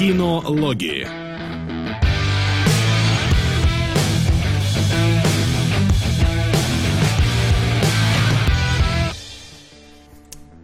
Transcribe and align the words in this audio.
Кинологии. 0.00 1.06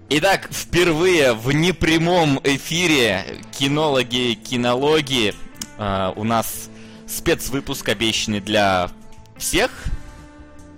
Итак, 0.08 0.49
впервые 0.51 1.35
в 1.35 1.53
непрямом 1.53 2.40
эфире 2.44 3.26
кинологи, 3.58 4.38
кинологии 4.42 5.35
э, 5.76 6.12
у 6.16 6.24
нас 6.24 6.71
спецвыпуск 7.06 7.90
обещанный 7.90 8.40
для 8.40 8.88
всех 9.37 9.71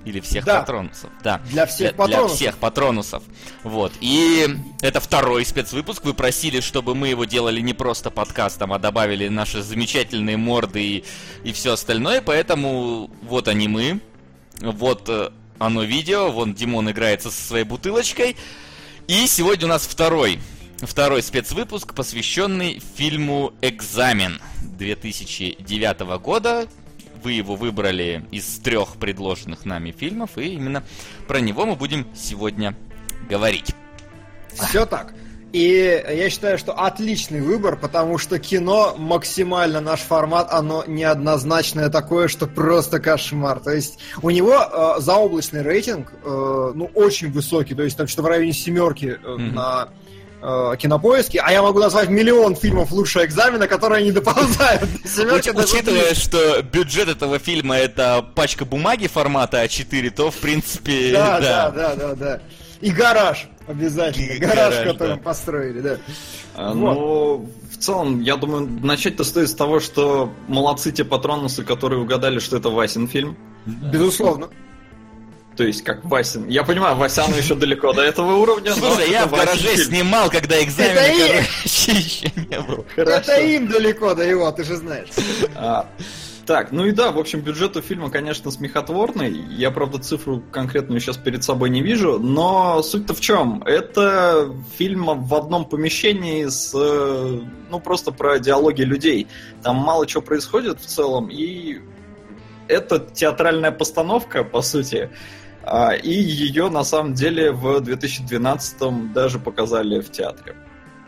или 0.08 0.20
всех 0.20 0.44
Да. 0.44 0.60
патронусов. 0.60 1.10
Да. 1.22 1.40
Для 1.50 1.66
всех 1.66 1.90
для, 1.90 1.92
патронусов. 1.92 2.36
всех 2.36 2.58
патронусов. 2.58 3.22
Вот. 3.62 3.92
И 4.00 4.48
это 4.80 5.00
второй 5.00 5.44
спецвыпуск. 5.44 6.04
Вы 6.04 6.14
просили, 6.14 6.60
чтобы 6.60 6.94
мы 6.94 7.08
его 7.08 7.24
делали 7.24 7.60
не 7.60 7.74
просто 7.74 8.10
подкастом, 8.10 8.72
а 8.72 8.78
добавили 8.78 9.28
наши 9.28 9.62
замечательные 9.62 10.36
морды 10.36 10.82
и, 10.82 11.04
и 11.44 11.52
все 11.52 11.74
остальное. 11.74 12.22
Поэтому 12.22 13.10
вот 13.22 13.48
они 13.48 13.68
мы. 13.68 14.00
Вот 14.60 15.08
э, 15.08 15.30
оно 15.58 15.82
видео. 15.82 16.30
Вон 16.30 16.54
Димон 16.54 16.90
играется 16.90 17.30
со 17.30 17.42
своей 17.42 17.64
бутылочкой. 17.64 18.36
И 19.06 19.26
сегодня 19.26 19.66
у 19.66 19.68
нас 19.68 19.86
второй, 19.86 20.38
второй 20.80 21.22
спецвыпуск, 21.22 21.94
посвященный 21.94 22.82
фильму 22.96 23.52
«Экзамен» 23.62 24.40
2009 24.78 26.00
года. 26.20 26.68
Вы 27.22 27.32
его 27.32 27.56
выбрали 27.56 28.24
из 28.30 28.58
трех 28.58 28.96
предложенных 28.96 29.64
нами 29.64 29.92
фильмов, 29.92 30.36
и 30.36 30.54
именно 30.54 30.82
про 31.26 31.40
него 31.40 31.66
мы 31.66 31.76
будем 31.76 32.06
сегодня 32.14 32.74
говорить. 33.28 33.74
Все 34.54 34.86
так. 34.86 35.14
И 35.52 36.04
я 36.06 36.28
считаю, 36.28 36.58
что 36.58 36.72
отличный 36.74 37.40
выбор, 37.40 37.76
потому 37.78 38.18
что 38.18 38.38
кино 38.38 38.94
максимально 38.98 39.80
наш 39.80 40.00
формат, 40.00 40.48
оно 40.50 40.84
неоднозначное 40.86 41.88
такое, 41.88 42.28
что 42.28 42.46
просто 42.46 43.00
кошмар. 43.00 43.60
То 43.60 43.70
есть 43.70 43.98
у 44.20 44.28
него 44.28 44.54
э, 44.54 45.00
заоблачный 45.00 45.62
рейтинг, 45.62 46.12
э, 46.22 46.72
ну, 46.74 46.90
очень 46.94 47.32
высокий, 47.32 47.74
то 47.74 47.82
есть 47.82 47.96
там 47.96 48.06
что-то 48.08 48.24
в 48.24 48.26
районе 48.26 48.52
семерки 48.52 49.18
э, 49.22 49.28
Мгм. 49.28 49.54
на 49.54 49.88
э, 50.42 50.76
кинопоиске, 50.78 51.40
а 51.40 51.52
я 51.52 51.62
могу 51.62 51.78
назвать 51.78 52.08
миллион 52.08 52.56
фильмов 52.56 52.90
лучше 52.90 53.24
экзамена, 53.24 53.66
которые 53.66 54.04
не 54.04 54.12
доползают 54.12 54.88
до 55.02 55.08
семерки. 55.08 55.48
Уч- 55.48 55.52
даже 55.52 55.74
учитывая, 55.74 56.14
что 56.14 56.62
бюджет 56.62 57.08
этого 57.08 57.38
фильма 57.38 57.76
это 57.76 58.24
пачка 58.34 58.64
бумаги 58.64 59.06
формата 59.06 59.64
А4, 59.64 60.10
то 60.10 60.30
в 60.30 60.36
принципе 60.36 61.10
Да, 61.12 61.40
да, 61.40 61.70
да, 61.70 61.94
да, 61.94 62.14
да. 62.14 62.40
И 62.80 62.90
гараж 62.90 63.48
обязательно. 63.66 64.32
И 64.32 64.38
гараж, 64.38 64.74
гараж, 64.74 64.92
который 64.92 65.16
да. 65.16 65.22
построили, 65.22 65.80
да. 65.80 65.96
А, 66.54 66.72
Вот. 66.72 66.94
Ну, 66.94 67.50
в 67.72 67.76
целом, 67.78 68.20
я 68.20 68.36
думаю, 68.36 68.68
начать-то 68.82 69.24
стоит 69.24 69.48
с 69.48 69.54
того, 69.54 69.80
что 69.80 70.32
молодцы 70.46 70.92
те 70.92 71.04
патронусы, 71.04 71.64
которые 71.64 72.00
угадали, 72.00 72.38
что 72.38 72.56
это 72.56 72.70
Васин 72.70 73.08
фильм. 73.08 73.36
Безусловно. 73.66 74.48
То 75.58 75.64
есть, 75.64 75.82
как 75.82 76.04
Васин. 76.04 76.46
Я 76.46 76.62
понимаю, 76.62 76.94
Васяну 76.94 77.34
еще 77.34 77.56
далеко 77.56 77.92
до 77.92 78.02
этого 78.02 78.34
уровня. 78.36 78.72
Слушай, 78.74 79.10
я 79.10 79.26
в 79.26 79.32
гараже 79.32 79.76
снимал, 79.76 80.30
когда 80.30 80.62
экзамен, 80.62 80.94
короче, 80.94 81.44
еще 81.64 82.32
не 82.36 82.60
был. 82.60 82.86
Это 82.94 83.40
им 83.40 83.66
далеко 83.66 84.14
до 84.14 84.22
его, 84.22 84.48
ты 84.52 84.62
же 84.62 84.76
знаешь. 84.76 85.08
А, 85.56 85.90
так, 86.46 86.70
ну 86.70 86.86
и 86.86 86.92
да, 86.92 87.10
в 87.10 87.18
общем, 87.18 87.40
бюджет 87.40 87.76
у 87.76 87.80
фильма, 87.80 88.08
конечно, 88.08 88.52
смехотворный. 88.52 89.32
Я, 89.50 89.72
правда, 89.72 89.98
цифру 89.98 90.44
конкретную 90.52 91.00
сейчас 91.00 91.16
перед 91.16 91.42
собой 91.42 91.70
не 91.70 91.82
вижу, 91.82 92.20
но 92.20 92.80
суть-то 92.80 93.12
в 93.12 93.20
чем? 93.20 93.64
Это 93.64 94.54
фильм 94.76 95.26
в 95.26 95.34
одном 95.34 95.64
помещении 95.64 96.46
с, 96.46 96.70
э, 96.72 97.40
ну, 97.68 97.80
просто 97.80 98.12
про 98.12 98.38
диалоги 98.38 98.82
людей. 98.82 99.26
Там 99.64 99.74
мало 99.74 100.06
чего 100.06 100.22
происходит 100.22 100.80
в 100.80 100.86
целом, 100.86 101.28
и 101.32 101.80
это 102.68 103.00
театральная 103.00 103.72
постановка, 103.72 104.44
по 104.44 104.62
сути. 104.62 105.10
А, 105.70 105.92
И 105.92 106.10
ее, 106.10 106.68
на 106.70 106.84
самом 106.84 107.14
деле, 107.14 107.52
в 107.52 107.80
2012 107.80 109.12
даже 109.12 109.38
показали 109.38 110.00
в 110.00 110.10
театре. 110.10 110.56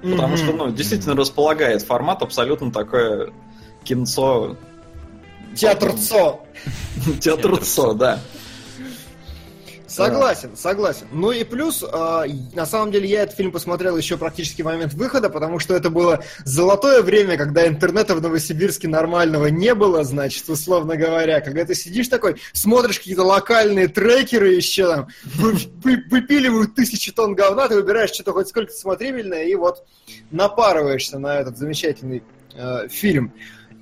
Потому 0.03 0.37
что, 0.37 0.53
ну, 0.53 0.71
действительно 0.71 1.15
располагает 1.15 1.82
формат 1.82 2.22
абсолютно 2.22 2.72
такое 2.72 3.32
кинцо 3.84 4.56
Театр 5.54 5.93
ЦО. 5.93 6.41
Театр 7.21 7.59
Согласен, 9.90 10.56
согласен. 10.56 11.06
Ну 11.12 11.32
и 11.32 11.42
плюс, 11.42 11.82
э, 11.82 12.26
на 12.54 12.64
самом 12.64 12.92
деле, 12.92 13.08
я 13.08 13.22
этот 13.22 13.36
фильм 13.36 13.50
посмотрел 13.50 13.96
еще 13.96 14.16
практически 14.16 14.62
в 14.62 14.66
момент 14.66 14.94
выхода, 14.94 15.28
потому 15.30 15.58
что 15.58 15.74
это 15.74 15.90
было 15.90 16.22
золотое 16.44 17.02
время, 17.02 17.36
когда 17.36 17.66
интернета 17.66 18.14
в 18.14 18.22
Новосибирске 18.22 18.86
нормального 18.86 19.46
не 19.46 19.74
было, 19.74 20.04
значит, 20.04 20.48
условно 20.48 20.96
говоря. 20.96 21.40
Когда 21.40 21.64
ты 21.64 21.74
сидишь 21.74 22.08
такой, 22.08 22.36
смотришь 22.52 22.98
какие-то 22.98 23.24
локальные 23.24 23.88
трекеры 23.88 24.52
еще 24.52 24.86
там, 24.86 25.08
вы- 25.36 25.58
вы- 25.82 26.04
выпиливают 26.08 26.74
тысячи 26.74 27.10
тонн 27.10 27.34
говна, 27.34 27.66
ты 27.68 27.74
выбираешь 27.74 28.10
что-то 28.10 28.32
хоть 28.32 28.48
сколько-то 28.48 28.78
смотрибельное, 28.78 29.44
и 29.44 29.54
вот 29.56 29.84
напарываешься 30.30 31.18
на 31.18 31.40
этот 31.40 31.58
замечательный 31.58 32.22
э, 32.54 32.88
фильм. 32.88 33.32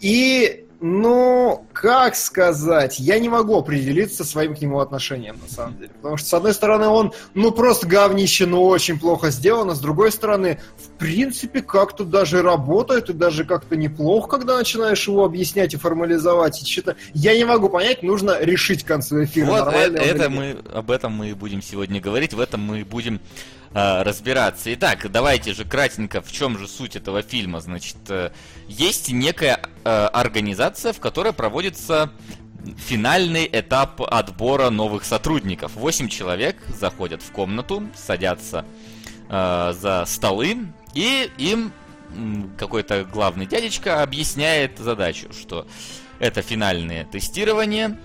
И, 0.00 0.67
ну, 0.81 1.66
как 1.72 2.15
сказать, 2.15 3.00
я 3.00 3.19
не 3.19 3.28
могу 3.28 3.59
определиться 3.59 4.25
своим 4.25 4.55
к 4.55 4.61
нему 4.61 4.78
отношением, 4.78 5.39
на 5.43 5.53
самом 5.53 5.77
деле. 5.77 5.91
Потому 5.97 6.16
что, 6.16 6.28
с 6.28 6.34
одной 6.34 6.55
стороны, 6.55 6.87
он, 6.87 7.12
ну, 7.34 7.50
просто 7.50 7.87
говнище, 7.87 8.47
но 8.47 8.65
очень 8.65 8.99
плохо 8.99 9.31
сделано. 9.31 9.75
С 9.75 9.81
другой 9.81 10.12
стороны, 10.12 10.61
в 10.77 10.91
принципе, 10.99 11.62
как-то 11.62 12.05
даже 12.05 12.43
работает, 12.43 13.11
и 13.11 13.12
даже 13.12 13.44
как-то 13.44 13.75
неплохо, 13.77 14.28
когда 14.28 14.56
начинаешь 14.56 15.06
его 15.09 15.25
объяснять 15.25 15.75
и 15.75 15.77
формализовать. 15.77 16.62
И 16.62 16.65
что-то 16.65 16.97
я 17.12 17.37
не 17.37 17.45
могу 17.45 17.69
понять, 17.69 18.05
нужно 18.05 18.41
решить 18.41 18.84
к 18.84 18.87
концу 18.87 19.25
эфира. 19.25 19.47
Вот 19.47 19.75
э- 19.75 19.95
это 19.95 20.28
нет. 20.28 20.31
мы, 20.31 20.59
об 20.72 20.93
этом 20.93 21.12
мы 21.12 21.31
и 21.31 21.34
будем 21.34 21.60
сегодня 21.60 22.00
говорить, 22.00 22.34
в 22.34 22.41
этом 22.41 22.60
мы 22.60 22.81
и 22.81 22.84
будем 22.84 23.21
э, 23.72 24.02
разбираться. 24.02 24.72
Итак, 24.74 25.10
давайте 25.10 25.54
же 25.54 25.64
кратенько, 25.64 26.20
в 26.20 26.32
чем 26.32 26.58
же 26.58 26.68
суть 26.68 26.96
этого 26.96 27.22
фильма. 27.22 27.60
Значит, 27.60 27.96
э, 28.08 28.30
есть 28.66 29.10
некая 29.10 29.60
э, 29.84 29.88
организация, 29.88 30.92
в 30.92 31.00
которой 31.00 31.32
проводится 31.32 32.10
финальный 32.76 33.48
этап 33.50 34.02
отбора 34.02 34.70
новых 34.70 35.04
сотрудников. 35.04 35.74
Восемь 35.74 36.08
человек 36.08 36.56
заходят 36.68 37.22
в 37.22 37.30
комнату, 37.30 37.88
садятся 37.94 38.64
за 39.30 40.04
столы, 40.06 40.68
и 40.94 41.30
им 41.36 41.72
какой-то 42.58 43.04
главный 43.04 43.46
дядечка 43.46 44.02
объясняет 44.02 44.78
задачу, 44.78 45.28
что 45.32 45.66
это 46.18 46.42
финальное 46.42 47.04
тестирование, 47.04 47.98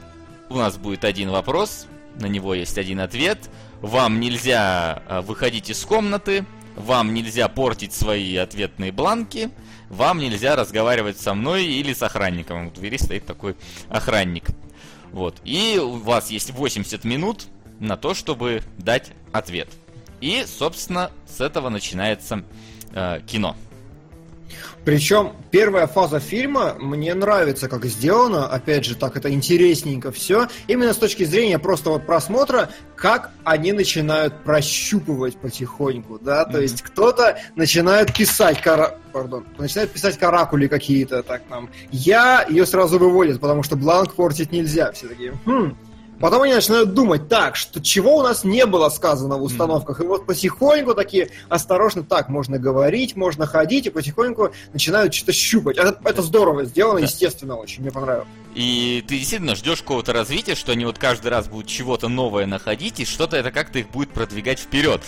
у 0.50 0.58
нас 0.58 0.78
будет 0.78 1.04
один 1.04 1.32
вопрос, 1.32 1.88
на 2.20 2.28
него 2.28 2.54
есть 2.54 2.78
один 2.78 3.00
ответ. 3.00 3.50
Вам 3.84 4.22
нельзя 4.22 5.04
а, 5.10 5.22
выходить 5.22 5.70
из 5.70 5.84
комнаты, 5.84 6.46
вам 6.78 7.14
нельзя 7.14 7.50
портить 7.50 7.92
свои 7.92 8.38
ответные 8.38 8.94
бланки, 8.94 9.50
вам 9.90 10.20
нельзя 10.20 10.56
разговаривать 10.56 11.20
со 11.20 11.34
мной 11.34 11.66
или 11.66 11.92
с 11.92 12.02
охранником. 12.02 12.68
У 12.68 12.72
двери 12.72 12.96
стоит 12.96 13.26
такой 13.26 13.58
охранник. 13.90 14.46
Вот. 15.12 15.42
И 15.44 15.78
у 15.84 15.98
вас 15.98 16.32
есть 16.32 16.52
80 16.52 17.04
минут 17.04 17.48
на 17.82 17.98
то, 17.98 18.14
чтобы 18.14 18.64
дать 18.78 19.12
ответ. 19.34 19.68
И, 20.22 20.46
собственно, 20.48 21.12
с 21.28 21.42
этого 21.42 21.68
начинается 21.68 22.46
э, 22.94 23.20
кино. 23.28 23.58
Причем 24.86 25.34
первая 25.52 25.88
фаза 25.88 26.20
фильма 26.20 26.76
мне 26.80 27.14
нравится, 27.14 27.70
как 27.70 27.86
сделано. 27.86 28.48
Опять 28.48 28.86
же, 28.86 28.96
так 28.96 29.16
это 29.16 29.32
интересненько 29.32 30.12
все. 30.12 30.48
Именно 30.68 30.94
с 30.94 30.98
точки 30.98 31.24
зрения 31.24 31.60
просто 31.60 31.90
вот 31.90 32.06
просмотра, 32.06 32.70
как 32.96 33.32
они 33.44 33.72
начинают 33.72 34.44
прощупывать 34.44 35.38
потихоньку, 35.38 36.20
да. 36.20 36.46
То 36.46 36.52
Мгм. 36.54 36.62
есть 36.62 36.82
кто-то 36.82 37.38
начинает 37.56 38.14
писать 38.14 38.62
кара... 38.62 38.98
Пардон, 39.14 39.46
начинает 39.58 39.92
писать 39.92 40.18
каракули 40.18 40.68
какие-то, 40.68 41.22
так 41.24 41.44
там. 41.48 41.70
Я 41.92 42.46
ее 42.50 42.66
сразу 42.66 42.98
выводит, 42.98 43.40
потому 43.40 43.62
что 43.64 43.76
бланк 43.76 44.14
портить 44.16 44.52
нельзя. 44.52 44.92
Все 44.92 45.08
такие. 45.08 45.34
«Хм». 45.46 45.78
Потом 46.24 46.44
они 46.44 46.54
начинают 46.54 46.94
думать, 46.94 47.28
так, 47.28 47.58
что 47.58 47.82
чего 47.82 48.16
у 48.16 48.22
нас 48.24 48.46
не 48.46 48.66
было 48.66 48.88
сказано 48.88 49.36
в 49.38 49.44
установках. 49.44 50.00
И 50.00 50.04
вот 50.06 50.26
потихоньку 50.26 50.94
такие 50.94 51.32
осторожно, 51.50 52.02
так, 52.04 52.30
можно 52.30 52.58
говорить, 52.58 53.18
можно 53.18 53.46
ходить, 53.46 53.88
и 53.88 53.90
потихоньку 53.90 54.54
начинают 54.72 55.14
что-то 55.14 55.34
щупать. 55.34 55.78
Это, 55.78 56.00
это 56.06 56.22
здорово 56.22 56.64
сделано, 56.64 57.02
Да. 57.02 57.08
естественно, 57.08 57.58
очень, 57.58 57.82
мне 57.82 57.92
понравилось. 57.92 58.26
И 58.56 59.04
ты 59.06 59.18
действительно 59.18 59.54
ждешь 59.56 59.82
какого-то 59.82 60.14
развития, 60.14 60.56
что 60.56 60.72
они 60.72 60.86
вот 60.86 60.98
каждый 60.98 61.28
раз 61.28 61.50
будут 61.50 61.68
чего-то 61.68 62.08
новое 62.08 62.46
находить, 62.46 63.02
и 63.02 63.06
что-то 63.06 63.36
это 63.36 63.52
как-то 63.52 63.80
их 63.80 63.90
будет 63.90 64.12
продвигать 64.12 64.60
вперед. 64.60 65.02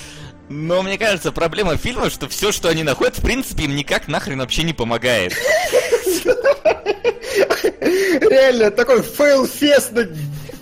Но 0.50 0.84
мне 0.84 0.98
кажется, 0.98 1.32
проблема 1.32 1.78
фильма, 1.78 2.10
что 2.10 2.28
все, 2.28 2.52
что 2.52 2.68
они 2.68 2.84
находят, 2.84 3.18
в 3.18 3.22
принципе, 3.22 3.64
им 3.64 3.78
никак 3.78 4.10
нахрен 4.10 4.40
вообще 4.40 4.64
не 4.64 4.74
помогает. 4.74 5.32
Реально, 8.20 8.70
такой 8.72 9.02
fail-fest 9.02 9.94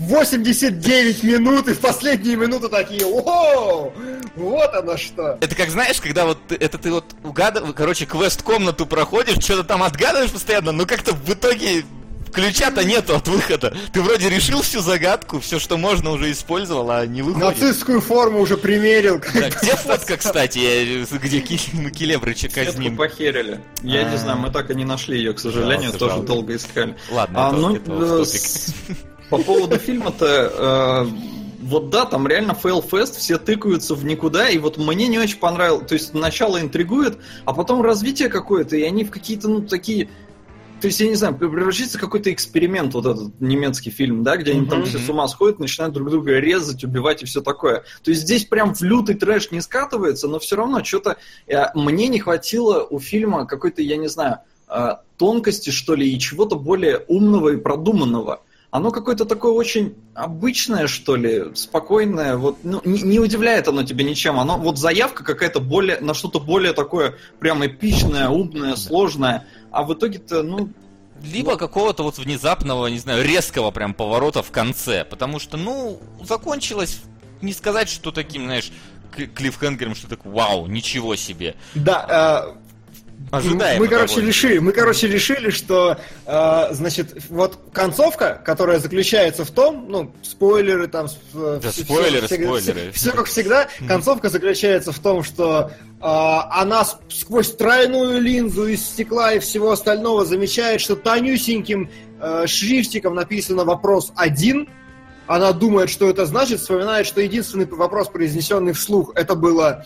89 0.07 1.23
минут, 1.23 1.67
и 1.67 1.73
в 1.73 1.79
последние 1.79 2.35
минуты 2.35 2.69
такие, 2.69 3.05
о, 3.05 3.91
Вот 4.35 4.73
оно 4.73 4.97
что. 4.97 5.37
Это 5.41 5.55
как 5.55 5.69
знаешь, 5.69 5.99
когда 6.01 6.25
вот 6.25 6.37
ты, 6.47 6.55
это 6.55 6.77
ты 6.77 6.91
вот 6.91 7.05
угадываешь, 7.23 7.73
короче, 7.75 8.05
квест-комнату 8.05 8.85
проходишь, 8.85 9.43
что-то 9.43 9.63
там 9.63 9.83
отгадываешь 9.83 10.31
постоянно, 10.31 10.71
но 10.71 10.85
как-то 10.85 11.13
в 11.13 11.29
итоге 11.31 11.85
ключа-то 12.33 12.83
нету 12.83 13.15
от 13.15 13.27
выхода. 13.27 13.77
Ты 13.93 14.01
вроде 14.01 14.27
решил 14.27 14.63
всю 14.63 14.81
загадку, 14.81 15.39
все, 15.39 15.59
что 15.59 15.77
можно, 15.77 16.09
уже 16.09 16.31
использовал, 16.31 16.89
а 16.89 17.05
не 17.05 17.21
выходит. 17.21 17.61
Нацистскую 17.61 18.01
форму 18.01 18.39
уже 18.39 18.57
примерил. 18.57 19.21
Да, 19.33 19.49
где 19.51 19.75
фотка, 19.75 20.17
кстати, 20.17 21.05
где 21.15 21.39
Келебрыча 21.41 22.49
казним? 22.49 22.97
похерили. 22.97 23.61
Я 23.83 24.03
не 24.09 24.17
знаю, 24.17 24.39
мы 24.39 24.49
так 24.49 24.71
и 24.71 24.75
не 24.75 24.83
нашли 24.83 25.17
ее, 25.19 25.33
к 25.33 25.39
сожалению, 25.39 25.91
Жалко, 25.91 25.99
тоже 25.99 26.11
жалко. 26.15 26.27
долго 26.27 26.55
искали. 26.55 26.95
Ладно, 27.11 27.47
А, 27.47 27.49
это- 27.75 27.91
ну, 27.91 28.25
по 29.33 29.39
поводу 29.39 29.79
фильма-то, 29.79 31.07
э, 31.07 31.63
вот 31.63 31.89
да, 31.89 32.05
там 32.05 32.27
реально 32.27 32.53
fail-fest, 32.53 33.15
все 33.15 33.39
тыкаются 33.39 33.95
в 33.95 34.05
никуда, 34.05 34.47
и 34.47 34.59
вот 34.59 34.77
мне 34.77 35.07
не 35.07 35.17
очень 35.17 35.39
понравилось, 35.39 35.87
то 35.87 35.95
есть 35.95 36.13
начало 36.13 36.61
интригует, 36.61 37.17
а 37.43 37.53
потом 37.53 37.81
развитие 37.81 38.29
какое-то, 38.29 38.77
и 38.77 38.83
они 38.83 39.03
в 39.03 39.09
какие-то, 39.09 39.49
ну, 39.49 39.61
такие... 39.63 40.07
То 40.81 40.87
есть, 40.87 40.99
я 40.99 41.07
не 41.07 41.15
знаю, 41.15 41.35
превращается 41.35 41.97
в 41.97 42.01
какой-то 42.01 42.31
эксперимент, 42.31 42.93
вот 42.93 43.07
этот 43.07 43.41
немецкий 43.41 43.89
фильм, 43.89 44.21
да, 44.21 44.37
где 44.37 44.51
они 44.51 44.67
там 44.67 44.85
все 44.85 44.99
с 44.99 45.09
ума 45.09 45.27
сходят, 45.27 45.57
начинают 45.57 45.95
друг 45.95 46.11
друга 46.11 46.37
резать, 46.37 46.83
убивать 46.83 47.23
и 47.23 47.25
все 47.25 47.41
такое. 47.41 47.85
То 48.03 48.11
есть 48.11 48.21
здесь 48.21 48.45
прям 48.45 48.75
в 48.75 48.83
лютый 48.83 49.15
трэш 49.15 49.49
не 49.49 49.61
скатывается, 49.61 50.27
но 50.27 50.37
все 50.37 50.57
равно 50.57 50.83
что-то... 50.83 51.17
э, 51.47 51.57
Мне 51.73 52.07
не 52.07 52.19
хватило 52.19 52.85
у 52.87 52.99
фильма 52.99 53.47
какой-то, 53.47 53.81
я 53.81 53.97
не 53.97 54.09
знаю, 54.09 54.39
э, 54.67 54.97
тонкости, 55.17 55.71
что 55.71 55.95
ли, 55.95 56.13
и 56.13 56.19
чего-то 56.19 56.55
более 56.55 57.03
умного 57.07 57.49
и 57.49 57.57
продуманного. 57.57 58.41
Оно 58.73 58.89
какое-то 58.89 59.25
такое 59.25 59.51
очень 59.51 59.93
обычное, 60.15 60.87
что 60.87 61.15
ли, 61.15 61.53
спокойное, 61.53 62.37
вот, 62.37 62.57
ну, 62.63 62.81
не, 62.83 63.03
не 63.03 63.19
удивляет 63.19 63.67
оно 63.67 63.83
тебя 63.83 64.03
ничем. 64.03 64.39
Оно, 64.39 64.57
вот 64.57 64.79
заявка 64.79 65.23
какая-то 65.23 65.59
более, 65.59 65.99
на 65.99 66.15
что-то 66.15 66.39
более 66.39 66.73
такое 66.73 67.13
прям 67.39 67.63
эпичное, 67.63 68.29
умное, 68.29 68.75
сложное, 68.75 69.45
а 69.69 69.83
в 69.83 69.93
итоге-то, 69.93 70.41
ну, 70.41 70.69
Либо 71.21 71.55
какого-то 71.55 72.01
вот 72.01 72.17
внезапного, 72.17 72.87
не 72.87 72.97
знаю, 72.97 73.23
резкого 73.23 73.69
прям 73.69 73.93
поворота 73.93 74.41
в 74.41 74.49
конце. 74.49 75.05
Потому 75.05 75.37
что, 75.37 75.55
ну, 75.55 76.01
закончилось, 76.23 77.03
не 77.43 77.53
сказать, 77.53 77.89
что 77.89 78.11
таким, 78.11 78.45
знаешь, 78.45 78.71
клиффхенгером, 79.35 79.93
что 79.93 80.07
так, 80.07 80.25
вау, 80.25 80.65
ничего 80.65 81.15
себе. 81.15 81.55
Да, 81.75 82.55
э, 82.55 82.62
Ожидаемо 83.31 83.79
Мы, 83.79 83.87
короче, 83.87 84.21
решили, 84.21 84.57
мы, 84.59 84.71
короче, 84.73 85.07
решили, 85.07 85.49
что, 85.49 85.97
э, 86.25 86.67
значит, 86.71 87.15
вот 87.29 87.57
концовка, 87.71 88.41
которая 88.45 88.79
заключается 88.79 89.43
в 89.43 89.49
том, 89.51 89.85
ну, 89.89 90.13
спойлеры 90.21 90.87
там... 90.87 91.07
э, 91.33 91.59
Да, 91.63 91.71
всё- 91.71 91.83
спойлеры, 91.83 92.27
всё- 92.27 92.35
спойлеры. 92.35 92.91
Все, 92.91 93.11
как 93.11 93.25
всегда, 93.25 93.67
концовка 93.87 94.29
заключается 94.29 94.91
в 94.91 94.99
том, 94.99 95.23
что 95.23 95.71
э, 95.71 96.05
она 96.05 96.85
сквозь 97.09 97.51
тройную 97.55 98.21
линзу 98.21 98.67
из 98.67 98.83
стекла 98.85 99.33
и 99.33 99.39
всего 99.39 99.71
остального 99.71 100.25
замечает, 100.25 100.79
что 100.81 100.95
тонюсеньким 100.95 101.89
э, 102.21 102.45
шрифтиком 102.47 103.15
написано 103.15 103.63
вопрос 103.65 104.11
один. 104.15 104.69
Она 105.25 105.53
думает, 105.53 105.89
что 105.89 106.09
это 106.09 106.25
значит, 106.25 106.59
вспоминает, 106.59 107.07
что 107.07 107.21
единственный 107.21 107.65
вопрос, 107.65 108.09
произнесенный 108.09 108.73
вслух, 108.73 109.11
это 109.15 109.35
было 109.35 109.85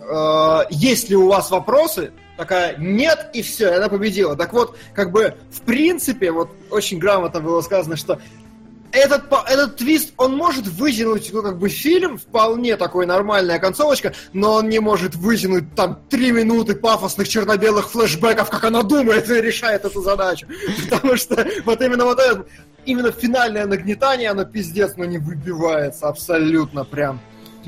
э, 0.00 0.58
есть 0.70 1.10
ли 1.10 1.16
у 1.16 1.26
вас 1.28 1.50
вопросы? 1.50 2.12
Такая, 2.36 2.76
нет, 2.76 3.30
и 3.32 3.42
все, 3.42 3.70
и 3.70 3.74
она 3.76 3.88
победила. 3.88 4.36
Так 4.36 4.52
вот, 4.52 4.76
как 4.94 5.10
бы, 5.10 5.36
в 5.50 5.62
принципе, 5.62 6.30
вот 6.30 6.50
очень 6.70 6.98
грамотно 6.98 7.40
было 7.40 7.62
сказано, 7.62 7.96
что 7.96 8.20
этот, 8.92 9.24
этот 9.48 9.76
твист, 9.76 10.12
он 10.16 10.36
может 10.36 10.66
вытянуть, 10.66 11.30
ну, 11.32 11.42
как 11.42 11.58
бы, 11.58 11.68
фильм, 11.68 12.18
вполне 12.18 12.76
такой 12.76 13.06
нормальная 13.06 13.58
концовочка, 13.58 14.14
но 14.32 14.54
он 14.54 14.68
не 14.68 14.78
может 14.78 15.14
вытянуть 15.14 15.74
там 15.74 16.00
три 16.08 16.30
минуты 16.30 16.74
пафосных 16.74 17.28
черно-белых 17.28 17.90
флешбеков, 17.90 18.50
как 18.50 18.64
она 18.64 18.82
думает 18.82 19.28
и 19.30 19.40
решает 19.40 19.84
эту 19.84 20.02
задачу. 20.02 20.46
Потому 20.90 21.16
что 21.16 21.46
вот 21.64 21.80
именно 21.80 22.04
вот 22.04 22.18
это, 22.18 22.46
именно 22.84 23.12
финальное 23.12 23.66
нагнетание, 23.66 24.30
оно 24.30 24.44
пиздец, 24.44 24.94
но 24.96 25.04
не 25.04 25.18
выбивается 25.18 26.08
абсолютно 26.08 26.84
прям. 26.84 27.20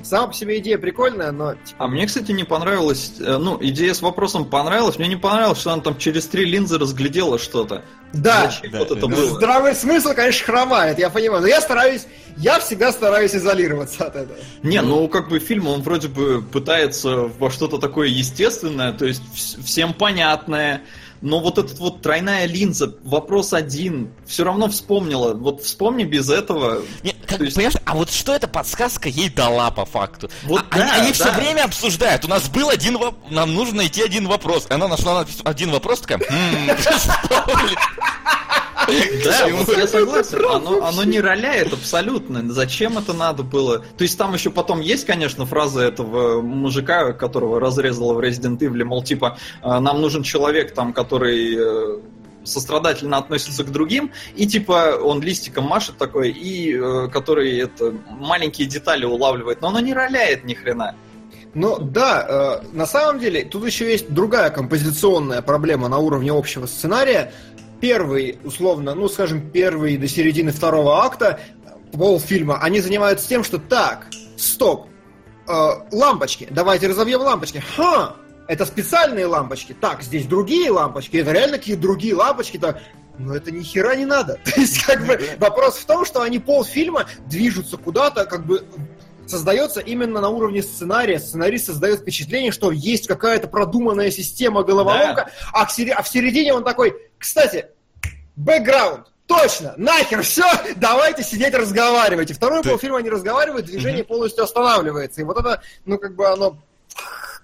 Сама 0.04 0.28
по 0.28 0.34
себе 0.34 0.58
идея 0.58 0.78
прикольная, 0.78 1.32
но 1.32 1.54
типа, 1.54 1.76
А 1.78 1.88
мне, 1.88 2.06
кстати, 2.06 2.32
не 2.32 2.44
понравилось, 2.44 3.14
э, 3.20 3.36
ну, 3.38 3.58
идея 3.60 3.94
с 3.94 4.02
вопросом 4.02 4.44
понравилась, 4.44 4.98
мне 4.98 5.08
не 5.08 5.16
понравилось, 5.16 5.58
что 5.58 5.72
она 5.72 5.82
там 5.82 5.98
через 5.98 6.26
три 6.26 6.44
линзы 6.44 6.78
разглядела 6.78 7.38
что-то. 7.38 7.84
да, 8.12 8.46
Зачем 8.50 8.70
да, 8.72 8.78
вот 8.78 8.90
это 8.92 9.00
да. 9.06 9.16
было? 9.16 9.34
здравый 9.36 9.74
смысл, 9.74 10.10
конечно, 10.14 10.44
хромает, 10.46 10.98
я 10.98 11.10
понимаю, 11.10 11.42
но 11.42 11.48
я 11.48 11.60
стараюсь, 11.60 12.06
я 12.36 12.58
всегда 12.60 12.92
стараюсь 12.92 13.34
изолироваться 13.34 14.06
от 14.06 14.16
этого. 14.16 14.38
Не, 14.62 14.80
ну 14.82 15.08
как 15.08 15.28
бы 15.28 15.38
фильм, 15.40 15.66
он 15.68 15.82
вроде 15.82 16.08
бы 16.08 16.42
пытается 16.42 17.30
во 17.38 17.50
что-то 17.50 17.78
такое 17.78 18.08
естественное, 18.08 18.92
то 18.92 19.04
есть 19.04 19.22
вс- 19.34 19.62
всем 19.64 19.92
понятное, 19.94 20.82
но 21.20 21.40
вот 21.40 21.58
этот 21.58 21.78
вот 21.78 22.02
тройная 22.02 22.46
линза, 22.46 22.94
вопрос 23.04 23.52
один, 23.52 24.10
все 24.26 24.44
равно 24.44 24.68
вспомнила. 24.68 25.34
Вот 25.34 25.62
вспомни 25.62 26.04
без 26.04 26.30
этого. 26.30 26.82
Не, 27.02 27.12
как, 27.26 27.40
есть- 27.40 27.56
Понимаешь, 27.56 27.76
а 27.84 27.94
вот 27.94 28.10
что 28.10 28.34
эта 28.34 28.46
подсказка 28.48 29.08
ей 29.08 29.28
дала 29.28 29.70
по 29.70 29.84
факту? 29.84 30.30
Вот 30.44 30.64
А- 30.70 30.76
да, 30.76 30.82
они 30.82 31.00
они 31.02 31.08
да. 31.08 31.14
все 31.14 31.32
время 31.32 31.64
обсуждают. 31.64 32.24
У 32.24 32.28
нас 32.28 32.48
был 32.48 32.68
один 32.68 32.98
вопрос, 32.98 33.30
нам 33.30 33.54
нужно 33.54 33.76
найти 33.78 34.02
один 34.02 34.26
вопрос. 34.28 34.66
Она 34.70 34.88
нашла 34.88 35.26
один 35.44 35.70
вопрос, 35.70 36.00
такая, 36.00 36.18
«М, 36.30 36.76
вспомнили». 36.76 37.76
Да, 39.24 39.48
вот 39.48 39.76
я 39.76 39.86
согласен. 39.86 40.38
Оно, 40.44 40.84
оно 40.84 41.04
не 41.04 41.20
роляет 41.20 41.72
абсолютно. 41.72 42.50
Зачем 42.52 42.98
это 42.98 43.12
надо 43.12 43.42
было? 43.42 43.80
То 43.96 44.02
есть 44.02 44.16
там 44.16 44.34
еще 44.34 44.50
потом 44.50 44.80
есть, 44.80 45.06
конечно, 45.06 45.46
фраза 45.46 45.82
этого 45.82 46.40
мужика, 46.40 47.12
которого 47.12 47.60
разрезала 47.60 48.14
в 48.14 48.18
Resident 48.20 48.58
Evil, 48.58 48.84
мол, 48.84 49.02
типа, 49.02 49.38
«А, 49.62 49.80
нам 49.80 50.00
нужен 50.00 50.22
человек 50.22 50.74
там, 50.74 50.92
который 50.92 51.56
э, 51.56 52.00
сострадательно 52.44 53.18
относится 53.18 53.64
к 53.64 53.70
другим, 53.70 54.12
и 54.36 54.46
типа 54.46 54.98
он 55.02 55.20
листиком 55.20 55.64
машет 55.64 55.96
такой, 55.98 56.30
и 56.30 56.74
э, 56.74 57.08
который 57.12 57.58
это 57.58 57.94
маленькие 58.08 58.66
детали 58.66 59.04
улавливает, 59.04 59.60
но 59.60 59.68
оно 59.68 59.80
не 59.80 59.92
роляет 59.92 60.44
ни 60.44 60.54
хрена. 60.54 60.94
Ну 61.54 61.78
да, 61.78 62.60
э, 62.62 62.76
на 62.76 62.86
самом 62.86 63.20
деле 63.20 63.44
тут 63.44 63.66
еще 63.66 63.90
есть 63.90 64.12
другая 64.12 64.50
композиционная 64.50 65.42
проблема 65.42 65.88
на 65.88 65.98
уровне 65.98 66.30
общего 66.32 66.66
сценария. 66.66 67.32
Первый, 67.80 68.38
условно, 68.44 68.94
ну 68.94 69.08
скажем, 69.08 69.50
первый 69.50 69.96
до 69.96 70.08
середины 70.08 70.52
второго 70.52 71.04
акта 71.04 71.40
полфильма, 71.92 72.58
они 72.60 72.80
занимаются 72.80 73.28
тем, 73.28 73.44
что 73.44 73.58
так, 73.58 74.08
стоп, 74.36 74.86
э, 75.46 75.52
лампочки, 75.92 76.48
давайте 76.50 76.88
разобьем 76.88 77.20
лампочки. 77.20 77.62
Ха! 77.76 78.16
Это 78.48 78.64
специальные 78.64 79.26
лампочки. 79.26 79.76
Так, 79.78 80.02
здесь 80.02 80.26
другие 80.26 80.70
лампочки. 80.70 81.18
Это 81.18 81.32
реально 81.32 81.58
какие 81.58 81.76
другие 81.76 82.14
лампочки. 82.14 82.56
Так, 82.56 82.80
но 83.18 83.34
это 83.36 83.50
ни 83.50 83.62
хера 83.62 83.94
не 83.94 84.06
надо. 84.06 84.38
То 84.44 84.60
есть, 84.60 84.82
как 84.84 85.06
бы, 85.06 85.20
вопрос 85.38 85.76
в 85.76 85.84
том, 85.84 86.04
что 86.06 86.22
они 86.22 86.38
полфильма 86.38 87.06
движутся 87.26 87.76
куда-то, 87.76 88.24
как 88.24 88.46
бы 88.46 88.64
создается 89.28 89.80
именно 89.80 90.20
на 90.20 90.28
уровне 90.28 90.62
сценария. 90.62 91.18
Сценарист 91.18 91.66
создает 91.66 92.00
впечатление, 92.00 92.52
что 92.52 92.70
есть 92.72 93.06
какая-то 93.06 93.48
продуманная 93.48 94.10
система 94.10 94.62
головоломка, 94.62 95.30
а, 95.52 95.66
к 95.66 95.70
сери- 95.70 95.90
а 95.90 96.02
в 96.02 96.08
середине 96.08 96.54
он 96.54 96.64
такой, 96.64 96.96
кстати, 97.18 97.66
бэкграунд, 98.36 99.06
точно, 99.26 99.74
нахер, 99.76 100.22
все, 100.22 100.44
давайте 100.76 101.22
сидеть 101.22 101.54
разговаривать. 101.54 102.30
И 102.30 102.34
второй 102.34 102.62
Ты- 102.62 102.70
полфильма 102.70 102.98
они 102.98 103.10
разговаривают, 103.10 103.66
движение 103.66 104.04
полностью 104.04 104.44
останавливается. 104.44 105.20
И 105.20 105.24
вот 105.24 105.38
это, 105.38 105.62
ну, 105.84 105.98
как 105.98 106.14
бы 106.14 106.26
оно 106.28 106.58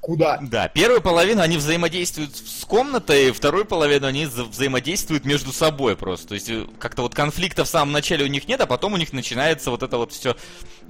куда? 0.04 0.38
Да, 0.42 0.68
первую 0.68 1.00
половину 1.00 1.40
они 1.40 1.56
взаимодействуют 1.56 2.36
с 2.36 2.64
комнатой, 2.64 3.32
вторую 3.32 3.64
половину 3.64 4.06
они 4.06 4.26
за- 4.26 4.44
взаимодействуют 4.44 5.24
между 5.24 5.52
собой 5.52 5.96
просто. 5.96 6.28
То 6.28 6.34
есть 6.34 6.50
э, 6.50 6.66
как-то 6.78 7.02
вот 7.02 7.14
конфликта 7.14 7.64
в 7.64 7.68
самом 7.68 7.92
начале 7.92 8.24
у 8.24 8.28
них 8.28 8.46
нет, 8.46 8.60
а 8.60 8.66
потом 8.66 8.92
у 8.92 8.96
них 8.96 9.12
начинается 9.12 9.70
вот 9.70 9.82
это 9.82 9.96
вот 9.96 10.12
все 10.12 10.36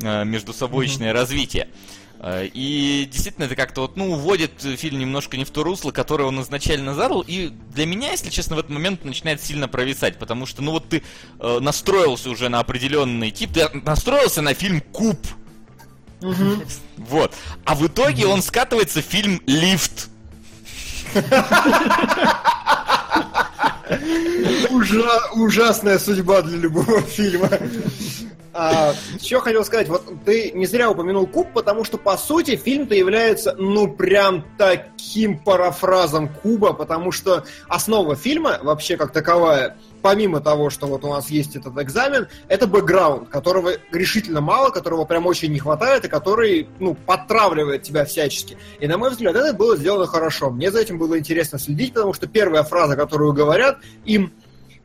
между 0.00 0.52
собойчное 0.52 1.12
развитие. 1.12 1.68
Э, 2.18 2.49
И 2.52 3.09
действительно, 3.11 3.44
это 3.44 3.54
как-то 3.56 3.83
вот, 3.83 3.97
ну, 3.97 4.12
уводит 4.12 4.64
э, 4.64 4.76
фильм 4.76 4.99
немножко 4.99 5.37
не 5.37 5.44
в 5.44 5.50
то 5.50 5.62
русло, 5.62 5.92
которое 5.92 6.25
он 6.25 6.40
изначально 6.42 6.94
задал. 6.94 7.21
И 7.21 7.50
для 7.75 7.87
меня, 7.87 8.11
если 8.11 8.30
честно, 8.30 8.56
в 8.56 8.59
этот 8.59 8.71
момент 8.73 9.04
начинает 9.04 9.40
сильно 9.42 9.68
провисать. 9.68 10.18
Потому 10.18 10.47
что, 10.47 10.62
ну 10.62 10.73
вот 10.73 10.88
ты 10.88 11.02
э, 11.38 11.59
настроился 11.61 12.30
уже 12.30 12.49
на 12.49 12.61
определенный 12.61 13.30
тип, 13.30 13.52
ты 13.52 13.68
настроился 13.85 14.42
на 14.42 14.54
фильм 14.54 14.80
Куб. 14.80 15.18
Вот. 16.97 17.33
А 17.64 17.75
в 17.75 17.87
итоге 17.87 18.26
он 18.26 18.42
скатывается 18.42 19.00
в 19.00 19.04
фильм 19.04 19.40
Лифт. 19.47 20.09
Ужа- 24.71 25.30
ужасная 25.35 25.99
судьба 25.99 26.42
для 26.42 26.59
любого 26.59 27.00
фильма. 27.02 27.50
А, 28.56 28.94
что 29.21 29.40
хотел 29.40 29.64
сказать, 29.64 29.88
вот 29.88 30.04
ты 30.25 30.52
не 30.52 30.66
зря 30.66 30.88
упомянул 30.88 31.26
Куб, 31.26 31.52
потому 31.52 31.83
что, 31.85 31.99
по 31.99 32.16
сути, 32.16 32.54
фильм-то 32.56 32.94
является, 32.94 33.54
ну, 33.59 33.88
прям 33.88 34.44
таким 34.56 35.38
парафразом 35.38 36.28
Куба, 36.28 36.73
потому 36.73 37.11
что 37.11 37.44
основа 37.68 38.14
фильма, 38.14 38.61
вообще 38.62 38.97
как 38.97 39.12
таковая, 39.12 39.76
помимо 40.05 40.41
того, 40.41 40.69
что 40.69 40.87
вот 40.87 41.03
у 41.03 41.09
нас 41.09 41.31
есть 41.31 41.57
этот 41.57 41.79
экзамен, 41.79 42.29
это 42.49 42.67
бэкграунд, 42.67 43.31
которого 43.31 43.71
решительно 43.91 44.43
мало, 44.43 44.69
которого 44.69 45.07
прям 45.07 45.25
очень 45.25 45.51
не 45.51 45.59
хватает, 45.59 46.05
и 46.05 46.09
который, 46.09 46.69
ну, 46.79 46.95
подтравливает 46.95 47.85
тебя 47.85 48.05
всячески. 48.05 48.59
И, 48.81 48.87
на 48.87 48.99
мой 48.99 49.09
взгляд, 49.09 49.35
это 49.35 49.55
было 49.55 49.79
сделано 49.79 50.07
хорошо. 50.07 50.51
Мне 50.51 50.71
за 50.71 50.83
этим 50.83 50.99
было 50.99 51.19
интересно 51.19 51.59
следить, 51.59 51.95
потому 51.95 52.13
что 52.13 52.27
первая 52.27 52.65
фраза, 52.65 52.97
которую 52.97 53.33
говорят 53.33 53.79
им, 54.05 54.31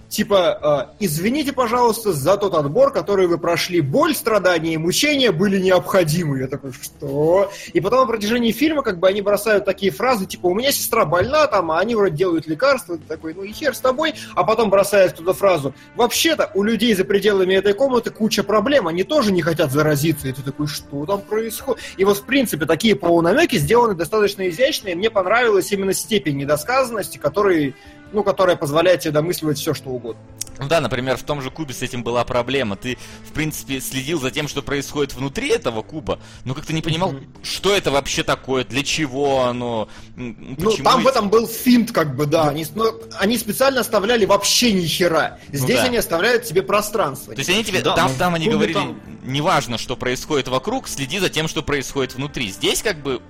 типа, 0.09 0.89
э, 0.99 1.05
извините, 1.05 1.53
пожалуйста, 1.53 2.11
за 2.11 2.35
тот 2.35 2.55
отбор, 2.55 2.91
который 2.91 3.27
вы 3.27 3.37
прошли. 3.37 3.79
Боль, 3.79 4.15
страдания 4.15 4.73
и 4.73 4.77
мучения 4.77 5.31
были 5.31 5.59
необходимы. 5.59 6.39
Я 6.39 6.47
такой, 6.47 6.73
что? 6.73 7.51
И 7.73 7.79
потом 7.79 8.01
на 8.01 8.05
протяжении 8.07 8.51
фильма 8.51 8.81
как 8.81 8.99
бы 8.99 9.07
они 9.07 9.21
бросают 9.21 9.65
такие 9.65 9.91
фразы, 9.91 10.25
типа, 10.25 10.47
у 10.47 10.55
меня 10.55 10.71
сестра 10.71 11.05
больна, 11.05 11.47
там, 11.47 11.71
а 11.71 11.79
они 11.79 11.95
вроде 11.95 12.15
делают 12.15 12.47
лекарства. 12.47 12.97
Ты 12.97 13.03
такой, 13.07 13.33
ну 13.33 13.43
и 13.43 13.53
хер 13.53 13.75
с 13.75 13.79
тобой. 13.79 14.15
А 14.35 14.43
потом 14.43 14.69
бросают 14.69 15.15
туда 15.15 15.33
фразу, 15.33 15.73
вообще-то 15.95 16.51
у 16.55 16.63
людей 16.63 16.93
за 16.95 17.05
пределами 17.05 17.53
этой 17.53 17.73
комнаты 17.73 18.09
куча 18.09 18.43
проблем, 18.43 18.87
они 18.87 19.03
тоже 19.03 19.31
не 19.31 19.41
хотят 19.41 19.71
заразиться. 19.71 20.27
И 20.27 20.33
ты 20.33 20.41
такой, 20.41 20.67
что 20.67 21.05
там 21.05 21.21
происходит? 21.21 21.83
И 21.97 22.03
вот, 22.03 22.17
в 22.17 22.23
принципе, 22.23 22.65
такие 22.65 22.95
полунамеки 22.95 23.57
сделаны 23.57 23.93
достаточно 23.93 24.49
изящно, 24.49 24.89
и 24.89 24.95
мне 24.95 25.11
понравилась 25.11 25.71
именно 25.71 25.93
степень 25.93 26.37
недосказанности, 26.37 27.17
который 27.17 27.75
ну, 28.11 28.23
которая 28.23 28.55
позволяет 28.55 29.01
тебе 29.01 29.11
домысливать 29.11 29.57
все, 29.57 29.73
что 29.73 29.89
угодно. 29.89 30.21
Ну 30.59 30.67
да, 30.67 30.81
например, 30.81 31.15
в 31.15 31.23
том 31.23 31.41
же 31.41 31.51
кубе 31.51 31.73
с 31.73 31.81
этим 31.81 32.03
была 32.03 32.25
проблема. 32.25 32.75
Ты, 32.75 32.97
в 33.25 33.31
принципе, 33.31 33.79
следил 33.79 34.19
за 34.19 34.29
тем, 34.29 34.49
что 34.49 34.61
происходит 34.61 35.13
внутри 35.13 35.47
этого 35.49 35.81
куба, 35.81 36.19
но 36.43 36.53
как-то 36.53 36.73
не 36.73 36.81
понимал, 36.81 37.13
mm-hmm. 37.13 37.43
что 37.43 37.73
это 37.73 37.91
вообще 37.91 38.23
такое, 38.23 38.65
для 38.65 38.83
чего 38.83 39.45
оно. 39.45 39.87
Ну, 40.17 40.71
там 40.83 41.03
в 41.03 41.07
этом 41.07 41.29
был 41.29 41.47
финт, 41.47 41.93
как 41.93 42.15
бы, 42.15 42.25
да. 42.25 42.49
Они, 42.49 42.65
ну, 42.75 42.93
они 43.17 43.37
специально 43.37 43.79
оставляли 43.79 44.25
вообще 44.25 44.73
ни 44.73 44.85
хера. 44.85 45.39
Ну 45.47 45.59
Здесь 45.59 45.77
ну, 45.77 45.83
да. 45.83 45.87
они 45.87 45.97
оставляют 45.97 46.43
тебе 46.43 46.61
пространство. 46.61 47.33
То 47.33 47.39
есть 47.39 47.49
они 47.49 47.63
тебе. 47.63 47.81
Да, 47.81 47.95
там, 47.95 48.13
там 48.15 48.35
они 48.35 48.49
говорили, 48.49 48.73
там... 48.73 48.99
неважно, 49.23 49.77
что 49.77 49.95
происходит 49.95 50.49
вокруг, 50.49 50.89
следи 50.89 51.19
за 51.19 51.29
тем, 51.29 51.47
что 51.47 51.63
происходит 51.63 52.15
внутри. 52.15 52.49
Здесь, 52.49 52.81
как 52.81 53.01
бы, 53.01 53.21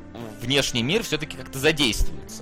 внешний 0.41 0.81
мир 0.81 1.03
все-таки 1.03 1.37
как-то 1.37 1.59
задействуется. 1.59 2.41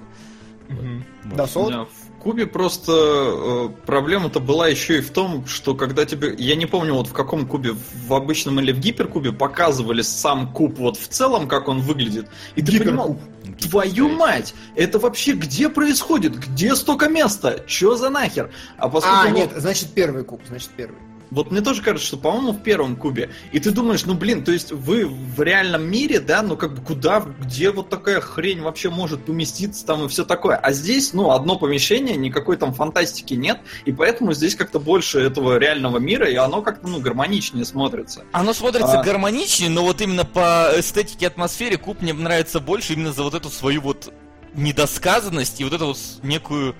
Mm-hmm. 0.70 1.03
Вот. 1.25 1.36
Да, 1.36 1.48
Солод? 1.48 1.72
Да, 1.72 1.88
Кубе 2.27 2.46
просто 2.46 2.91
э, 2.91 3.69
проблема-то 3.86 4.41
была 4.41 4.67
еще 4.67 4.98
и 4.98 5.01
в 5.01 5.12
том, 5.12 5.48
что 5.48 5.75
когда 5.75 6.03
тебе... 6.03 6.36
Я 6.38 6.55
не 6.55 6.65
помню, 6.65 6.93
вот 6.93 7.07
в 7.07 7.13
каком 7.13 7.48
кубе, 7.48 7.74
в 7.74 8.13
обычном 8.13 8.60
или 8.60 8.74
в 8.74 8.81
гиперкубе 8.81 9.31
показывали 9.31 10.01
сам 10.01 10.51
куб 10.51 10.77
вот 10.77 10.98
в 10.98 11.07
целом, 11.07 11.48
как 11.48 11.69
он 11.69 11.79
выглядит. 11.79 12.27
И 12.57 12.62
ты 12.62 12.79
понимал, 12.79 13.17
твою 13.62 14.10
мать, 14.10 14.53
это 14.75 15.00
вообще 15.00 15.36
где 15.36 15.69
происходит? 15.69 16.38
Где 16.38 16.75
столько 16.75 17.07
места? 17.07 17.63
Че 17.65 17.96
за 17.96 18.10
нахер? 18.10 18.51
А, 18.77 18.89
поскольку... 18.89 19.25
а 19.25 19.29
нет, 19.29 19.51
значит 19.55 19.93
первый 19.93 20.25
куб, 20.25 20.41
значит 20.50 20.72
первый. 20.75 21.00
Вот 21.31 21.51
мне 21.51 21.62
тоже 21.62 21.81
кажется, 21.81 22.07
что, 22.07 22.17
по-моему, 22.17 22.51
в 22.51 22.62
первом 22.62 22.96
кубе. 22.96 23.29
И 23.51 23.60
ты 23.60 23.72
думаешь, 23.72 24.05
ну 24.05 24.13
блин, 24.13 24.43
то 24.43 24.51
есть 24.51 24.72
вы 24.72 25.05
в 25.05 25.41
реальном 25.41 25.84
мире, 25.89 26.19
да, 26.19 26.41
ну 26.41 26.55
как 26.55 26.74
бы 26.74 26.81
куда, 26.81 27.19
где 27.19 27.72
вот 27.72 27.89
такая 27.89 28.22
хрень 28.22 28.62
вообще 28.62 28.89
может 28.89 29.25
поместиться 29.25 29.86
там 29.86 30.05
и 30.05 30.07
все 30.07 30.25
такое. 30.25 30.55
А 30.55 30.72
здесь, 30.72 31.13
ну, 31.13 31.31
одно 31.31 31.57
помещение, 31.57 32.15
никакой 32.15 32.57
там 32.57 32.74
фантастики 32.74 33.34
нет, 33.34 33.60
и 33.86 33.91
поэтому 33.91 34.34
здесь 34.34 34.55
как-то 34.55 34.79
больше 34.79 35.19
этого 35.19 35.57
реального 35.57 35.98
мира, 35.98 36.29
и 36.29 36.36
оно 36.36 36.62
как-то, 36.62 36.88
ну, 36.88 37.00
гармоничнее 37.00 37.65
смотрится. 37.65 38.24
Оно 38.31 38.53
смотрится 38.53 39.00
а... 39.00 39.03
гармоничнее, 39.03 39.69
но 39.69 39.84
вот 39.84 40.01
именно 40.01 40.25
по 40.25 40.72
эстетике 40.77 41.27
атмосфере 41.27 41.77
куб 41.77 42.01
мне 42.01 42.13
нравится 42.13 42.60
больше 42.60 42.93
именно 42.93 43.12
за 43.12 43.24
вот 43.24 43.34
эту 43.34 43.50
свою 43.50 43.81
вот 43.81 44.13
недосказанность 44.53 45.62
и 45.62 45.63
вот 45.63 45.74
эту 45.74 45.88
вот 45.88 45.98
некую 46.24 46.75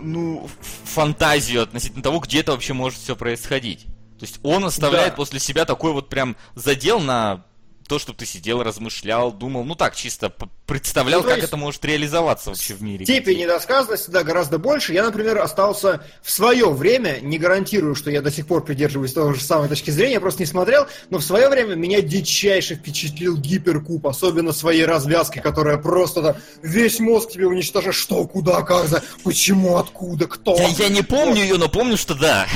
ну, 0.00 0.48
фантазию 0.60 1.62
относительно 1.62 2.02
того, 2.02 2.20
где 2.20 2.40
это 2.40 2.52
вообще 2.52 2.72
может 2.72 2.98
все 2.98 3.16
происходить. 3.16 3.86
То 4.18 4.26
есть 4.26 4.38
он 4.42 4.64
оставляет 4.64 5.10
да. 5.12 5.16
после 5.16 5.40
себя 5.40 5.64
такой 5.64 5.92
вот 5.92 6.08
прям 6.08 6.36
задел 6.54 7.00
на 7.00 7.44
то, 7.92 7.98
что 7.98 8.14
ты 8.14 8.24
сидел, 8.24 8.62
размышлял, 8.62 9.30
думал, 9.30 9.64
ну 9.64 9.74
так, 9.74 9.94
чисто 9.94 10.32
представлял, 10.64 11.20
ну, 11.20 11.28
как 11.28 11.40
это 11.40 11.58
может 11.58 11.84
реализоваться 11.84 12.48
вообще 12.48 12.72
в 12.72 12.82
мире. 12.82 13.04
Степень 13.04 13.40
недосказанности, 13.40 14.08
да, 14.08 14.22
гораздо 14.22 14.56
больше. 14.56 14.94
Я, 14.94 15.04
например, 15.04 15.36
остался 15.36 16.02
в 16.22 16.30
свое 16.30 16.70
время, 16.70 17.18
не 17.20 17.36
гарантирую, 17.36 17.94
что 17.94 18.10
я 18.10 18.22
до 18.22 18.30
сих 18.30 18.46
пор 18.46 18.64
придерживаюсь 18.64 19.12
того 19.12 19.34
же 19.34 19.42
самой 19.42 19.68
точки 19.68 19.90
зрения, 19.90 20.14
я 20.14 20.20
просто 20.22 20.40
не 20.40 20.46
смотрел, 20.46 20.86
но 21.10 21.18
в 21.18 21.22
свое 21.22 21.50
время 21.50 21.74
меня 21.74 22.00
дичайше 22.00 22.76
впечатлил 22.76 23.36
гиперкуб, 23.36 24.06
особенно 24.06 24.54
своей 24.54 24.86
развязкой, 24.86 25.42
которая 25.42 25.76
просто 25.76 26.22
да, 26.22 26.36
весь 26.62 26.98
мозг 26.98 27.32
тебе 27.32 27.46
уничтожает, 27.46 27.94
что, 27.94 28.26
куда, 28.26 28.62
как, 28.62 28.88
за, 28.88 29.04
почему, 29.22 29.76
откуда, 29.76 30.26
кто. 30.26 30.56
Я, 30.56 30.68
я 30.68 30.88
не 30.88 31.02
помню 31.02 31.42
ее, 31.42 31.58
но 31.58 31.68
помню, 31.68 31.98
что 31.98 32.14
да. 32.14 32.46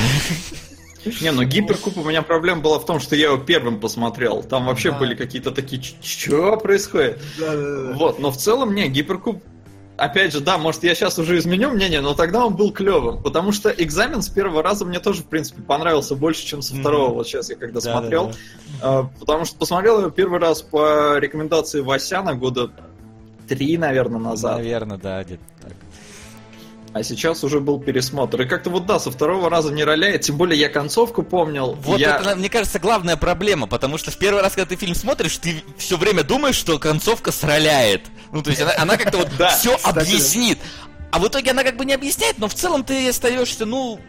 Не, 1.20 1.32
ну 1.32 1.44
Гиперкуб 1.44 1.96
у 1.96 2.04
меня 2.04 2.22
проблема 2.22 2.60
была 2.60 2.78
в 2.78 2.86
том, 2.86 3.00
что 3.00 3.16
я 3.16 3.26
его 3.26 3.38
первым 3.38 3.80
посмотрел. 3.80 4.42
Там 4.42 4.66
вообще 4.66 4.90
да. 4.90 4.98
были 4.98 5.14
какие-то 5.14 5.50
такие, 5.50 5.82
что 6.02 6.56
происходит? 6.56 7.20
Да, 7.38 7.54
да, 7.54 7.82
да. 7.82 7.92
Вот, 7.92 8.18
но 8.18 8.30
в 8.30 8.36
целом, 8.36 8.74
не, 8.74 8.88
Гиперкуб 8.88 9.42
Опять 9.96 10.32
же, 10.34 10.40
да, 10.40 10.58
может, 10.58 10.84
я 10.84 10.94
сейчас 10.94 11.18
уже 11.18 11.38
изменю 11.38 11.70
мнение, 11.70 12.02
но 12.02 12.12
тогда 12.12 12.44
он 12.44 12.54
был 12.54 12.70
клевым, 12.70 13.22
потому 13.22 13.50
что 13.50 13.70
экзамен 13.70 14.20
с 14.20 14.28
первого 14.28 14.62
раза 14.62 14.84
мне 14.84 15.00
тоже, 15.00 15.22
в 15.22 15.26
принципе, 15.26 15.62
понравился 15.62 16.14
больше, 16.14 16.44
чем 16.44 16.60
со 16.60 16.74
второго, 16.74 17.12
mm-hmm. 17.12 17.14
вот 17.14 17.26
сейчас 17.26 17.48
я 17.48 17.56
когда 17.56 17.80
да, 17.80 17.92
смотрел. 17.92 18.32
Да, 18.82 19.02
да. 19.02 19.10
Потому 19.18 19.46
что 19.46 19.56
посмотрел 19.56 20.00
его 20.00 20.10
первый 20.10 20.38
раз 20.38 20.60
по 20.60 21.16
рекомендации 21.16 21.80
Васяна 21.80 22.34
года 22.34 22.70
три, 23.48 23.78
наверное, 23.78 24.20
назад. 24.20 24.58
Наверное, 24.58 24.98
да, 24.98 25.24
где-то 25.24 25.42
так. 25.62 25.72
А 26.96 27.02
сейчас 27.02 27.44
уже 27.44 27.60
был 27.60 27.78
пересмотр. 27.78 28.40
И 28.40 28.46
как-то 28.46 28.70
вот 28.70 28.86
да, 28.86 28.98
со 28.98 29.10
второго 29.10 29.50
раза 29.50 29.70
не 29.70 29.84
роляет. 29.84 30.22
Тем 30.22 30.38
более 30.38 30.58
я 30.58 30.70
концовку 30.70 31.22
помнил. 31.22 31.76
Вот 31.82 32.00
я... 32.00 32.16
это, 32.16 32.34
мне 32.36 32.48
кажется, 32.48 32.78
главная 32.78 33.18
проблема, 33.18 33.66
потому 33.66 33.98
что 33.98 34.10
в 34.10 34.16
первый 34.16 34.42
раз, 34.42 34.54
когда 34.54 34.70
ты 34.70 34.76
фильм 34.76 34.94
смотришь, 34.94 35.36
ты 35.36 35.62
все 35.76 35.98
время 35.98 36.22
думаешь, 36.22 36.54
что 36.54 36.78
концовка 36.78 37.32
сроляет. 37.32 38.06
Ну, 38.32 38.40
то 38.42 38.48
есть 38.48 38.62
она, 38.62 38.72
она 38.78 38.96
как-то 38.96 39.18
вот 39.18 39.28
все 39.58 39.76
объяснит. 39.82 40.58
А 41.10 41.18
в 41.18 41.28
итоге 41.28 41.50
она 41.50 41.64
как 41.64 41.76
бы 41.76 41.84
не 41.84 41.92
объясняет, 41.92 42.38
но 42.38 42.48
в 42.48 42.54
целом 42.54 42.82
ты 42.82 43.10
остаешься, 43.10 43.66
ну, 43.66 44.00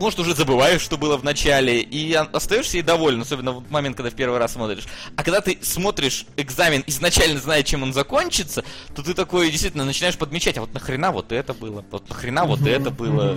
может, 0.00 0.18
уже 0.18 0.34
забываешь, 0.34 0.80
что 0.80 0.96
было 0.96 1.16
в 1.16 1.24
начале, 1.24 1.80
и 1.80 2.12
остаешься 2.12 2.78
и 2.78 2.82
доволен, 2.82 3.20
особенно 3.20 3.52
в 3.52 3.70
момент, 3.70 3.96
когда 3.96 4.10
в 4.10 4.14
первый 4.14 4.38
раз 4.38 4.52
смотришь. 4.52 4.84
А 5.16 5.22
когда 5.22 5.40
ты 5.40 5.58
смотришь 5.62 6.26
экзамен, 6.36 6.84
изначально 6.86 7.40
зная, 7.40 7.62
чем 7.62 7.82
он 7.82 7.92
закончится, 7.92 8.64
то 8.94 9.02
ты 9.02 9.14
такой 9.14 9.50
действительно 9.50 9.84
начинаешь 9.84 10.16
подмечать, 10.16 10.56
а 10.58 10.62
вот 10.62 10.74
нахрена 10.74 11.12
вот 11.12 11.32
это 11.32 11.54
было, 11.54 11.84
вот 11.90 12.08
нахрена 12.08 12.44
вот 12.44 12.66
это 12.66 12.90
было. 12.90 13.36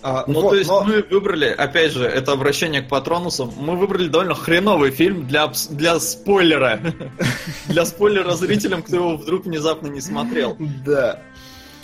А, 0.00 0.24
ну, 0.28 0.42
вот, 0.42 0.50
то 0.50 0.56
есть 0.56 0.70
но... 0.70 0.84
мы 0.84 1.02
выбрали, 1.02 1.46
опять 1.46 1.92
же, 1.92 2.04
это 2.04 2.32
обращение 2.32 2.82
к 2.82 2.88
патронусам, 2.88 3.52
мы 3.58 3.76
выбрали 3.76 4.06
довольно 4.06 4.34
хреновый 4.34 4.92
фильм 4.92 5.26
для, 5.26 5.50
для 5.70 5.98
спойлера. 5.98 6.80
Для 7.66 7.84
спойлера 7.84 8.32
зрителям, 8.34 8.82
кто 8.82 8.96
его 8.96 9.16
вдруг 9.16 9.44
внезапно 9.44 9.88
не 9.88 10.00
смотрел. 10.00 10.56
Да. 10.86 11.20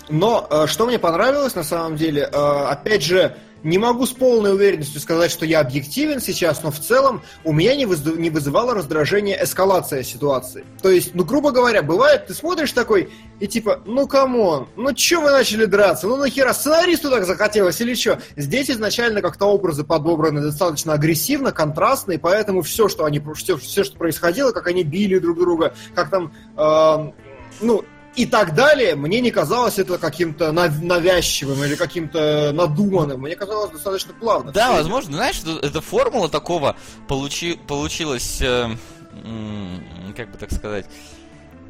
Но 0.08 0.46
э, 0.50 0.66
что 0.66 0.86
мне 0.86 0.98
понравилось 0.98 1.54
на 1.54 1.64
самом 1.64 1.96
деле, 1.96 2.28
э, 2.30 2.36
опять 2.36 3.02
же, 3.02 3.36
не 3.64 3.78
могу 3.78 4.04
с 4.04 4.12
полной 4.12 4.52
уверенностью 4.52 5.00
сказать, 5.00 5.30
что 5.30 5.46
я 5.46 5.60
объективен 5.60 6.20
сейчас, 6.20 6.62
но 6.62 6.70
в 6.70 6.78
целом 6.78 7.22
у 7.44 7.52
меня 7.52 7.74
не, 7.74 7.86
выз... 7.86 8.04
не 8.04 8.28
вызывало 8.28 8.74
раздражение 8.74 9.42
эскалация 9.42 10.02
ситуации. 10.02 10.64
То 10.82 10.90
есть, 10.90 11.14
ну, 11.14 11.24
грубо 11.24 11.50
говоря, 11.50 11.82
бывает, 11.82 12.26
ты 12.26 12.34
смотришь 12.34 12.72
такой 12.72 13.10
и 13.40 13.48
типа, 13.48 13.80
ну, 13.86 14.06
come 14.06 14.42
on, 14.42 14.68
ну, 14.76 14.92
чё 14.92 15.22
вы 15.22 15.30
начали 15.30 15.64
драться? 15.64 16.06
Ну, 16.06 16.16
нахера, 16.16 16.52
сценаристу 16.52 17.10
так 17.10 17.24
захотелось 17.24 17.80
или 17.80 17.94
чё? 17.94 18.18
Здесь 18.36 18.70
изначально 18.70 19.22
как-то 19.22 19.46
образы 19.46 19.82
подобраны 19.82 20.42
достаточно 20.42 20.92
агрессивно, 20.92 21.50
контрастно, 21.50 22.12
и 22.12 22.18
поэтому 22.18 22.60
все, 22.60 22.88
что 22.88 23.06
они, 23.06 23.20
все, 23.34 23.56
все, 23.56 23.82
что 23.82 23.96
происходило, 23.96 24.52
как 24.52 24.66
они 24.66 24.84
били 24.84 25.18
друг 25.18 25.38
друга, 25.38 25.74
как 25.94 26.10
там, 26.10 26.34
э, 26.56 27.12
ну, 27.62 27.84
и 28.16 28.26
так 28.26 28.54
далее, 28.54 28.94
мне 28.94 29.20
не 29.20 29.30
казалось 29.30 29.78
это 29.78 29.98
каким-то 29.98 30.52
навязчивым 30.52 31.64
или 31.64 31.74
каким-то 31.74 32.52
надуманным. 32.52 33.20
Мне 33.20 33.36
казалось 33.36 33.72
достаточно 33.72 34.14
плавно. 34.14 34.52
Да, 34.52 34.72
возможно. 34.72 35.16
Знаешь, 35.16 35.40
эта 35.62 35.80
формула 35.80 36.28
такого 36.28 36.76
получи, 37.08 37.54
получилась, 37.54 38.40
э, 38.40 38.68
как 40.16 40.30
бы 40.30 40.38
так 40.38 40.52
сказать, 40.52 40.86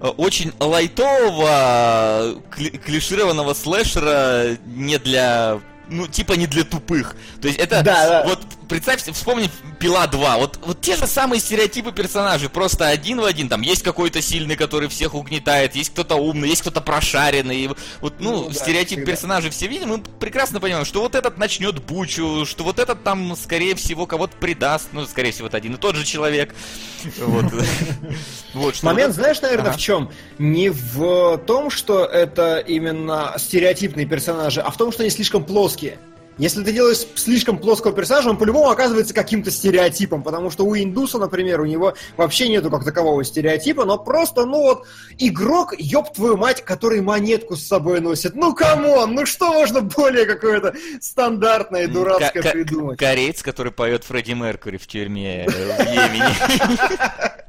э, 0.01 0.07
очень 0.07 0.53
лайтового, 0.61 2.43
клишированного 2.85 3.55
слэшера 3.55 4.57
не 4.67 4.99
для 4.99 5.61
ну, 5.89 6.07
типа 6.07 6.35
не 6.35 6.47
для 6.47 6.65
тупых. 6.65 7.17
То 7.41 7.49
есть 7.49 7.61
это 7.61 7.83
да, 7.83 8.09
да. 8.09 8.25
вот 8.29 8.41
представь, 8.69 9.03
вспомни 9.03 9.51
Пила 9.79 10.07
2. 10.07 10.39
Вот, 10.39 10.59
вот 10.65 10.81
те 10.81 10.97
же 10.97 11.07
самые 11.07 11.41
стереотипы 11.41 11.93
персонажей, 11.93 12.49
просто 12.49 12.89
один 12.89 13.21
в 13.21 13.25
один. 13.25 13.49
Там 13.49 13.63
есть 13.63 13.83
какой-то 13.83 14.23
сильный, 14.23 14.57
который 14.57 14.89
всех 14.89 15.15
угнетает, 15.15 15.75
есть 15.75 15.91
кто-то 15.91 16.17
умный, 16.17 16.49
есть 16.49 16.63
кто-то 16.63 16.81
прошаренный. 16.81 17.71
Вот, 18.01 18.15
ну, 18.19 18.45
ну 18.45 18.53
стереотип 18.53 19.01
да, 19.01 19.07
персонажей 19.07 19.51
все 19.51 19.67
видим, 19.67 19.89
мы 19.89 19.99
прекрасно 19.99 20.61
понимаем, 20.61 20.85
что 20.85 21.01
вот 21.01 21.15
этот 21.15 21.39
начнет 21.39 21.83
бучу, 21.85 22.45
что 22.47 22.65
вот 22.65 22.79
этот 22.79 23.03
там, 23.03 23.37
скорее 23.37 23.75
всего, 23.75 24.07
кого-то 24.07 24.37
предаст. 24.37 24.89
Ну, 24.93 25.07
скорее 25.07 25.33
всего, 25.33 25.49
это 25.49 25.57
один 25.57 25.75
и 25.75 25.77
тот 25.77 25.97
же 25.97 26.05
человек. 26.05 26.55
Вот. 28.55 28.83
Момент, 28.85 29.15
знаешь, 29.15 29.41
наверное, 29.43 29.73
в 29.73 29.77
чем? 29.77 30.11
Не 30.39 30.71
в 30.71 31.39
том, 31.39 31.71
что 31.71 32.05
это 32.05 32.59
именно 32.59 33.35
стереотипные 33.37 34.07
персонажи, 34.07 34.61
а 34.61 34.71
в 34.71 34.77
том, 34.77 34.93
что 34.93 35.03
они 35.03 35.11
слишком 35.11 35.45
плоские. 35.45 35.99
Если 36.37 36.65
ты 36.65 36.73
делаешь 36.73 37.07
слишком 37.15 37.59
плоского 37.59 37.93
персонажа, 37.93 38.29
он 38.29 38.37
по-любому 38.37 38.69
оказывается 38.69 39.15
каким-то 39.15 39.51
стереотипом, 39.51 40.23
потому 40.23 40.51
что 40.51 40.65
у 40.65 40.77
Индуса, 40.77 41.19
например, 41.19 41.61
у 41.61 41.65
него 41.65 41.95
вообще 42.17 42.49
нету 42.49 42.71
как 42.71 42.85
такового 42.85 43.23
стереотипа, 43.25 43.85
но 43.85 43.99
просто, 43.99 44.45
ну 44.45 44.61
вот, 44.61 44.87
игрок, 45.19 45.75
ёб 45.79 46.13
твою 46.13 46.37
мать, 46.37 46.65
который 46.65 47.01
монетку 47.01 47.57
с 47.57 47.65
собой 47.65 48.01
носит. 48.01 48.35
Ну, 48.35 48.55
come 48.55 48.89
on, 48.89 49.15
ну 49.15 49.27
что 49.27 49.53
можно 49.53 49.81
более 49.81 50.27
какое-то 50.27 50.75
стандартное 51.01 51.85
и 51.85 51.87
дурацкое 51.87 52.43
придумать? 52.43 52.99
Кореец, 52.99 53.43
который 53.43 53.71
поет 53.73 54.05
Фредди 54.05 54.33
Меркури 54.33 54.77
в 54.77 54.87
тюрьме 54.87 55.45
э, 55.45 55.49
в 55.49 55.89
Йемене. 55.89 57.35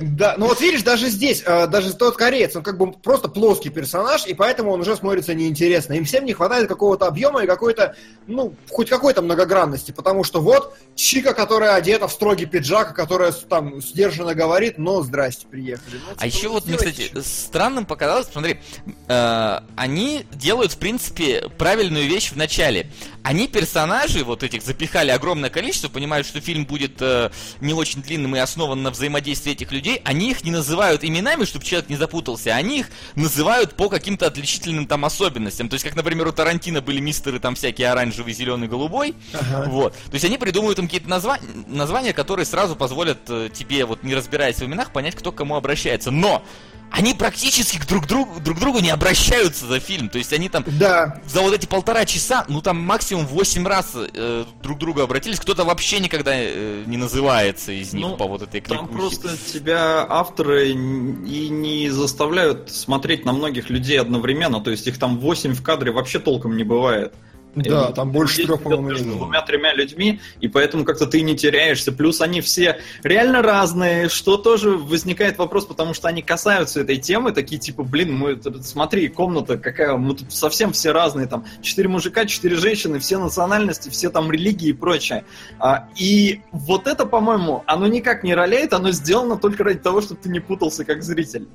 Да, 0.00 0.34
ну 0.38 0.46
вот 0.46 0.60
видишь, 0.60 0.82
даже 0.82 1.08
здесь, 1.08 1.42
э, 1.44 1.66
даже 1.66 1.92
тот 1.94 2.16
кореец, 2.16 2.56
он 2.56 2.62
как 2.62 2.78
бы 2.78 2.92
просто 2.92 3.28
плоский 3.28 3.68
персонаж, 3.68 4.26
и 4.26 4.34
поэтому 4.34 4.72
он 4.72 4.80
уже 4.80 4.96
смотрится 4.96 5.34
неинтересно. 5.34 5.94
Им 5.94 6.04
всем 6.04 6.24
не 6.24 6.32
хватает 6.32 6.68
какого-то 6.68 7.06
объема 7.06 7.42
и 7.42 7.46
какой-то, 7.46 7.94
ну, 8.26 8.54
хоть 8.70 8.88
какой-то 8.88 9.20
многогранности, 9.22 9.92
потому 9.92 10.24
что 10.24 10.40
вот 10.40 10.76
Чика, 10.94 11.34
которая 11.34 11.74
одета 11.74 12.08
в 12.08 12.12
строгий 12.12 12.46
пиджак, 12.46 12.94
которая 12.94 13.32
там 13.32 13.80
сдержанно 13.82 14.34
говорит, 14.34 14.78
но 14.78 15.02
здрасте, 15.02 15.46
приехали. 15.46 15.94
Ну, 15.94 16.12
типа, 16.12 16.16
а 16.18 16.26
еще 16.26 16.48
вот 16.48 16.66
мне, 16.66 16.76
кстати, 16.76 17.12
странным 17.20 17.84
показалось, 17.84 18.28
смотри, 18.32 18.60
э, 19.08 19.60
они 19.76 20.26
делают, 20.32 20.72
в 20.72 20.78
принципе, 20.78 21.48
правильную 21.58 22.08
вещь 22.08 22.32
в 22.32 22.36
начале. 22.36 22.90
Они 23.28 23.46
персонажи 23.46 24.24
вот 24.24 24.42
этих 24.42 24.62
запихали 24.62 25.10
огромное 25.10 25.50
количество, 25.50 25.90
понимают, 25.90 26.26
что 26.26 26.40
фильм 26.40 26.64
будет 26.64 26.94
э, 27.02 27.30
не 27.60 27.74
очень 27.74 28.00
длинным 28.00 28.34
и 28.34 28.38
основан 28.38 28.82
на 28.82 28.90
взаимодействии 28.90 29.52
этих 29.52 29.70
людей. 29.70 30.00
Они 30.06 30.30
их 30.30 30.44
не 30.44 30.50
называют 30.50 31.04
именами, 31.04 31.44
чтобы 31.44 31.62
человек 31.62 31.90
не 31.90 31.96
запутался, 31.96 32.54
они 32.54 32.78
их 32.78 32.86
называют 33.16 33.74
по 33.74 33.90
каким-то 33.90 34.26
отличительным 34.26 34.86
там 34.86 35.04
особенностям. 35.04 35.68
То 35.68 35.74
есть, 35.74 35.84
как, 35.84 35.94
например, 35.94 36.26
у 36.26 36.32
Тарантино 36.32 36.80
были 36.80 37.00
мистеры 37.00 37.38
там 37.38 37.54
всякие 37.54 37.90
оранжевый, 37.90 38.32
зеленый, 38.32 38.66
голубой. 38.66 39.14
Ага. 39.34 39.68
Вот. 39.68 39.92
То 39.92 40.14
есть 40.14 40.24
они 40.24 40.38
придумывают 40.38 40.78
им 40.78 40.86
какие-то 40.86 41.10
назва... 41.10 41.36
названия, 41.66 42.14
которые 42.14 42.46
сразу 42.46 42.76
позволят 42.76 43.18
э, 43.28 43.50
тебе, 43.52 43.84
вот 43.84 44.04
не 44.04 44.14
разбираясь 44.14 44.56
в 44.56 44.64
именах, 44.64 44.90
понять, 44.90 45.14
кто 45.14 45.32
к 45.32 45.34
кому 45.34 45.56
обращается. 45.56 46.10
Но 46.10 46.42
они 46.90 47.14
практически 47.14 47.78
друг 47.86 48.06
другу, 48.06 48.40
друг 48.40 48.58
другу 48.58 48.80
не 48.80 48.90
обращаются 48.90 49.66
за 49.66 49.80
фильм. 49.80 50.08
То 50.08 50.18
есть 50.18 50.32
они 50.32 50.48
там 50.48 50.64
да. 50.66 51.20
за 51.26 51.40
вот 51.40 51.54
эти 51.54 51.66
полтора 51.66 52.04
часа, 52.04 52.44
ну 52.48 52.60
там 52.60 52.78
максимум 52.78 53.26
8 53.26 53.66
раз 53.66 53.92
э, 53.94 54.44
друг 54.62 54.78
другу 54.78 55.00
обратились. 55.02 55.38
Кто-то 55.40 55.64
вообще 55.64 56.00
никогда 56.00 56.32
э, 56.34 56.84
не 56.86 56.96
называется 56.96 57.72
из 57.72 57.92
них 57.92 58.06
ну, 58.06 58.16
по 58.16 58.26
вот 58.26 58.42
этой 58.42 58.60
кликухе. 58.60 58.86
Там 58.86 58.88
просто 58.88 59.36
тебя 59.52 60.06
авторы 60.08 60.70
и 60.70 61.48
не 61.48 61.88
заставляют 61.90 62.70
смотреть 62.70 63.24
на 63.24 63.32
многих 63.32 63.70
людей 63.70 64.00
одновременно. 64.00 64.60
То 64.60 64.70
есть 64.70 64.86
их 64.86 64.98
там 64.98 65.18
8 65.18 65.54
в 65.54 65.62
кадре 65.62 65.92
вообще 65.92 66.18
толком 66.18 66.56
не 66.56 66.64
бывает. 66.64 67.14
Да, 67.54 67.92
там 67.92 68.12
больше 68.12 68.44
трех, 68.44 68.62
по-моему, 68.62 68.88
между 68.90 69.10
двумя-тремя 69.10 69.74
людьми, 69.74 70.20
и 70.40 70.48
поэтому 70.48 70.84
как-то 70.84 71.06
ты 71.06 71.22
не 71.22 71.36
теряешься. 71.36 71.92
Плюс 71.92 72.20
они 72.20 72.40
все 72.40 72.78
реально 73.02 73.42
разные, 73.42 74.08
что 74.08 74.36
тоже 74.36 74.70
возникает 74.70 75.38
вопрос, 75.38 75.66
потому 75.66 75.94
что 75.94 76.08
они 76.08 76.22
касаются 76.22 76.80
этой 76.80 76.96
темы, 76.96 77.32
такие 77.32 77.58
типа, 77.58 77.82
блин, 77.82 78.14
мы, 78.14 78.40
смотри, 78.62 79.08
комната 79.08 79.58
какая, 79.58 79.96
мы 79.96 80.14
тут 80.14 80.32
совсем 80.32 80.72
все 80.72 80.92
разные, 80.92 81.26
там, 81.26 81.44
четыре 81.62 81.88
мужика, 81.88 82.26
четыре 82.26 82.56
женщины, 82.56 82.98
все 82.98 83.18
национальности, 83.18 83.88
все 83.88 84.10
там 84.10 84.30
религии 84.30 84.68
и 84.68 84.74
прочее. 84.74 85.24
А, 85.58 85.88
и 85.96 86.42
вот 86.52 86.86
это, 86.86 87.06
по-моему, 87.06 87.64
оно 87.66 87.86
никак 87.86 88.24
не 88.24 88.34
роляет, 88.34 88.72
оно 88.72 88.92
сделано 88.92 89.36
только 89.36 89.64
ради 89.64 89.80
того, 89.80 90.00
чтобы 90.00 90.20
ты 90.20 90.28
не 90.28 90.40
путался 90.40 90.84
как 90.84 91.02
зритель. 91.02 91.48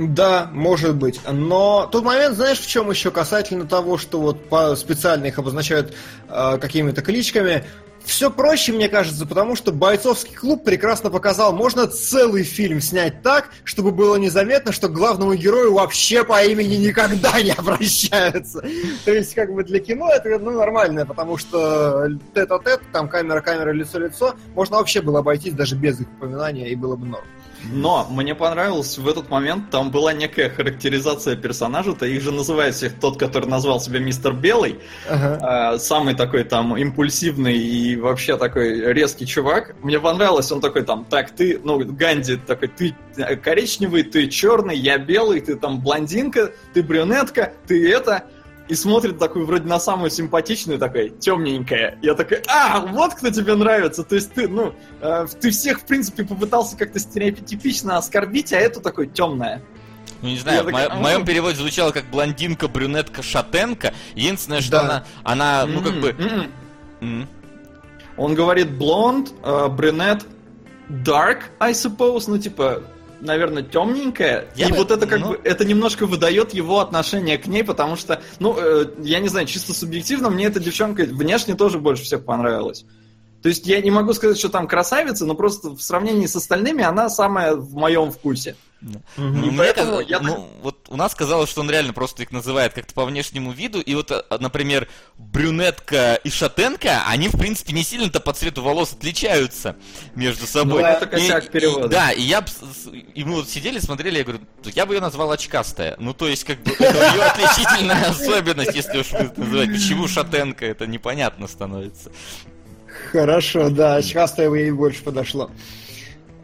Да, 0.00 0.48
может 0.50 0.96
быть. 0.96 1.20
Но 1.30 1.86
тот 1.92 2.04
момент, 2.04 2.34
знаешь, 2.34 2.58
в 2.58 2.66
чем 2.66 2.88
еще 2.88 3.10
касательно 3.10 3.66
того, 3.66 3.98
что 3.98 4.18
вот 4.18 4.78
специально 4.78 5.26
их 5.26 5.38
обозначают 5.38 5.92
э, 6.26 6.56
какими-то 6.58 7.02
кличками, 7.02 7.66
все 8.02 8.30
проще, 8.30 8.72
мне 8.72 8.88
кажется, 8.88 9.26
потому 9.26 9.56
что 9.56 9.72
бойцовский 9.72 10.34
клуб 10.34 10.64
прекрасно 10.64 11.10
показал, 11.10 11.52
можно 11.52 11.86
целый 11.86 12.44
фильм 12.44 12.80
снять 12.80 13.20
так, 13.20 13.50
чтобы 13.62 13.90
было 13.90 14.16
незаметно, 14.16 14.72
что 14.72 14.88
к 14.88 14.92
главному 14.92 15.34
герою 15.34 15.74
вообще 15.74 16.24
по 16.24 16.42
имени 16.42 16.76
никогда 16.76 17.42
не 17.42 17.50
обращаются. 17.50 18.62
То 19.04 19.12
есть, 19.12 19.34
как 19.34 19.52
бы 19.52 19.64
для 19.64 19.80
кино 19.80 20.10
это 20.10 20.38
ну, 20.38 20.52
нормально, 20.52 21.04
потому 21.04 21.36
что 21.36 22.08
тет-а-тет, 22.34 22.80
там 22.90 23.06
камера-камера, 23.06 23.70
лицо-лицо, 23.70 24.34
можно 24.54 24.78
вообще 24.78 25.02
было 25.02 25.18
обойтись 25.18 25.52
даже 25.52 25.76
без 25.76 26.00
их 26.00 26.06
упоминания, 26.16 26.70
и 26.70 26.74
было 26.74 26.96
бы 26.96 27.06
норм. 27.06 27.26
Но 27.64 28.06
мне 28.10 28.34
понравилось 28.34 28.98
в 28.98 29.08
этот 29.08 29.28
момент, 29.30 29.70
там 29.70 29.90
была 29.90 30.12
некая 30.12 30.50
характеризация 30.50 31.36
персонажа-то, 31.36 32.06
их 32.06 32.22
же 32.22 32.32
называют 32.32 32.74
всех 32.74 32.98
тот, 32.98 33.18
который 33.18 33.48
назвал 33.48 33.80
себя 33.80 34.00
мистер 34.00 34.32
Белый, 34.32 34.80
ага. 35.08 35.74
э, 35.74 35.78
самый 35.78 36.14
такой 36.14 36.44
там 36.44 36.76
импульсивный 36.76 37.58
и 37.58 37.96
вообще 37.96 38.36
такой 38.36 38.92
резкий 38.92 39.26
чувак. 39.26 39.74
Мне 39.82 40.00
понравилось, 40.00 40.50
он 40.52 40.60
такой 40.60 40.82
там, 40.82 41.04
так, 41.04 41.30
ты, 41.30 41.60
ну, 41.62 41.78
Ганди 41.84 42.36
такой, 42.36 42.68
ты 42.68 42.94
коричневый, 43.42 44.02
ты 44.02 44.28
черный, 44.28 44.76
я 44.76 44.98
белый, 44.98 45.40
ты 45.40 45.56
там 45.56 45.80
блондинка, 45.80 46.52
ты 46.74 46.82
брюнетка, 46.82 47.52
ты 47.66 47.90
это 47.92 48.24
и 48.70 48.74
смотрит 48.76 49.18
такую 49.18 49.46
вроде 49.46 49.66
на 49.66 49.80
самую 49.80 50.10
симпатичную, 50.10 50.78
такой, 50.78 51.10
темненькая. 51.10 51.98
Я 52.02 52.14
такой, 52.14 52.40
а, 52.46 52.78
вот 52.78 53.14
кто 53.14 53.28
тебе 53.30 53.56
нравится. 53.56 54.04
То 54.04 54.14
есть 54.14 54.32
ты, 54.32 54.46
ну, 54.46 54.74
э, 55.00 55.26
ты 55.40 55.50
всех, 55.50 55.80
в 55.80 55.86
принципе, 55.86 56.24
попытался 56.24 56.76
как-то 56.76 57.00
стереотипично 57.00 57.96
оскорбить, 57.98 58.52
а 58.52 58.58
эту 58.58 58.80
такой 58.80 59.08
темная. 59.08 59.60
Ну, 60.22 60.28
не 60.28 60.38
знаю, 60.38 60.62
в, 60.62 60.70
мо- 60.70 60.88
в 60.88 61.00
моем 61.00 61.24
переводе 61.24 61.56
звучало 61.56 61.90
как 61.90 62.04
блондинка, 62.12 62.68
брюнетка, 62.68 63.24
шатенка. 63.24 63.92
Единственное, 64.14 64.60
что 64.60 64.70
да. 64.70 64.80
она, 64.80 65.04
она, 65.24 65.66
ну, 65.66 65.82
как 65.82 66.00
бы... 66.00 66.16
Mm-hmm. 67.00 67.26
Он 68.18 68.34
говорит 68.36 68.70
блонд, 68.70 69.32
э, 69.42 69.66
брюнет, 69.66 70.24
dark, 70.88 71.40
I 71.58 71.72
suppose, 71.72 72.24
ну, 72.28 72.38
типа, 72.38 72.84
наверное, 73.20 73.62
темненькая. 73.62 74.46
Я 74.56 74.68
и 74.68 74.70
бы, 74.70 74.78
вот 74.78 74.90
это 74.90 75.06
как 75.06 75.20
ну... 75.20 75.28
бы 75.30 75.40
это 75.44 75.64
немножко 75.64 76.06
выдает 76.06 76.54
его 76.54 76.80
отношение 76.80 77.38
к 77.38 77.46
ней, 77.46 77.64
потому 77.64 77.96
что, 77.96 78.20
ну, 78.38 78.56
э, 78.58 78.86
я 79.02 79.20
не 79.20 79.28
знаю, 79.28 79.46
чисто 79.46 79.72
субъективно, 79.72 80.30
мне 80.30 80.46
эта 80.46 80.60
девчонка 80.60 81.02
внешне 81.02 81.54
тоже 81.54 81.78
больше 81.78 82.04
всех 82.04 82.24
понравилась. 82.24 82.84
То 83.42 83.48
есть 83.48 83.66
я 83.66 83.80
не 83.80 83.90
могу 83.90 84.12
сказать, 84.12 84.38
что 84.38 84.48
там 84.48 84.66
красавица, 84.66 85.24
но 85.24 85.34
просто 85.34 85.70
в 85.70 85.80
сравнении 85.80 86.26
с 86.26 86.36
остальными 86.36 86.84
она 86.84 87.08
самая 87.08 87.54
в 87.54 87.74
моем 87.74 88.10
вкусе. 88.10 88.56
Угу. 88.82 89.46
И 89.46 89.56
поэтому 89.56 90.00
я... 90.00 90.20
ну, 90.20 90.48
вот 90.62 90.86
у 90.88 90.96
нас 90.96 91.14
казалось, 91.14 91.50
что 91.50 91.60
он 91.60 91.70
реально 91.70 91.92
просто 91.92 92.22
их 92.22 92.32
называет 92.32 92.72
как-то 92.72 92.94
по 92.94 93.04
внешнему 93.04 93.52
виду, 93.52 93.80
и 93.80 93.94
вот, 93.94 94.10
а, 94.10 94.24
например, 94.38 94.88
брюнетка 95.18 96.14
и 96.14 96.30
шатенка, 96.30 97.02
они, 97.06 97.28
в 97.28 97.38
принципе, 97.38 97.74
не 97.74 97.82
сильно-то 97.82 98.20
по 98.20 98.32
цвету 98.32 98.62
волос 98.62 98.94
отличаются 98.94 99.76
между 100.14 100.46
собой. 100.46 100.82
Ну, 100.82 100.88
это 100.88 101.06
косяк 101.06 101.46
и, 101.46 101.50
перевода. 101.50 101.86
И, 101.86 101.90
да, 101.90 102.10
и 102.12 102.22
я 102.22 102.44
и 103.14 103.24
мы 103.24 103.36
вот 103.36 103.48
сидели, 103.48 103.78
смотрели, 103.78 104.18
я 104.18 104.24
говорю, 104.24 104.40
я 104.64 104.86
бы 104.86 104.94
ее 104.94 105.00
назвал 105.00 105.30
очкастая. 105.30 105.96
Ну, 105.98 106.14
то 106.14 106.26
есть, 106.26 106.44
как 106.44 106.62
бы, 106.62 106.72
это 106.72 107.12
ее 107.14 107.22
отличительная 107.24 108.08
особенность, 108.08 108.74
если 108.74 108.98
уж 108.98 109.12
называть. 109.12 109.72
Почему 109.72 110.08
шатенка, 110.08 110.64
это 110.64 110.86
непонятно 110.86 111.48
становится. 111.48 112.10
Хорошо, 113.12 113.70
да, 113.70 113.96
очкастая 113.96 114.52
ей 114.52 114.70
больше 114.70 115.02
подошло. 115.02 115.50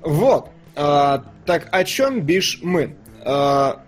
Вот. 0.02 0.48
А, 0.74 1.24
так, 1.44 1.68
о 1.70 1.84
чем 1.84 2.20
бишь 2.20 2.60
мы? 2.62 2.96
А, 3.24 3.82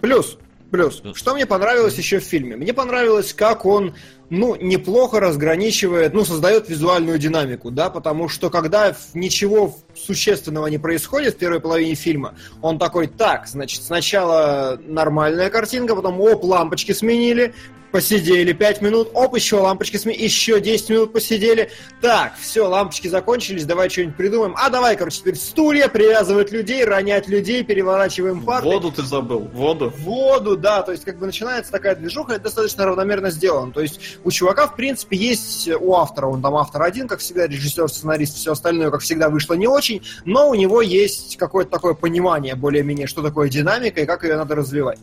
плюс, 0.00 0.38
плюс. 0.70 1.02
Что 1.14 1.34
мне 1.34 1.46
понравилось 1.46 1.96
еще 1.96 2.20
в 2.20 2.24
фильме? 2.24 2.56
Мне 2.56 2.72
понравилось, 2.72 3.34
как 3.34 3.66
он, 3.66 3.94
ну, 4.30 4.56
неплохо 4.56 5.20
разграничивает, 5.20 6.14
ну, 6.14 6.24
создает 6.24 6.68
визуальную 6.68 7.18
динамику, 7.18 7.70
да, 7.70 7.90
потому 7.90 8.28
что 8.28 8.50
когда 8.50 8.94
ничего 9.14 9.76
существенного 9.94 10.66
не 10.68 10.78
происходит 10.78 11.34
в 11.34 11.38
первой 11.38 11.60
половине 11.60 11.94
фильма, 11.94 12.34
он 12.62 12.78
такой, 12.78 13.06
так, 13.06 13.46
значит, 13.48 13.82
сначала 13.82 14.80
нормальная 14.84 15.50
картинка, 15.50 15.96
потом, 15.96 16.20
оп, 16.20 16.44
лампочки 16.44 16.92
сменили, 16.92 17.54
посидели 17.90 18.52
5 18.52 18.82
минут, 18.82 19.10
оп, 19.14 19.36
еще 19.36 19.56
лампочки 19.56 19.96
сме, 19.96 20.14
еще 20.14 20.60
10 20.60 20.90
минут 20.90 21.12
посидели. 21.12 21.70
Так, 22.00 22.34
все, 22.38 22.66
лампочки 22.66 23.08
закончились, 23.08 23.64
давай 23.64 23.90
что-нибудь 23.90 24.16
придумаем. 24.16 24.54
А 24.56 24.70
давай, 24.70 24.96
короче, 24.96 25.20
теперь 25.20 25.36
стулья, 25.36 25.88
привязывать 25.88 26.52
людей, 26.52 26.84
ронять 26.84 27.28
людей, 27.28 27.64
переворачиваем 27.64 28.42
парты. 28.42 28.68
Воду 28.68 28.92
ты 28.92 29.02
забыл, 29.02 29.40
воду. 29.40 29.92
Воду, 29.98 30.56
да, 30.56 30.82
то 30.82 30.92
есть 30.92 31.04
как 31.04 31.18
бы 31.18 31.26
начинается 31.26 31.72
такая 31.72 31.94
движуха, 31.96 32.34
это 32.34 32.44
достаточно 32.44 32.84
равномерно 32.84 33.30
сделано. 33.30 33.72
То 33.72 33.80
есть 33.80 34.18
у 34.24 34.30
чувака, 34.30 34.66
в 34.66 34.76
принципе, 34.76 35.16
есть 35.16 35.68
у 35.68 35.94
автора, 35.94 36.26
он 36.26 36.42
там 36.42 36.56
автор 36.56 36.82
один, 36.82 37.08
как 37.08 37.20
всегда, 37.20 37.46
режиссер, 37.46 37.88
сценарист, 37.88 38.36
все 38.36 38.52
остальное, 38.52 38.90
как 38.90 39.00
всегда, 39.00 39.28
вышло 39.28 39.54
не 39.54 39.66
очень, 39.66 40.02
но 40.24 40.48
у 40.48 40.54
него 40.54 40.82
есть 40.82 41.36
какое-то 41.36 41.70
такое 41.70 41.94
понимание 41.94 42.54
более-менее, 42.54 43.06
что 43.06 43.22
такое 43.22 43.48
динамика 43.48 44.00
и 44.00 44.06
как 44.06 44.24
ее 44.24 44.36
надо 44.36 44.54
развивать. 44.54 44.98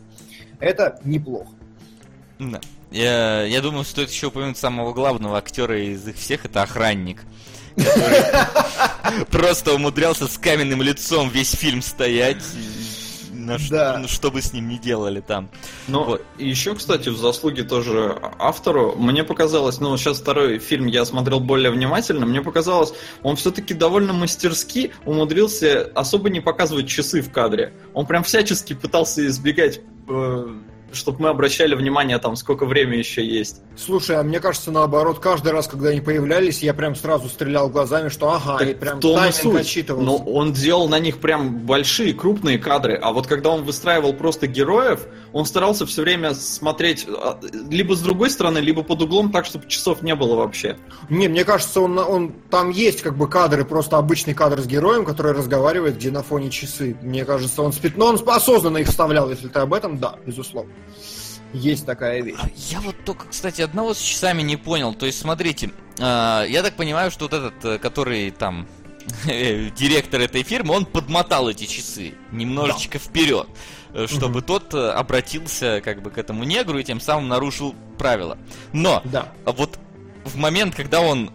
Это 0.59 0.99
неплохо. 1.03 1.49
Да. 2.39 2.61
Я, 2.91 3.43
я 3.43 3.61
думаю, 3.61 3.85
стоит 3.85 4.09
еще 4.11 4.27
упомянуть 4.27 4.57
самого 4.57 4.93
главного 4.93 5.37
актера 5.37 5.81
из 5.81 6.07
их 6.07 6.15
всех, 6.15 6.45
это 6.45 6.61
охранник. 6.61 7.23
Просто 9.31 9.73
умудрялся 9.73 10.27
с 10.27 10.37
каменным 10.37 10.81
лицом 10.81 11.29
весь 11.29 11.51
фильм 11.51 11.81
стоять. 11.81 12.43
На 13.33 13.57
да. 13.69 13.97
ну, 13.99 14.07
что 14.07 14.31
бы 14.31 14.41
с 14.41 14.53
ним 14.53 14.69
не 14.69 14.77
делали 14.77 15.19
там. 15.19 15.49
Ну, 15.87 16.03
вот. 16.03 16.25
и 16.37 16.47
еще, 16.47 16.75
кстати, 16.75 17.09
в 17.09 17.17
заслуге 17.17 17.63
тоже 17.63 18.17
автору, 18.39 18.95
мне 18.95 19.23
показалось, 19.23 19.79
ну, 19.79 19.97
сейчас 19.97 20.19
второй 20.19 20.59
фильм 20.59 20.85
я 20.85 21.03
смотрел 21.03 21.39
более 21.39 21.71
внимательно, 21.71 22.25
мне 22.25 22.41
показалось, 22.41 22.93
он 23.21 23.35
все-таки 23.35 23.73
довольно 23.73 24.13
мастерски 24.13 24.93
умудрился 25.05 25.91
особо 25.93 26.29
не 26.29 26.39
показывать 26.39 26.87
часы 26.87 27.21
в 27.21 27.31
кадре. 27.31 27.73
Он 27.93 28.05
прям 28.05 28.23
всячески 28.23 28.73
пытался 28.73 29.25
избегать 29.27 29.81
э, 30.07 30.47
чтобы 30.95 31.21
мы 31.21 31.29
обращали 31.29 31.75
внимание, 31.75 32.17
там, 32.19 32.35
сколько 32.35 32.65
времени 32.65 32.97
еще 32.97 33.25
есть. 33.25 33.61
Слушай, 33.75 34.17
а 34.17 34.23
мне 34.23 34.39
кажется, 34.39 34.71
наоборот, 34.71 35.19
каждый 35.19 35.51
раз, 35.51 35.67
когда 35.67 35.89
они 35.89 36.01
появлялись, 36.01 36.61
я 36.61 36.73
прям 36.73 36.95
сразу 36.95 37.29
стрелял 37.29 37.69
глазами, 37.69 38.09
что 38.09 38.31
ага, 38.31 38.57
так 38.57 38.69
и 38.69 38.73
прям 38.73 38.99
тайминг 38.99 39.59
отчитывался. 39.59 40.05
Но 40.05 40.17
он 40.17 40.53
делал 40.53 40.87
на 40.87 40.99
них 40.99 41.19
прям 41.19 41.59
большие, 41.59 42.13
крупные 42.13 42.57
кадры, 42.57 42.99
а 43.01 43.11
вот 43.11 43.27
когда 43.27 43.49
он 43.49 43.63
выстраивал 43.63 44.13
просто 44.13 44.47
героев, 44.47 45.07
он 45.31 45.45
старался 45.45 45.85
все 45.85 46.01
время 46.01 46.33
смотреть 46.33 47.07
а, 47.07 47.39
либо 47.69 47.95
с 47.95 48.01
другой 48.01 48.29
стороны, 48.29 48.59
либо 48.59 48.83
под 48.83 49.01
углом 49.01 49.31
так, 49.31 49.45
чтобы 49.45 49.67
часов 49.67 50.01
не 50.01 50.15
было 50.15 50.35
вообще. 50.35 50.77
Не, 51.09 51.27
мне 51.27 51.43
кажется, 51.43 51.81
он, 51.81 51.97
он 51.97 52.33
там 52.49 52.69
есть 52.69 53.01
как 53.01 53.17
бы 53.17 53.27
кадры, 53.27 53.65
просто 53.65 53.97
обычный 53.97 54.33
кадр 54.33 54.61
с 54.61 54.65
героем, 54.65 55.05
который 55.05 55.33
разговаривает, 55.33 55.95
где 55.95 56.11
на 56.11 56.23
фоне 56.23 56.49
часы. 56.49 56.95
Мне 57.01 57.25
кажется, 57.25 57.61
он 57.61 57.73
спит, 57.73 57.97
но 57.97 58.07
он 58.07 58.19
осознанно 58.25 58.77
их 58.77 58.87
вставлял, 58.87 59.29
если 59.29 59.47
ты 59.47 59.59
об 59.59 59.73
этом, 59.73 59.97
да, 59.97 60.15
безусловно. 60.25 60.71
Есть 61.53 61.85
такая 61.85 62.21
вещь. 62.21 62.37
А 62.39 62.49
я 62.55 62.81
вот 62.81 62.95
только, 63.05 63.27
кстати, 63.27 63.61
одного 63.61 63.93
с 63.93 63.99
часами 63.99 64.41
не 64.41 64.57
понял. 64.57 64.93
То 64.95 65.05
есть, 65.05 65.19
смотрите, 65.19 65.71
э, 65.99 66.01
я 66.49 66.61
так 66.63 66.75
понимаю, 66.75 67.11
что 67.11 67.25
вот 67.25 67.33
этот, 67.33 67.65
э, 67.65 67.77
который 67.77 68.31
там 68.31 68.67
директор 69.25 70.19
этой 70.19 70.41
фирмы, 70.41 70.73
он 70.73 70.85
подмотал 70.85 71.49
эти 71.49 71.65
часы 71.65 72.15
немножечко 72.31 72.97
да. 72.97 73.05
вперед, 73.05 73.47
э, 73.93 74.07
чтобы 74.07 74.39
угу. 74.39 74.47
тот 74.47 74.73
обратился 74.73 75.79
как 75.83 76.01
бы 76.01 76.09
к 76.09 76.17
этому 76.17 76.43
негру 76.43 76.79
и 76.79 76.83
тем 76.83 76.99
самым 76.99 77.27
нарушил 77.27 77.75
правила. 77.99 78.37
Но 78.71 79.03
да. 79.05 79.31
вот 79.45 79.77
в 80.25 80.35
момент, 80.37 80.73
когда 80.73 81.01
он 81.01 81.31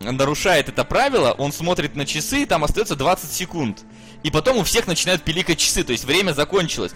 нарушает 0.00 0.68
это 0.68 0.84
правило, 0.84 1.32
он 1.32 1.52
смотрит 1.52 1.96
на 1.96 2.06
часы, 2.06 2.42
и 2.42 2.46
там 2.46 2.62
остается 2.62 2.94
20 2.94 3.30
секунд. 3.30 3.84
И 4.22 4.30
потом 4.30 4.58
у 4.58 4.62
всех 4.62 4.86
начинают 4.86 5.22
пиликать 5.22 5.58
часы, 5.58 5.82
то 5.82 5.92
есть 5.92 6.04
время 6.04 6.32
закончилось. 6.32 6.92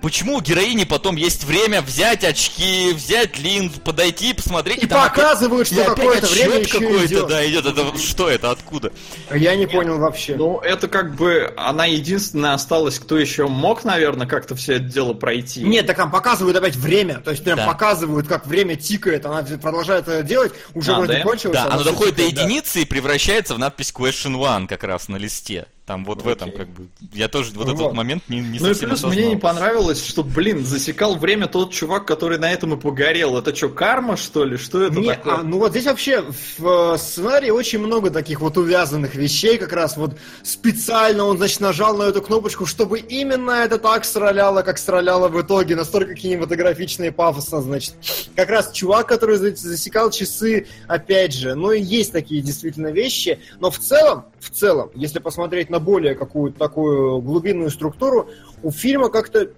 Почему 0.00 0.36
у 0.36 0.40
героини 0.40 0.84
потом 0.84 1.16
есть 1.16 1.44
время 1.44 1.82
взять 1.82 2.24
очки, 2.24 2.92
взять 2.94 3.38
линзу, 3.38 3.80
подойти, 3.80 4.32
посмотреть? 4.32 4.82
И, 4.82 4.86
и 4.86 4.88
показывают, 4.88 5.70
опять, 5.70 5.82
что 5.82 5.94
какое-то 5.94 6.26
время 6.26 6.58
еще 6.58 6.80
какое-то, 6.80 7.06
идет. 7.06 7.26
да, 7.28 7.46
идет. 7.46 7.66
Это 7.66 7.98
что 7.98 8.28
это, 8.30 8.50
откуда? 8.50 8.92
Я 9.30 9.56
не 9.56 9.66
понял 9.66 9.98
вообще. 9.98 10.36
Ну, 10.36 10.58
это 10.60 10.88
как 10.88 11.16
бы 11.16 11.52
она 11.56 11.84
единственная 11.84 12.54
осталась, 12.54 12.98
кто 12.98 13.18
еще 13.18 13.46
мог, 13.46 13.84
наверное, 13.84 14.26
как-то 14.26 14.54
все 14.54 14.76
это 14.76 14.84
дело 14.84 15.12
пройти. 15.12 15.64
Нет, 15.64 15.86
так 15.86 15.98
там 15.98 16.10
показывают 16.10 16.56
опять 16.56 16.76
время. 16.76 17.20
То 17.20 17.32
есть 17.32 17.44
прям 17.44 17.58
да. 17.58 17.66
показывают, 17.66 18.26
как 18.26 18.46
время 18.46 18.76
тикает. 18.76 19.26
Она 19.26 19.42
продолжает 19.42 20.08
это 20.08 20.22
делать, 20.22 20.52
уже 20.74 20.92
а, 20.92 20.96
вроде 20.96 21.14
да? 21.14 21.20
кончилось. 21.20 21.56
Да, 21.56 21.66
оно 21.70 21.84
доходит 21.84 22.16
до 22.16 22.22
единицы 22.22 22.74
да. 22.76 22.80
и 22.80 22.84
превращается 22.86 23.54
в 23.54 23.58
надпись 23.58 23.92
question 23.94 24.34
one 24.36 24.66
как 24.66 24.82
раз 24.84 25.08
на 25.08 25.16
листе. 25.16 25.66
Там 25.90 26.04
вот 26.04 26.20
Окей. 26.20 26.30
в 26.30 26.36
этом 26.36 26.52
как 26.52 26.68
бы... 26.68 26.86
Я 27.12 27.26
тоже 27.26 27.50
вот, 27.52 27.66
вот. 27.66 27.74
этот 27.74 27.92
момент 27.94 28.22
не, 28.28 28.38
не 28.38 28.60
Ну 28.60 28.70
и 28.70 28.74
плюс 28.74 28.92
осознал. 28.92 29.10
мне 29.10 29.26
не 29.26 29.36
понравилось, 29.36 30.06
что, 30.06 30.22
блин, 30.22 30.64
засекал 30.64 31.16
время 31.16 31.48
тот 31.48 31.72
чувак, 31.72 32.06
который 32.06 32.38
на 32.38 32.48
этом 32.48 32.74
и 32.74 32.76
погорел. 32.76 33.36
Это 33.36 33.52
что, 33.52 33.70
карма, 33.70 34.16
что 34.16 34.44
ли? 34.44 34.56
Что 34.56 34.84
это 34.84 35.00
не, 35.00 35.08
такое? 35.08 35.34
А, 35.34 35.42
ну 35.42 35.58
вот 35.58 35.72
здесь 35.72 35.86
вообще 35.86 36.22
в 36.58 36.94
э, 36.94 36.96
сценарии 36.96 37.50
очень 37.50 37.80
много 37.80 38.12
таких 38.12 38.40
вот 38.40 38.56
увязанных 38.56 39.16
вещей, 39.16 39.58
как 39.58 39.72
раз 39.72 39.96
вот 39.96 40.16
специально 40.44 41.24
он, 41.24 41.38
значит, 41.38 41.58
нажал 41.58 41.96
на 41.96 42.04
эту 42.04 42.22
кнопочку, 42.22 42.66
чтобы 42.66 43.00
именно 43.00 43.50
это 43.50 43.76
так 43.76 44.04
строляло, 44.04 44.62
как 44.62 44.78
строляло 44.78 45.26
в 45.26 45.42
итоге, 45.42 45.74
настолько 45.74 46.14
кинематографично 46.14 47.02
и 47.02 47.10
пафосно, 47.10 47.62
значит. 47.62 47.94
Как 48.36 48.48
раз 48.48 48.70
чувак, 48.70 49.08
который 49.08 49.38
засекал 49.38 50.12
часы, 50.12 50.68
опять 50.86 51.34
же, 51.34 51.56
ну 51.56 51.72
и 51.72 51.82
есть 51.82 52.12
такие 52.12 52.42
действительно 52.42 52.92
вещи, 52.92 53.40
но 53.58 53.72
в 53.72 53.78
целом, 53.80 54.26
в 54.38 54.50
целом, 54.50 54.92
если 54.94 55.18
посмотреть 55.18 55.68
на 55.68 55.79
более 55.80 56.14
какую-то 56.14 56.58
такую 56.58 57.20
глубинную 57.20 57.70
структуру, 57.70 58.30
у 58.62 58.70
фильма 58.70 59.08
как-то, 59.08 59.50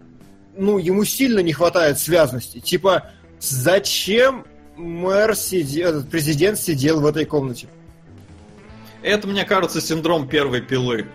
ну, 0.57 0.79
ему 0.79 1.05
сильно 1.05 1.41
не 1.41 1.53
хватает 1.53 1.99
связности. 1.99 2.61
Типа, 2.61 3.11
зачем 3.41 4.47
мэр 4.77 5.37
сидел, 5.37 6.05
президент 6.05 6.59
сидел 6.59 7.01
в 7.01 7.07
этой 7.07 7.25
комнате? 7.25 7.69
Это, 9.03 9.27
мне 9.27 9.45
кажется, 9.45 9.81
синдром 9.81 10.29
первой 10.29 10.63
пилы. 10.63 11.07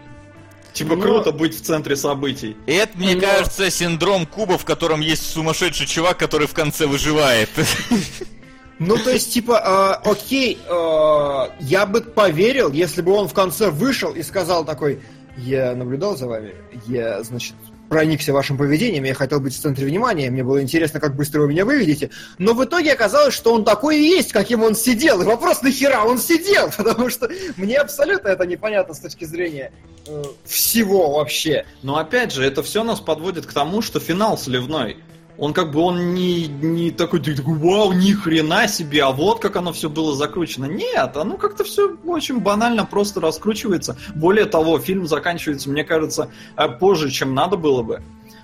Типа 0.74 0.96
Но... 0.96 1.02
круто 1.02 1.32
быть 1.32 1.58
в 1.58 1.62
центре 1.62 1.96
событий. 1.96 2.56
И 2.68 2.74
это, 2.74 2.96
мне 2.98 3.16
Но... 3.16 3.22
кажется, 3.22 3.70
синдром 3.72 4.26
Куба, 4.26 4.58
в 4.58 4.66
котором 4.66 5.02
есть 5.02 5.28
сумасшедший 5.28 5.88
чувак, 5.88 6.18
который 6.18 6.48
в 6.48 6.54
конце 6.54 6.86
выживает. 6.86 7.50
Ну, 8.80 8.98
то 8.98 9.10
есть, 9.10 9.34
типа, 9.34 10.00
э, 10.06 10.10
окей, 10.10 10.58
э, 10.68 11.48
я 11.62 11.86
бы 11.86 12.02
поверил, 12.02 12.72
если 12.72 13.02
бы 13.02 13.12
он 13.12 13.28
в 13.28 13.34
конце 13.34 13.72
вышел 13.72 14.14
и 14.14 14.22
сказал 14.22 14.66
такой, 14.66 15.00
я 15.38 15.76
наблюдал 15.76 16.16
за 16.16 16.28
вами, 16.28 16.54
я, 16.86 17.24
значит, 17.24 17.56
проникся 17.90 18.34
вашим 18.34 18.58
поведением, 18.58 19.04
я 19.04 19.14
хотел 19.14 19.40
быть 19.40 19.56
в 19.56 19.60
центре 19.60 19.86
внимания, 19.86 20.30
мне 20.30 20.44
было 20.44 20.62
интересно, 20.62 21.00
как 21.00 21.16
быстро 21.16 21.42
вы 21.42 21.48
меня 21.50 21.66
выведете. 21.66 22.12
Но 22.38 22.54
в 22.54 22.64
итоге 22.64 22.94
оказалось, 22.94 23.34
что 23.34 23.54
он 23.54 23.64
такой 23.64 24.00
и 24.00 24.04
есть, 24.04 24.32
каким 24.32 24.64
он 24.64 24.76
сидел. 24.76 25.22
И 25.22 25.26
вопрос, 25.26 25.62
нахера 25.62 26.02
он 26.04 26.18
сидел? 26.18 26.70
Потому 26.78 27.10
что 27.10 27.30
мне 27.56 27.78
абсолютно 27.78 28.30
это 28.30 28.46
непонятно 28.46 28.94
с 28.94 29.00
точки 29.00 29.26
зрения 29.26 29.72
э, 30.06 30.24
всего 30.46 31.14
вообще. 31.14 31.66
Но 31.82 31.98
опять 31.98 32.32
же, 32.32 32.44
это 32.44 32.62
все 32.62 32.84
нас 32.84 33.00
подводит 33.00 33.46
к 33.46 33.54
тому, 33.54 33.82
что 33.82 34.00
финал 34.00 34.38
сливной 34.38 34.98
он 35.38 35.54
как 35.54 35.72
бы 35.72 35.82
он 35.82 36.14
не, 36.14 36.48
не 36.48 36.92
такой, 36.92 37.20
такой, 37.20 37.56
вау, 37.56 37.94
ни 37.94 38.12
хрена 38.12 38.68
себе, 38.68 39.04
а 39.04 39.12
вот 39.12 39.40
как 39.40 39.56
оно 39.56 39.72
все 39.72 39.90
было 39.90 40.16
закручено. 40.16 40.66
Нет, 40.66 41.16
оно 41.16 41.38
как-то 41.38 41.64
все 41.64 41.96
очень 42.06 42.40
банально 42.40 42.86
просто 42.86 43.22
раскручивается. 43.22 43.98
Более 44.16 44.46
того, 44.46 44.80
фильм 44.80 45.08
заканчивается, 45.08 45.70
мне 45.70 45.84
кажется, 45.84 46.32
э, 46.56 46.68
позже, 46.68 47.12
чем 47.12 47.34
надо 47.34 47.58
было 47.58 47.84
бы. 47.84 48.02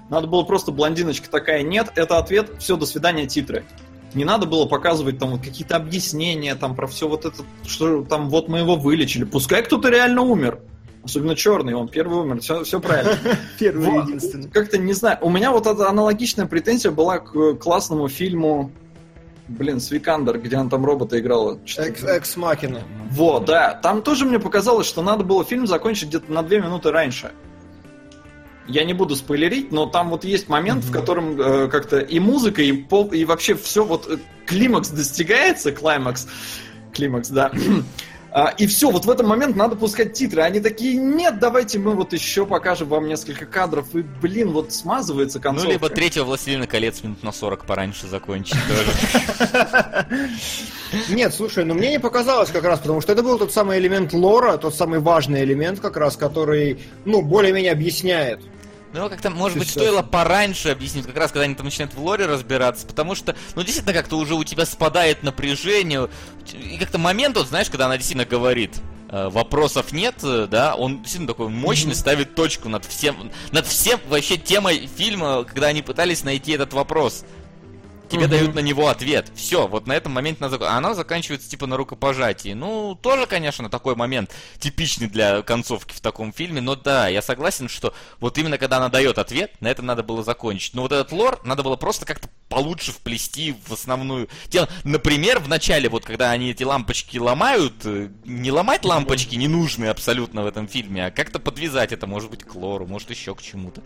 Надо 0.10 0.28
было 0.28 0.44
просто 0.44 0.72
блондиночка 0.72 1.30
такая, 1.30 1.64
нет, 1.64 1.92
это 1.96 2.18
ответ, 2.18 2.52
все, 2.60 2.78
до 2.78 2.86
свидания, 2.86 3.26
титры. 3.26 3.66
Не 4.14 4.26
надо 4.26 4.46
было 4.46 4.66
показывать 4.66 5.18
там 5.18 5.32
вот 5.32 5.42
какие-то 5.42 5.76
объяснения 5.76 6.54
там 6.54 6.76
про 6.76 6.86
все 6.86 7.08
вот 7.08 7.26
это, 7.26 7.44
что 7.66 8.04
там 8.04 8.30
вот 8.30 8.48
мы 8.48 8.60
его 8.60 8.76
вылечили. 8.76 9.24
Пускай 9.24 9.64
кто-то 9.64 9.90
реально 9.90 10.22
умер. 10.22 10.60
Особенно 11.04 11.36
черный, 11.36 11.74
он 11.74 11.90
первый 11.90 12.20
умер, 12.20 12.40
все, 12.40 12.64
все 12.64 12.80
правильно. 12.80 13.18
Первый 13.60 13.86
вот, 13.90 14.08
единственный. 14.08 14.50
Как-то 14.50 14.78
не 14.78 14.94
знаю. 14.94 15.18
У 15.22 15.30
меня 15.30 15.52
вот 15.52 15.68
эта 15.68 15.90
аналогичная 15.90 16.46
претензия 16.46 16.92
была 16.92 17.20
к 17.20 17.56
классному 17.56 18.08
фильму 18.08 18.72
Блин, 19.48 19.82
Свикандер, 19.82 20.40
где 20.40 20.58
он 20.58 20.70
там 20.70 20.86
робота 20.86 21.20
играл. 21.20 21.60
Экс-макина. 21.66 22.84
Вот, 23.12 23.46
да. 23.46 23.74
Там 23.74 24.02
тоже 24.02 24.26
мне 24.26 24.40
показалось, 24.40 24.88
что 24.88 25.02
надо 25.02 25.24
было 25.24 25.44
фильм 25.44 25.68
закончить 25.68 26.10
где-то 26.10 26.32
на 26.32 26.44
две 26.44 26.62
минуты 26.62 26.92
раньше. 26.92 27.32
Я 28.66 28.86
не 28.86 28.94
буду 28.94 29.18
спойлерить, 29.18 29.74
но 29.74 29.86
там 29.86 30.10
вот 30.10 30.24
есть 30.24 30.48
момент, 30.48 30.84
mm-hmm. 30.86 30.88
в 30.88 30.92
котором 30.92 31.42
э, 31.42 31.68
как-то 31.68 32.00
и 32.00 32.20
музыка, 32.20 32.62
и 32.62 32.72
пол, 32.72 33.10
и 33.12 33.26
вообще 33.26 33.56
все 33.56 33.84
вот 33.84 34.10
э, 34.10 34.18
климакс 34.46 34.88
достигается, 34.88 35.74
клаймакс, 35.74 36.30
климакс, 36.94 37.28
да. 37.28 37.52
А, 38.36 38.52
и 38.58 38.66
все, 38.66 38.90
вот 38.90 39.06
в 39.06 39.12
этот 39.12 39.28
момент 39.28 39.56
надо 39.56 39.76
пускать 39.76 40.14
титры. 40.14 40.42
Они 40.42 40.60
такие, 40.60 40.96
нет, 40.98 41.38
давайте 41.38 41.78
мы 41.78 41.94
вот 41.94 42.14
еще 42.14 42.48
покажем 42.48 42.88
вам 42.88 43.08
несколько 43.08 43.46
кадров. 43.46 43.94
И, 43.94 44.02
блин, 44.02 44.52
вот 44.52 44.74
смазывается 44.74 45.40
концовка. 45.40 45.68
Ну, 45.68 45.74
либо 45.74 45.88
третьего 45.90 46.24
«Властелина 46.26 46.66
колец» 46.66 47.04
минут 47.04 47.22
на 47.22 47.32
40 47.32 47.66
пораньше 47.66 48.08
закончить 48.08 48.58
тоже. 48.68 50.08
Нет, 51.10 51.32
слушай, 51.32 51.64
ну 51.64 51.76
мне 51.76 51.92
не 51.92 52.00
показалось 52.00 52.50
как 52.50 52.64
раз, 52.64 52.80
потому 52.80 53.02
что 53.02 53.14
это 53.14 53.22
был 53.22 53.38
тот 53.38 53.54
самый 53.54 53.78
элемент 53.78 54.14
лора, 54.14 54.58
тот 54.58 54.74
самый 54.74 55.00
важный 55.00 55.44
элемент 55.44 55.80
как 55.80 55.96
раз, 55.96 56.18
который, 56.18 56.80
ну, 57.06 57.22
более-менее 57.22 57.72
объясняет 57.72 58.42
Ну, 58.94 59.10
как-то, 59.10 59.32
может 59.32 59.58
быть, 59.58 59.70
стоило 59.70 60.04
пораньше 60.04 60.70
объяснить, 60.70 61.06
как 61.06 61.18
раз 61.18 61.32
когда 61.32 61.46
они 61.46 61.56
там 61.56 61.66
начинают 61.66 61.94
в 61.96 62.02
лоре 62.02 62.28
разбираться, 62.28 62.86
потому 62.86 63.16
что, 63.16 63.36
ну, 63.56 63.64
действительно, 63.64 63.94
как-то 63.94 64.18
уже 64.18 64.36
у 64.36 64.44
тебя 64.44 64.66
спадает 64.66 65.24
напряжение, 65.24 66.10
и 66.54 66.78
как-то 66.78 67.00
момент, 67.00 67.36
вот, 67.36 67.48
знаешь, 67.48 67.70
когда 67.70 67.88
она 67.88 67.98
действительно 67.98 68.26
говорит, 68.26 68.76
э, 69.10 69.30
вопросов 69.30 69.92
нет, 69.92 70.16
э, 70.22 70.48
да, 70.50 70.76
он 70.76 71.02
действительно 71.02 71.28
такой 71.28 71.50
мощный, 71.50 71.96
ставит 71.96 72.36
точку 72.36 72.70
над 72.70 72.86
всем, 72.86 73.32
над 73.52 73.66
всем 73.66 74.00
вообще 74.10 74.38
темой 74.38 74.88
фильма, 74.96 75.44
когда 75.44 75.68
они 75.68 75.82
пытались 75.82 76.24
найти 76.24 76.52
этот 76.52 76.74
вопрос 76.74 77.26
тебе 78.10 78.26
угу. 78.26 78.32
дают 78.32 78.56
на 78.56 78.60
него 78.60 78.88
ответ. 78.88 79.32
Все, 79.36 79.68
вот 79.68 79.88
на 79.88 79.94
этом 79.94 80.12
моменте 80.12 80.42
надо... 80.42 80.58
А 80.70 80.78
она 80.78 80.94
заканчивается 80.94 81.50
типа 81.50 81.68
на 81.68 81.78
рукопожатии. 81.78 82.54
Ну, 82.54 82.96
тоже, 82.96 83.26
конечно, 83.26 83.70
такой 83.70 83.96
момент 83.96 84.32
типичный 84.60 85.08
для 85.08 85.42
концовки 85.42 85.94
в 85.94 86.02
таком 86.02 86.34
фильме, 86.34 86.62
но 86.62 86.76
да, 86.76 87.08
я 87.08 87.22
согласен, 87.22 87.70
что 87.70 87.94
вот 88.20 88.38
именно 88.38 88.58
когда 88.58 88.78
она 88.78 88.90
дает 88.90 89.18
ответ, 89.18 89.52
на 89.62 89.68
этом 89.68 89.86
надо 89.86 90.04
было 90.04 90.24
закончить. 90.24 90.74
Но 90.74 90.84
вот 90.84 90.92
этот 90.92 91.12
лор 91.12 91.40
надо 91.44 91.64
было 91.64 91.76
просто 91.76 92.06
как-то 92.06 92.30
получше 92.50 92.92
вплести 92.92 93.56
в 93.68 93.74
основную 93.74 94.30
тему. 94.50 94.68
Например, 94.84 95.40
в 95.40 95.48
начале, 95.48 95.90
вот 95.90 96.06
когда 96.06 96.32
они 96.32 96.52
эти 96.52 96.64
лампочки 96.64 97.18
ломают, 97.18 97.74
э, 97.86 98.10
не 98.26 98.52
ломать 98.52 98.86
лампочки 98.86 99.36
ненужные 99.36 99.90
абсолютно 99.90 100.44
в 100.44 100.48
этом 100.48 100.68
фильме, 100.68 101.08
а 101.08 101.12
как-то 101.12 101.40
подвязать 101.40 101.92
это, 101.92 102.06
может 102.06 102.30
быть, 102.30 102.44
к 102.44 102.54
лору, 102.56 102.86
может 102.86 103.10
еще 103.10 103.34
к 103.36 103.42
чему-то. 103.42 103.82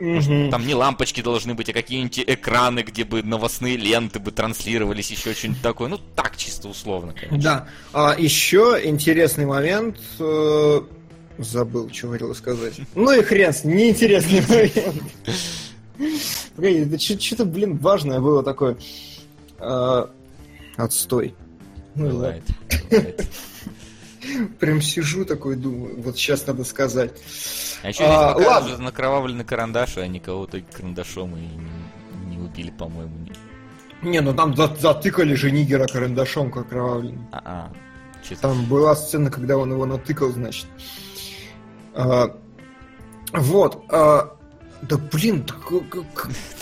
Может, 0.00 0.50
там 0.50 0.66
не 0.66 0.74
лампочки 0.74 1.20
должны 1.20 1.54
быть, 1.54 1.68
а 1.68 1.72
какие-нибудь 1.72 2.24
экраны, 2.26 2.80
где 2.80 3.04
бы 3.04 3.22
новостные 3.22 3.76
ленты 3.76 4.18
бы 4.18 4.32
транслировались, 4.32 5.10
еще 5.10 5.34
что-нибудь 5.34 5.62
такое. 5.62 5.88
Ну, 5.88 5.98
так 6.16 6.36
чисто 6.36 6.68
условно, 6.68 7.12
конечно. 7.12 7.38
Да. 7.38 7.68
А 7.92 8.16
еще 8.18 8.80
интересный 8.82 9.46
момент. 9.46 9.96
Э, 10.18 10.80
забыл, 11.38 11.90
что 11.92 12.10
хотел 12.10 12.34
сказать. 12.34 12.74
Ну 12.94 13.12
и 13.12 13.22
хрен 13.22 13.52
с 13.52 13.64
неинтересный 13.64 14.40
момент. 14.48 15.02
Погоди, 16.56 16.84
да 16.84 16.98
что-то, 16.98 17.44
блин, 17.44 17.76
важное 17.76 18.20
было 18.20 18.42
такое. 18.42 18.76
А, 19.58 20.10
отстой. 20.76 21.34
Ну, 21.94 22.10
бывает, 22.10 22.42
бывает. 22.90 23.28
Прям 24.58 24.80
сижу 24.80 25.24
такой, 25.24 25.56
думаю, 25.56 26.00
вот 26.00 26.16
сейчас 26.16 26.46
надо 26.46 26.64
сказать. 26.64 27.12
А 27.82 27.88
еще 27.88 28.04
здесь 28.04 28.78
а, 28.78 28.78
накровавленный 28.78 29.44
карандаш, 29.44 29.98
а 29.98 30.06
никого-то 30.06 30.60
карандашом 30.60 31.36
и 31.36 31.48
не 32.28 32.38
убили, 32.38 32.70
по-моему. 32.70 33.28
Не, 34.02 34.20
ну 34.20 34.34
там 34.34 34.54
затыкали 34.56 35.34
же 35.34 35.50
Нигера 35.50 35.86
карандашом 35.86 36.50
как 36.50 36.68
кровавленный. 36.68 37.26
А, 37.32 37.70
-а. 37.72 38.36
Там 38.40 38.64
была 38.66 38.94
сцена, 38.96 39.30
когда 39.30 39.56
он 39.56 39.72
его 39.72 39.86
натыкал, 39.86 40.30
значит. 40.30 40.66
А, 41.94 42.36
вот. 43.32 43.84
А, 43.90 44.36
да 44.82 44.96
блин, 44.96 45.46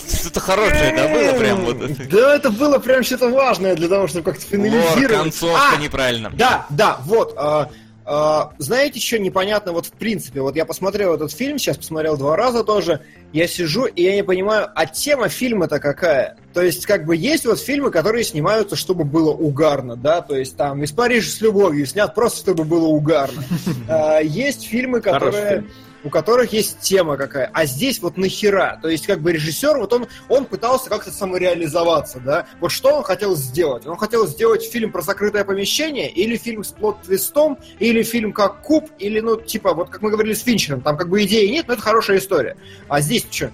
что-то 0.07 0.39
хорошее, 0.39 0.93
да, 0.95 1.07
было 1.07 1.39
прям 1.39 1.65
вот? 1.65 1.77
Да, 2.09 2.35
это 2.35 2.49
было 2.49 2.79
прям 2.79 3.03
что-то 3.03 3.29
важное 3.29 3.75
для 3.75 3.87
того, 3.87 4.07
чтобы 4.07 4.31
как-то 4.31 4.45
финализировать. 4.45 5.11
Лор, 5.11 5.21
концовка 5.23 5.61
а, 5.73 5.81
неправильно. 5.81 6.31
Да, 6.33 6.65
да, 6.69 6.97
вот. 7.05 7.33
А, 7.37 7.69
а, 8.05 8.51
знаете, 8.57 8.99
что 8.99 9.19
непонятно 9.19 9.71
вот 9.71 9.85
в 9.85 9.91
принципе? 9.91 10.41
Вот 10.41 10.55
я 10.55 10.65
посмотрел 10.65 11.13
этот 11.13 11.31
фильм, 11.31 11.57
сейчас 11.57 11.77
посмотрел 11.77 12.17
два 12.17 12.35
раза 12.35 12.63
тоже. 12.63 13.01
Я 13.31 13.47
сижу, 13.47 13.85
и 13.85 14.03
я 14.03 14.15
не 14.15 14.23
понимаю, 14.23 14.69
а 14.75 14.85
тема 14.85 15.29
фильма-то 15.29 15.79
какая? 15.79 16.37
То 16.53 16.61
есть, 16.61 16.85
как 16.85 17.05
бы 17.05 17.15
есть 17.15 17.45
вот 17.45 17.59
фильмы, 17.59 17.91
которые 17.91 18.23
снимаются, 18.23 18.75
чтобы 18.75 19.05
было 19.05 19.31
угарно, 19.31 19.95
да? 19.95 20.21
То 20.21 20.35
есть, 20.35 20.55
там, 20.57 20.83
«Из 20.83 20.91
Парижа 20.91 21.29
с 21.29 21.41
любовью» 21.41 21.85
снят 21.85 22.13
просто, 22.13 22.39
чтобы 22.39 22.63
было 22.63 22.87
угарно. 22.87 23.43
Есть 24.23 24.67
фильмы, 24.67 25.01
которые 25.01 25.65
у 26.03 26.09
которых 26.09 26.53
есть 26.53 26.79
тема 26.79 27.17
какая. 27.17 27.49
А 27.53 27.65
здесь 27.65 27.99
вот 28.01 28.17
нахера? 28.17 28.79
То 28.81 28.89
есть, 28.89 29.05
как 29.07 29.21
бы 29.21 29.31
режиссер, 29.31 29.77
вот 29.77 29.93
он, 29.93 30.07
он 30.29 30.45
пытался 30.45 30.89
как-то 30.89 31.11
самореализоваться, 31.11 32.19
да? 32.19 32.45
Вот 32.59 32.71
что 32.71 32.95
он 32.97 33.03
хотел 33.03 33.35
сделать? 33.35 33.85
Он 33.85 33.97
хотел 33.97 34.27
сделать 34.27 34.63
фильм 34.63 34.91
про 34.91 35.01
закрытое 35.01 35.43
помещение, 35.43 36.09
или 36.09 36.37
фильм 36.37 36.63
с 36.63 36.71
плод-твистом, 36.71 37.57
или 37.79 38.03
фильм 38.03 38.33
как 38.33 38.61
куб, 38.61 38.89
или, 38.99 39.19
ну, 39.19 39.39
типа, 39.39 39.73
вот 39.73 39.89
как 39.89 40.01
мы 40.01 40.11
говорили 40.11 40.33
с 40.33 40.43
Финчером, 40.43 40.81
там 40.81 40.97
как 40.97 41.09
бы 41.09 41.23
идеи 41.23 41.47
нет, 41.47 41.67
но 41.67 41.73
это 41.73 41.81
хорошая 41.81 42.17
история. 42.17 42.57
А 42.87 43.01
здесь 43.01 43.25
что? 43.29 43.51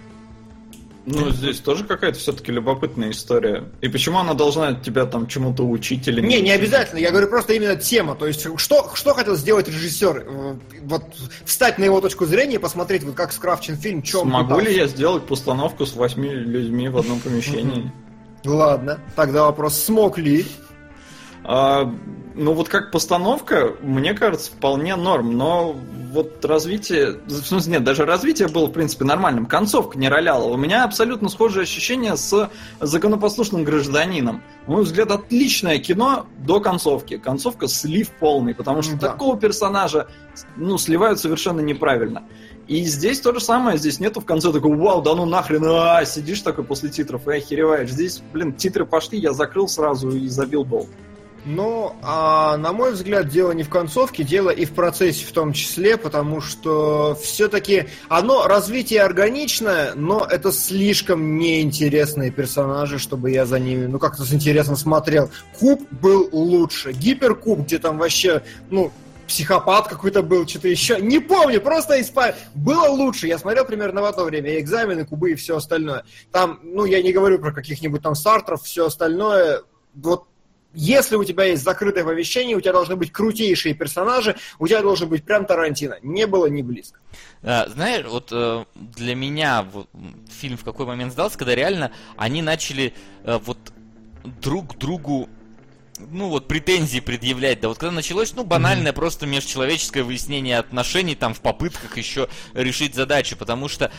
Ну, 1.05 1.31
здесь 1.31 1.59
тоже 1.59 1.85
какая-то 1.85 2.19
все-таки 2.19 2.51
любопытная 2.51 3.11
история. 3.11 3.63
И 3.81 3.87
почему 3.87 4.19
она 4.19 4.33
должна 4.33 4.73
тебя 4.73 5.05
там 5.05 5.27
чему-то 5.27 5.63
учить 5.63 6.07
или 6.07 6.21
не? 6.21 6.35
Не, 6.35 6.41
не 6.41 6.51
обязательно. 6.51 6.99
Я 6.99 7.11
говорю 7.11 7.27
просто 7.27 7.53
именно 7.53 7.75
тема. 7.75 8.15
То 8.15 8.27
есть, 8.27 8.45
что, 8.57 8.91
что 8.93 9.13
хотел 9.13 9.35
сделать 9.35 9.67
режиссер? 9.67 10.25
Э, 10.27 10.55
вот 10.83 11.03
встать 11.45 11.77
на 11.79 11.85
его 11.85 12.01
точку 12.01 12.25
зрения 12.25 12.55
и 12.55 12.59
посмотреть, 12.59 13.03
вот 13.03 13.15
как 13.15 13.31
скрафчен 13.31 13.75
фильм, 13.77 14.01
чем 14.01 14.29
Смогу 14.29 14.59
ли 14.59 14.75
я 14.75 14.87
сделать 14.87 15.23
постановку 15.25 15.85
с 15.85 15.95
восьми 15.95 16.29
людьми 16.29 16.89
в 16.89 16.97
одном 16.97 17.19
помещении? 17.19 17.91
Ладно, 18.45 18.99
тогда 19.15 19.43
вопрос, 19.43 19.81
смог 19.81 20.17
ли? 20.17 20.45
А, 21.51 21.91
ну 22.35 22.53
вот 22.53 22.69
как 22.69 22.91
постановка, 22.91 23.75
мне 23.81 24.13
кажется, 24.13 24.51
вполне 24.51 24.95
норм, 24.95 25.35
но 25.35 25.75
вот 26.11 26.45
развитие, 26.45 27.21
в 27.25 27.41
смысле, 27.43 27.73
нет, 27.73 27.83
даже 27.83 28.05
развитие 28.05 28.49
было, 28.49 28.67
в 28.67 28.71
принципе, 28.71 29.03
нормальным. 29.03 29.47
Концовка 29.47 29.97
не 29.97 30.09
роляла. 30.09 30.43
У 30.43 30.57
меня 30.57 30.83
абсолютно 30.83 31.27
схожее 31.27 31.63
ощущение 31.63 32.17
с 32.17 32.51
законопослушным 32.79 33.63
гражданином. 33.63 34.43
На 34.67 34.73
мой 34.73 34.83
взгляд, 34.83 35.09
отличное 35.09 35.79
кино 35.79 36.27
до 36.37 36.59
концовки. 36.59 37.17
Концовка 37.17 37.67
слив 37.67 38.11
полный, 38.19 38.53
потому 38.53 38.83
что 38.83 38.95
да. 38.97 39.07
такого 39.07 39.35
персонажа, 39.35 40.07
ну, 40.55 40.77
сливают 40.77 41.19
совершенно 41.19 41.61
неправильно. 41.61 42.25
И 42.67 42.83
здесь 42.83 43.21
то 43.21 43.33
же 43.33 43.39
самое, 43.39 43.79
здесь 43.79 43.99
нету 43.99 44.21
в 44.21 44.25
конце 44.25 44.51
такого, 44.51 44.75
вау, 44.75 45.01
да 45.01 45.15
ну 45.15 45.25
нахрен, 45.25 45.65
а, 45.65 46.05
сидишь 46.05 46.41
такой 46.41 46.63
после 46.63 46.89
титров 46.89 47.27
и 47.27 47.37
охереваешь. 47.37 47.89
Здесь, 47.89 48.21
блин, 48.33 48.53
титры 48.53 48.85
пошли, 48.85 49.17
я 49.17 49.33
закрыл 49.33 49.67
сразу 49.67 50.11
и 50.11 50.27
забил 50.27 50.63
болт. 50.63 50.87
Ну, 51.45 51.95
а 52.01 52.57
на 52.57 52.73
мой 52.73 52.91
взгляд, 52.91 53.27
дело 53.27 53.51
не 53.51 53.63
в 53.63 53.69
концовке, 53.69 54.23
дело 54.23 54.49
и 54.49 54.65
в 54.65 54.71
процессе 54.71 55.25
в 55.25 55.31
том 55.31 55.53
числе, 55.53 55.97
потому 55.97 56.41
что 56.41 57.17
все-таки 57.21 57.87
оно 58.07 58.47
развитие 58.47 59.01
органичное, 59.01 59.93
но 59.95 60.25
это 60.29 60.51
слишком 60.51 61.37
неинтересные 61.37 62.31
персонажи, 62.31 62.99
чтобы 62.99 63.31
я 63.31 63.45
за 63.45 63.59
ними, 63.59 63.85
ну, 63.85 63.99
как-то 63.99 64.23
с 64.23 64.33
интересом 64.33 64.75
смотрел. 64.75 65.29
Куб 65.57 65.81
был 65.91 66.29
лучше. 66.31 66.91
Гиперкуб, 66.91 67.59
где 67.59 67.79
там 67.79 67.97
вообще, 67.97 68.43
ну, 68.69 68.91
психопат 69.29 69.87
какой-то 69.87 70.21
был, 70.23 70.47
что-то 70.47 70.67
еще. 70.67 70.99
Не 70.99 71.19
помню, 71.19 71.61
просто 71.61 72.01
испа... 72.01 72.35
Было 72.53 72.87
лучше. 72.87 73.27
Я 73.27 73.37
смотрел 73.37 73.63
примерно 73.63 74.01
в 74.01 74.05
одно 74.05 74.23
время. 74.25 74.59
экзамены, 74.59 75.05
кубы 75.05 75.31
и 75.31 75.35
все 75.35 75.57
остальное. 75.57 76.03
Там, 76.31 76.59
ну, 76.63 76.85
я 76.85 77.01
не 77.01 77.13
говорю 77.13 77.39
про 77.39 77.53
каких-нибудь 77.53 78.01
там 78.01 78.15
сартров, 78.15 78.63
все 78.63 78.87
остальное. 78.87 79.61
Вот 79.93 80.25
если 80.73 81.15
у 81.15 81.23
тебя 81.23 81.45
есть 81.45 81.63
закрытое 81.63 82.03
помещение, 82.03 82.55
у 82.55 82.61
тебя 82.61 82.73
должны 82.73 82.95
быть 82.95 83.11
крутейшие 83.11 83.73
персонажи, 83.73 84.35
у 84.59 84.67
тебя 84.67 84.81
должен 84.81 85.09
быть 85.09 85.23
прям 85.23 85.45
Тарантино. 85.45 85.97
Не 86.03 86.27
было 86.27 86.45
ни 86.47 86.61
близко. 86.61 86.99
А, 87.41 87.67
знаешь, 87.69 88.05
вот 88.05 88.29
э, 88.31 88.65
для 88.75 89.15
меня 89.15 89.63
вот, 89.63 89.89
фильм 90.29 90.57
в 90.57 90.63
какой 90.63 90.85
момент 90.85 91.13
сдался, 91.13 91.37
когда 91.37 91.55
реально 91.55 91.91
они 92.17 92.41
начали 92.41 92.93
э, 93.23 93.39
вот 93.43 93.57
друг 94.41 94.77
другу 94.77 95.29
ну 96.11 96.29
вот 96.29 96.47
претензии 96.47 96.99
предъявлять, 96.99 97.59
да 97.59 97.67
вот 97.67 97.77
когда 97.77 97.91
началось, 97.91 98.33
ну 98.33 98.43
банальное 98.43 98.91
mm-hmm. 98.91 98.95
просто 98.95 99.25
межчеловеческое 99.27 100.03
выяснение 100.03 100.57
отношений 100.57 101.15
там 101.15 101.33
в 101.33 101.41
попытках 101.41 101.97
еще 101.97 102.29
решить 102.53 102.95
задачу, 102.95 103.35
потому 103.35 103.67
что 103.67 103.91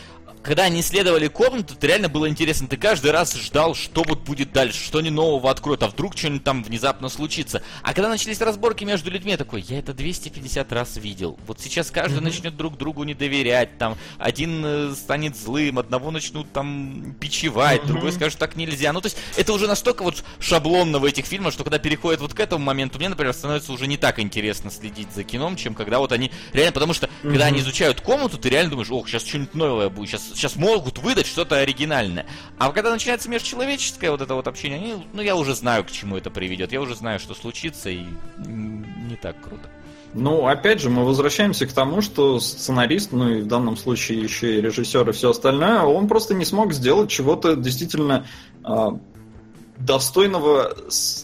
когда 0.43 0.63
они 0.63 0.81
исследовали 0.81 1.27
комнату, 1.27 1.75
это 1.75 1.87
реально 1.87 2.09
было 2.09 2.27
интересно. 2.27 2.67
Ты 2.67 2.77
каждый 2.77 3.11
раз 3.11 3.33
ждал, 3.35 3.75
что 3.75 4.03
вот 4.03 4.21
будет 4.21 4.51
дальше, 4.51 4.83
что 4.83 4.99
они 4.99 5.09
нового 5.09 5.51
откроют, 5.51 5.83
а 5.83 5.87
вдруг 5.87 6.17
что-нибудь 6.17 6.43
там 6.43 6.63
внезапно 6.63 7.09
случится. 7.09 7.61
А 7.83 7.93
когда 7.93 8.09
начались 8.09 8.41
разборки 8.41 8.83
между 8.83 9.11
людьми, 9.11 9.31
я 9.31 9.37
такой, 9.37 9.61
я 9.61 9.79
это 9.79 9.93
250 9.93 10.71
раз 10.71 10.97
видел. 10.97 11.37
Вот 11.45 11.59
сейчас 11.59 11.91
каждый 11.91 12.19
mm-hmm. 12.19 12.23
начнет 12.23 12.57
друг 12.57 12.77
другу 12.77 13.03
не 13.03 13.13
доверять, 13.13 13.77
там, 13.77 13.97
один 14.17 14.63
э, 14.65 14.93
станет 14.95 15.37
злым, 15.37 15.77
одного 15.77 16.11
начнут 16.11 16.51
там 16.51 17.15
печевать, 17.19 17.81
mm-hmm. 17.81 17.87
другой 17.87 18.11
скажет, 18.11 18.39
так 18.39 18.55
нельзя. 18.55 18.93
Ну, 18.93 19.01
то 19.01 19.07
есть, 19.07 19.17
это 19.37 19.53
уже 19.53 19.67
настолько 19.67 20.03
вот 20.03 20.23
шаблонно 20.39 20.99
в 20.99 21.05
этих 21.05 21.25
фильмах, 21.25 21.53
что 21.53 21.63
когда 21.63 21.77
переходит 21.77 22.19
вот 22.21 22.33
к 22.33 22.39
этому 22.39 22.65
моменту, 22.65 22.97
мне, 22.97 23.09
например, 23.09 23.33
становится 23.33 23.71
уже 23.71 23.85
не 23.85 23.97
так 23.97 24.19
интересно 24.19 24.71
следить 24.71 25.11
за 25.13 25.23
кином, 25.23 25.55
чем 25.55 25.75
когда 25.75 25.99
вот 25.99 26.11
они 26.11 26.31
реально, 26.53 26.71
потому 26.71 26.93
что, 26.93 27.07
mm-hmm. 27.07 27.29
когда 27.29 27.45
они 27.45 27.59
изучают 27.59 28.01
комнату, 28.01 28.37
ты 28.37 28.49
реально 28.49 28.71
думаешь, 28.71 28.89
ох, 28.89 29.07
сейчас 29.07 29.25
что-нибудь 29.25 29.53
новое 29.53 29.89
будет, 29.89 30.09
сейчас 30.09 30.30
сейчас 30.35 30.55
могут 30.55 30.99
выдать 30.99 31.25
что-то 31.25 31.57
оригинальное. 31.57 32.25
А 32.57 32.71
когда 32.71 32.91
начинается 32.91 33.29
межчеловеческое 33.29 34.11
вот 34.11 34.21
это 34.21 34.35
вот 34.35 34.47
общение, 34.47 34.77
они, 34.77 35.07
ну 35.13 35.21
я 35.21 35.35
уже 35.35 35.55
знаю, 35.55 35.83
к 35.83 35.91
чему 35.91 36.17
это 36.17 36.29
приведет, 36.29 36.71
я 36.71 36.81
уже 36.81 36.95
знаю, 36.95 37.19
что 37.19 37.33
случится, 37.33 37.89
и 37.89 38.05
не 38.37 39.15
так 39.15 39.41
круто. 39.41 39.69
Ну, 40.13 40.45
опять 40.45 40.81
же, 40.81 40.89
мы 40.89 41.05
возвращаемся 41.05 41.65
к 41.65 41.71
тому, 41.71 42.01
что 42.01 42.39
сценарист, 42.39 43.13
ну 43.13 43.29
и 43.29 43.41
в 43.41 43.47
данном 43.47 43.77
случае 43.77 44.19
еще 44.19 44.57
и 44.57 44.61
режиссер 44.61 45.09
и 45.09 45.13
все 45.13 45.29
остальное, 45.29 45.83
он 45.83 46.09
просто 46.09 46.33
не 46.33 46.43
смог 46.43 46.73
сделать 46.73 47.09
чего-то 47.09 47.55
действительно 47.55 48.25
а, 48.63 48.99
достойного 49.85 50.75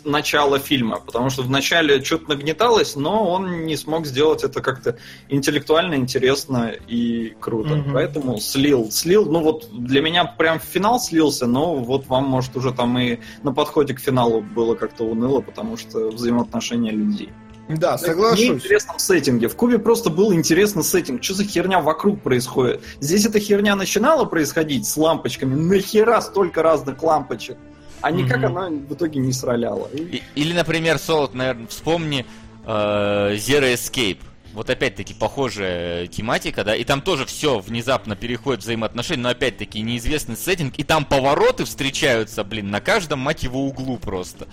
начала 0.03 0.59
фильма, 0.59 0.99
потому 0.99 1.29
что 1.29 1.43
в 1.43 1.49
начале 1.49 2.03
что-то 2.03 2.29
нагнеталось, 2.29 2.95
но 2.95 3.29
он 3.29 3.65
не 3.65 3.75
смог 3.77 4.05
сделать 4.05 4.43
это 4.43 4.61
как-то 4.61 4.97
интеллектуально 5.29 5.95
интересно 5.95 6.71
и 6.87 7.35
круто. 7.39 7.75
Mm-hmm. 7.75 7.93
Поэтому 7.93 8.39
слил, 8.39 8.91
слил, 8.91 9.25
ну 9.25 9.41
вот 9.41 9.67
для 9.71 10.01
меня 10.01 10.25
прям 10.25 10.59
финал 10.59 10.99
слился, 10.99 11.47
но 11.47 11.75
вот 11.75 12.07
вам, 12.07 12.25
может, 12.25 12.55
уже 12.55 12.73
там 12.73 12.97
и 12.97 13.19
на 13.43 13.53
подходе 13.53 13.93
к 13.93 13.99
финалу 13.99 14.41
было 14.41 14.75
как-то 14.75 15.03
уныло, 15.03 15.41
потому 15.41 15.77
что 15.77 16.09
взаимоотношения 16.09 16.91
людей. 16.91 17.29
Да, 17.69 17.97
соглашусь. 17.97 18.49
В 18.49 18.53
интересном 18.53 18.97
сеттинге. 18.97 19.49
В 19.49 19.55
Кубе 19.55 19.77
просто 19.77 20.09
был 20.09 20.33
интересный 20.33 20.83
сеттинг. 20.83 21.21
Что 21.21 21.33
за 21.33 21.43
херня 21.43 21.81
вокруг 21.81 22.21
происходит? 22.21 22.81
Здесь 23.01 23.25
эта 23.25 23.39
херня 23.39 23.75
начинала 23.75 24.23
происходить 24.23 24.87
с 24.87 24.95
лампочками. 24.95 25.53
Нахера 25.53 26.21
столько 26.21 26.63
разных 26.63 27.03
лампочек? 27.03 27.57
А 28.01 28.11
никак 28.11 28.39
mm-hmm. 28.39 28.45
она 28.45 28.69
в 28.69 28.93
итоге 28.93 29.19
не 29.19 29.33
сраляла. 29.33 29.89
Или, 30.35 30.53
например, 30.53 30.99
Солод, 30.99 31.33
наверное, 31.33 31.67
вспомни 31.67 32.25
э, 32.65 33.35
Zero 33.35 33.73
Escape. 33.73 34.19
Вот 34.53 34.69
опять-таки 34.69 35.13
похожая 35.13 36.07
тематика, 36.07 36.63
да, 36.63 36.75
и 36.75 36.83
там 36.83 37.01
тоже 37.01 37.25
все 37.25 37.59
внезапно 37.59 38.15
переходит 38.15 38.63
взаимоотношения, 38.63 39.21
но 39.21 39.29
опять-таки 39.29 39.81
неизвестный 39.81 40.35
сеттинг, 40.35 40.79
и 40.79 40.83
там 40.83 41.05
повороты 41.05 41.65
встречаются, 41.65 42.43
блин, 42.43 42.71
на 42.71 42.81
каждом, 42.81 43.19
мать 43.19 43.43
его, 43.43 43.67
углу 43.67 43.97
просто. 43.97 44.47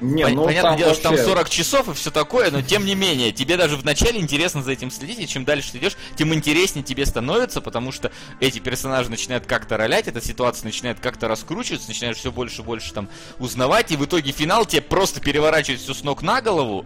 Не, 0.00 0.24
Пон- 0.24 0.34
ну, 0.34 0.44
Понятное 0.44 0.76
дело, 0.76 0.88
вообще... 0.88 1.00
что 1.00 1.16
там 1.16 1.24
40 1.24 1.50
часов 1.50 1.88
и 1.88 1.94
все 1.94 2.10
такое, 2.10 2.50
но 2.50 2.62
тем 2.62 2.84
не 2.84 2.94
менее, 2.94 3.32
тебе 3.32 3.56
даже 3.56 3.76
вначале 3.76 4.20
интересно 4.20 4.62
за 4.62 4.72
этим 4.72 4.90
следить, 4.90 5.20
и 5.20 5.28
чем 5.28 5.44
дальше 5.44 5.72
ты 5.72 5.78
идешь, 5.78 5.96
тем 6.16 6.34
интереснее 6.34 6.84
тебе 6.84 7.06
становится, 7.06 7.60
потому 7.60 7.92
что 7.92 8.10
эти 8.40 8.58
персонажи 8.58 9.08
начинают 9.08 9.46
как-то 9.46 9.76
ролять, 9.76 10.08
эта 10.08 10.20
ситуация 10.20 10.66
начинает 10.66 11.00
как-то 11.00 11.28
раскручиваться, 11.28 11.88
начинаешь 11.88 12.16
все 12.16 12.32
больше 12.32 12.62
и 12.62 12.64
больше 12.64 12.92
там 12.92 13.08
узнавать, 13.38 13.92
и 13.92 13.96
в 13.96 14.04
итоге 14.04 14.32
финал 14.32 14.66
тебе 14.66 14.82
просто 14.82 15.20
переворачивает 15.20 15.80
все 15.80 15.94
с 15.94 16.02
ног 16.02 16.22
на 16.22 16.42
голову, 16.42 16.84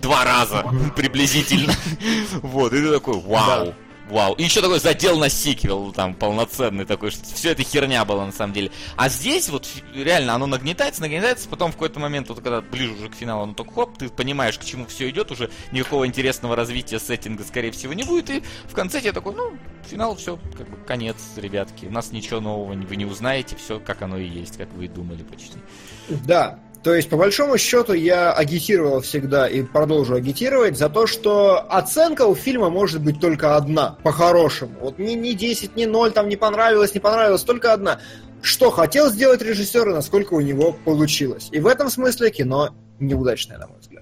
два 0.00 0.24
раза 0.24 0.64
приблизительно. 0.96 1.72
Вот, 2.42 2.72
и 2.72 2.80
ты 2.80 2.90
такой, 2.90 3.20
вау. 3.20 3.74
Вау. 4.08 4.34
И 4.34 4.42
еще 4.42 4.60
такой 4.60 4.80
задел 4.80 5.18
на 5.18 5.28
сиквел, 5.28 5.92
там, 5.92 6.14
полноценный 6.14 6.84
такой, 6.84 7.10
что 7.10 7.24
все 7.24 7.52
это 7.52 7.62
херня 7.62 8.04
была 8.04 8.26
на 8.26 8.32
самом 8.32 8.52
деле. 8.52 8.70
А 8.96 9.08
здесь 9.08 9.48
вот 9.48 9.68
реально 9.94 10.34
оно 10.34 10.46
нагнетается, 10.46 11.00
нагнетается, 11.00 11.48
потом 11.48 11.70
в 11.70 11.74
какой-то 11.74 12.00
момент, 12.00 12.28
вот 12.28 12.40
когда 12.40 12.60
ближе 12.60 12.92
уже 12.94 13.08
к 13.08 13.14
финалу, 13.14 13.46
ну 13.46 13.54
только 13.54 13.72
хоп, 13.72 13.96
ты 13.96 14.08
понимаешь, 14.08 14.58
к 14.58 14.64
чему 14.64 14.86
все 14.86 15.08
идет, 15.10 15.30
уже 15.30 15.50
никакого 15.70 16.06
интересного 16.06 16.56
развития 16.56 16.98
сеттинга, 16.98 17.44
скорее 17.44 17.70
всего, 17.70 17.92
не 17.92 18.02
будет, 18.02 18.30
и 18.30 18.42
в 18.68 18.74
конце 18.74 19.00
тебе 19.00 19.12
такой, 19.12 19.34
ну, 19.34 19.52
финал, 19.88 20.16
все, 20.16 20.38
как 20.56 20.68
бы 20.68 20.76
конец, 20.84 21.16
ребятки. 21.36 21.86
У 21.86 21.90
нас 21.90 22.12
ничего 22.12 22.40
нового 22.40 22.72
вы 22.72 22.96
не 22.96 23.04
узнаете, 23.04 23.56
все 23.56 23.80
как 23.80 24.02
оно 24.02 24.18
и 24.18 24.26
есть, 24.26 24.56
как 24.56 24.72
вы 24.72 24.86
и 24.86 24.88
думали 24.88 25.22
почти. 25.22 25.58
Да, 26.08 26.58
то 26.82 26.94
есть, 26.94 27.08
по 27.08 27.16
большому 27.16 27.58
счету, 27.58 27.92
я 27.92 28.32
агитировал 28.32 29.00
всегда 29.02 29.48
и 29.48 29.62
продолжу 29.62 30.14
агитировать 30.14 30.76
за 30.76 30.88
то, 30.88 31.06
что 31.06 31.64
оценка 31.68 32.26
у 32.26 32.34
фильма 32.34 32.70
может 32.70 33.02
быть 33.02 33.20
только 33.20 33.56
одна, 33.56 33.96
по-хорошему. 34.02 34.72
Вот 34.80 34.98
ни, 34.98 35.12
ни 35.12 35.32
10, 35.32 35.76
ни 35.76 35.84
0, 35.84 36.10
там 36.10 36.28
не 36.28 36.36
понравилось, 36.36 36.92
не 36.94 37.00
понравилось, 37.00 37.42
только 37.42 37.72
одна. 37.72 38.00
Что 38.40 38.70
хотел 38.70 39.08
сделать 39.10 39.42
режиссер 39.42 39.90
и 39.90 39.92
насколько 39.92 40.34
у 40.34 40.40
него 40.40 40.72
получилось. 40.84 41.48
И 41.52 41.60
в 41.60 41.68
этом 41.68 41.88
смысле 41.88 42.30
кино 42.30 42.70
неудачное, 42.98 43.58
на 43.58 43.68
мой 43.68 43.78
взгляд. 43.78 44.01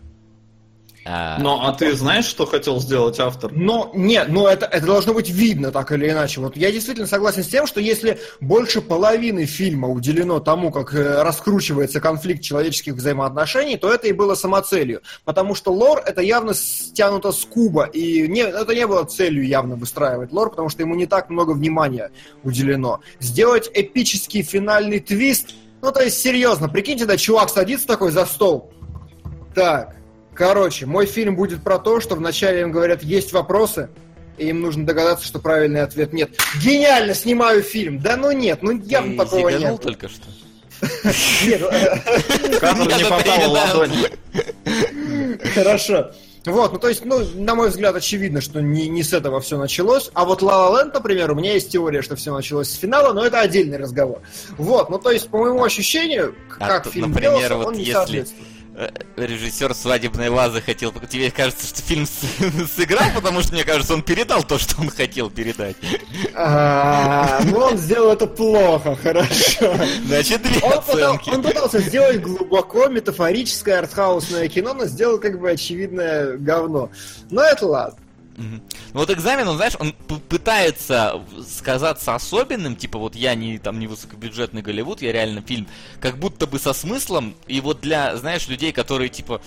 А, 1.04 1.38
ну, 1.38 1.60
а 1.62 1.72
ты 1.72 1.94
знаешь, 1.94 2.26
что 2.26 2.44
хотел 2.44 2.78
сделать 2.78 3.18
автор? 3.20 3.50
Но 3.52 3.90
нет, 3.94 4.28
но 4.28 4.46
это, 4.46 4.66
это 4.66 4.84
должно 4.84 5.14
быть 5.14 5.30
видно 5.30 5.72
так 5.72 5.92
или 5.92 6.10
иначе. 6.10 6.40
Вот 6.40 6.56
я 6.56 6.70
действительно 6.70 7.06
согласен 7.06 7.42
с 7.42 7.48
тем, 7.48 7.66
что 7.66 7.80
если 7.80 8.20
больше 8.40 8.82
половины 8.82 9.46
фильма 9.46 9.88
уделено 9.88 10.40
тому, 10.40 10.70
как 10.70 10.94
э, 10.94 11.22
раскручивается 11.22 12.00
конфликт 12.00 12.42
человеческих 12.42 12.94
взаимоотношений, 12.94 13.78
то 13.78 13.92
это 13.92 14.08
и 14.08 14.12
было 14.12 14.34
самоцелью. 14.34 15.00
Потому 15.24 15.54
что 15.54 15.72
лор 15.72 16.02
это 16.04 16.20
явно 16.20 16.52
стянуто 16.52 17.32
с 17.32 17.44
куба, 17.46 17.84
и 17.84 18.28
не, 18.28 18.42
это 18.42 18.74
не 18.74 18.86
было 18.86 19.04
целью 19.04 19.46
явно 19.46 19.76
выстраивать 19.76 20.32
лор, 20.32 20.50
потому 20.50 20.68
что 20.68 20.82
ему 20.82 20.94
не 20.94 21.06
так 21.06 21.30
много 21.30 21.52
внимания 21.52 22.10
уделено. 22.42 23.00
Сделать 23.20 23.70
эпический 23.72 24.42
финальный 24.42 25.00
твист, 25.00 25.54
ну 25.80 25.92
то 25.92 26.02
есть 26.02 26.20
серьезно, 26.20 26.68
прикиньте, 26.68 27.06
да, 27.06 27.16
чувак 27.16 27.48
садится 27.48 27.86
такой 27.86 28.10
за 28.10 28.26
стол. 28.26 28.70
Так, 29.54 29.96
Короче, 30.34 30.86
мой 30.86 31.06
фильм 31.06 31.36
будет 31.36 31.62
про 31.62 31.78
то, 31.78 32.00
что 32.00 32.14
вначале 32.14 32.62
им 32.62 32.72
говорят, 32.72 33.02
есть 33.02 33.32
вопросы, 33.32 33.90
и 34.38 34.48
им 34.48 34.60
нужно 34.60 34.86
догадаться, 34.86 35.26
что 35.26 35.38
правильный 35.38 35.82
ответ 35.82 36.12
нет. 36.12 36.30
Гениально, 36.62 37.14
снимаю 37.14 37.62
фильм. 37.62 38.00
Да 38.00 38.16
ну 38.16 38.32
нет, 38.32 38.62
ну 38.62 38.72
явно 38.72 39.24
такого 39.24 39.48
нет. 39.50 39.80
только 39.80 40.08
что? 40.08 40.24
Нет, 41.44 41.60
ну, 41.60 42.58
кадр 42.58 42.96
не 42.96 43.04
попал 43.04 43.40
в 43.40 43.52
ладонь. 43.52 43.92
Хорошо. 45.54 46.12
Вот, 46.46 46.72
ну 46.72 46.78
то 46.78 46.88
есть, 46.88 47.04
ну, 47.04 47.22
на 47.34 47.54
мой 47.54 47.68
взгляд, 47.68 47.94
очевидно, 47.94 48.40
что 48.40 48.62
не, 48.62 48.88
не 48.88 49.02
с 49.02 49.12
этого 49.12 49.42
все 49.42 49.58
началось. 49.58 50.10
А 50.14 50.24
вот 50.24 50.40
La 50.40 50.72
Land, 50.72 50.92
например, 50.94 51.32
у 51.32 51.34
меня 51.34 51.52
есть 51.52 51.70
теория, 51.70 52.00
что 52.00 52.16
все 52.16 52.34
началось 52.34 52.70
с 52.70 52.78
финала, 52.78 53.12
но 53.12 53.26
это 53.26 53.40
отдельный 53.40 53.76
разговор. 53.76 54.22
Вот, 54.56 54.88
ну 54.88 54.98
то 54.98 55.10
есть, 55.10 55.28
по 55.28 55.36
моему 55.36 55.62
ощущению, 55.62 56.34
а 56.58 56.66
как 56.66 56.86
а 56.86 56.90
фильм 56.90 57.10
например, 57.10 57.32
делался, 57.32 57.56
вот 57.56 57.66
он 57.66 57.72
не 57.74 57.80
если... 57.80 57.92
соответствует 57.92 58.48
Э, 58.48 58.59
режиссер 59.16 59.74
свадебной 59.74 60.30
вазы 60.30 60.60
хотел... 60.60 60.92
Тебе 61.08 61.30
кажется, 61.30 61.66
что 61.66 61.82
фильм 61.82 62.06
сыграл, 62.76 63.10
потому 63.14 63.42
что, 63.42 63.52
мне 63.54 63.64
кажется, 63.64 63.94
он 63.94 64.02
передал 64.02 64.42
то, 64.42 64.58
что 64.58 64.80
он 64.80 64.90
хотел 64.90 65.30
передать. 65.30 65.76
А, 66.34 67.40
ну, 67.44 67.58
он 67.58 67.78
сделал 67.78 68.12
это 68.12 68.26
плохо, 68.26 68.96
хорошо. 68.96 69.74
Значит, 70.06 70.42
две 70.42 70.60
оценки. 70.68 71.30
Он 71.30 71.42
пытался 71.42 71.80
сделать 71.80 72.20
глубоко 72.20 72.88
метафорическое 72.88 73.78
артхаусное 73.78 74.48
кино, 74.48 74.74
но 74.74 74.86
сделал 74.86 75.18
как 75.18 75.40
бы 75.40 75.50
очевидное 75.50 76.36
говно. 76.36 76.90
Но 77.30 77.42
это 77.42 77.66
ладно. 77.66 77.98
Ну 78.36 78.60
вот 78.92 79.10
экзамен, 79.10 79.46
он, 79.48 79.56
знаешь, 79.56 79.74
он 79.78 79.92
пытается 79.92 81.20
сказаться 81.46 82.14
особенным, 82.14 82.76
типа 82.76 82.98
вот 82.98 83.14
я 83.14 83.34
не 83.34 83.58
там 83.58 83.78
не 83.78 83.86
высокобюджетный 83.86 84.62
Голливуд, 84.62 85.02
я 85.02 85.12
реально 85.12 85.42
фильм, 85.42 85.66
как 86.00 86.18
будто 86.18 86.46
бы 86.46 86.58
со 86.58 86.72
смыслом, 86.72 87.34
и 87.46 87.60
вот 87.60 87.80
для, 87.80 88.16
знаешь, 88.16 88.48
людей, 88.48 88.72
которые 88.72 89.10
типа 89.10 89.42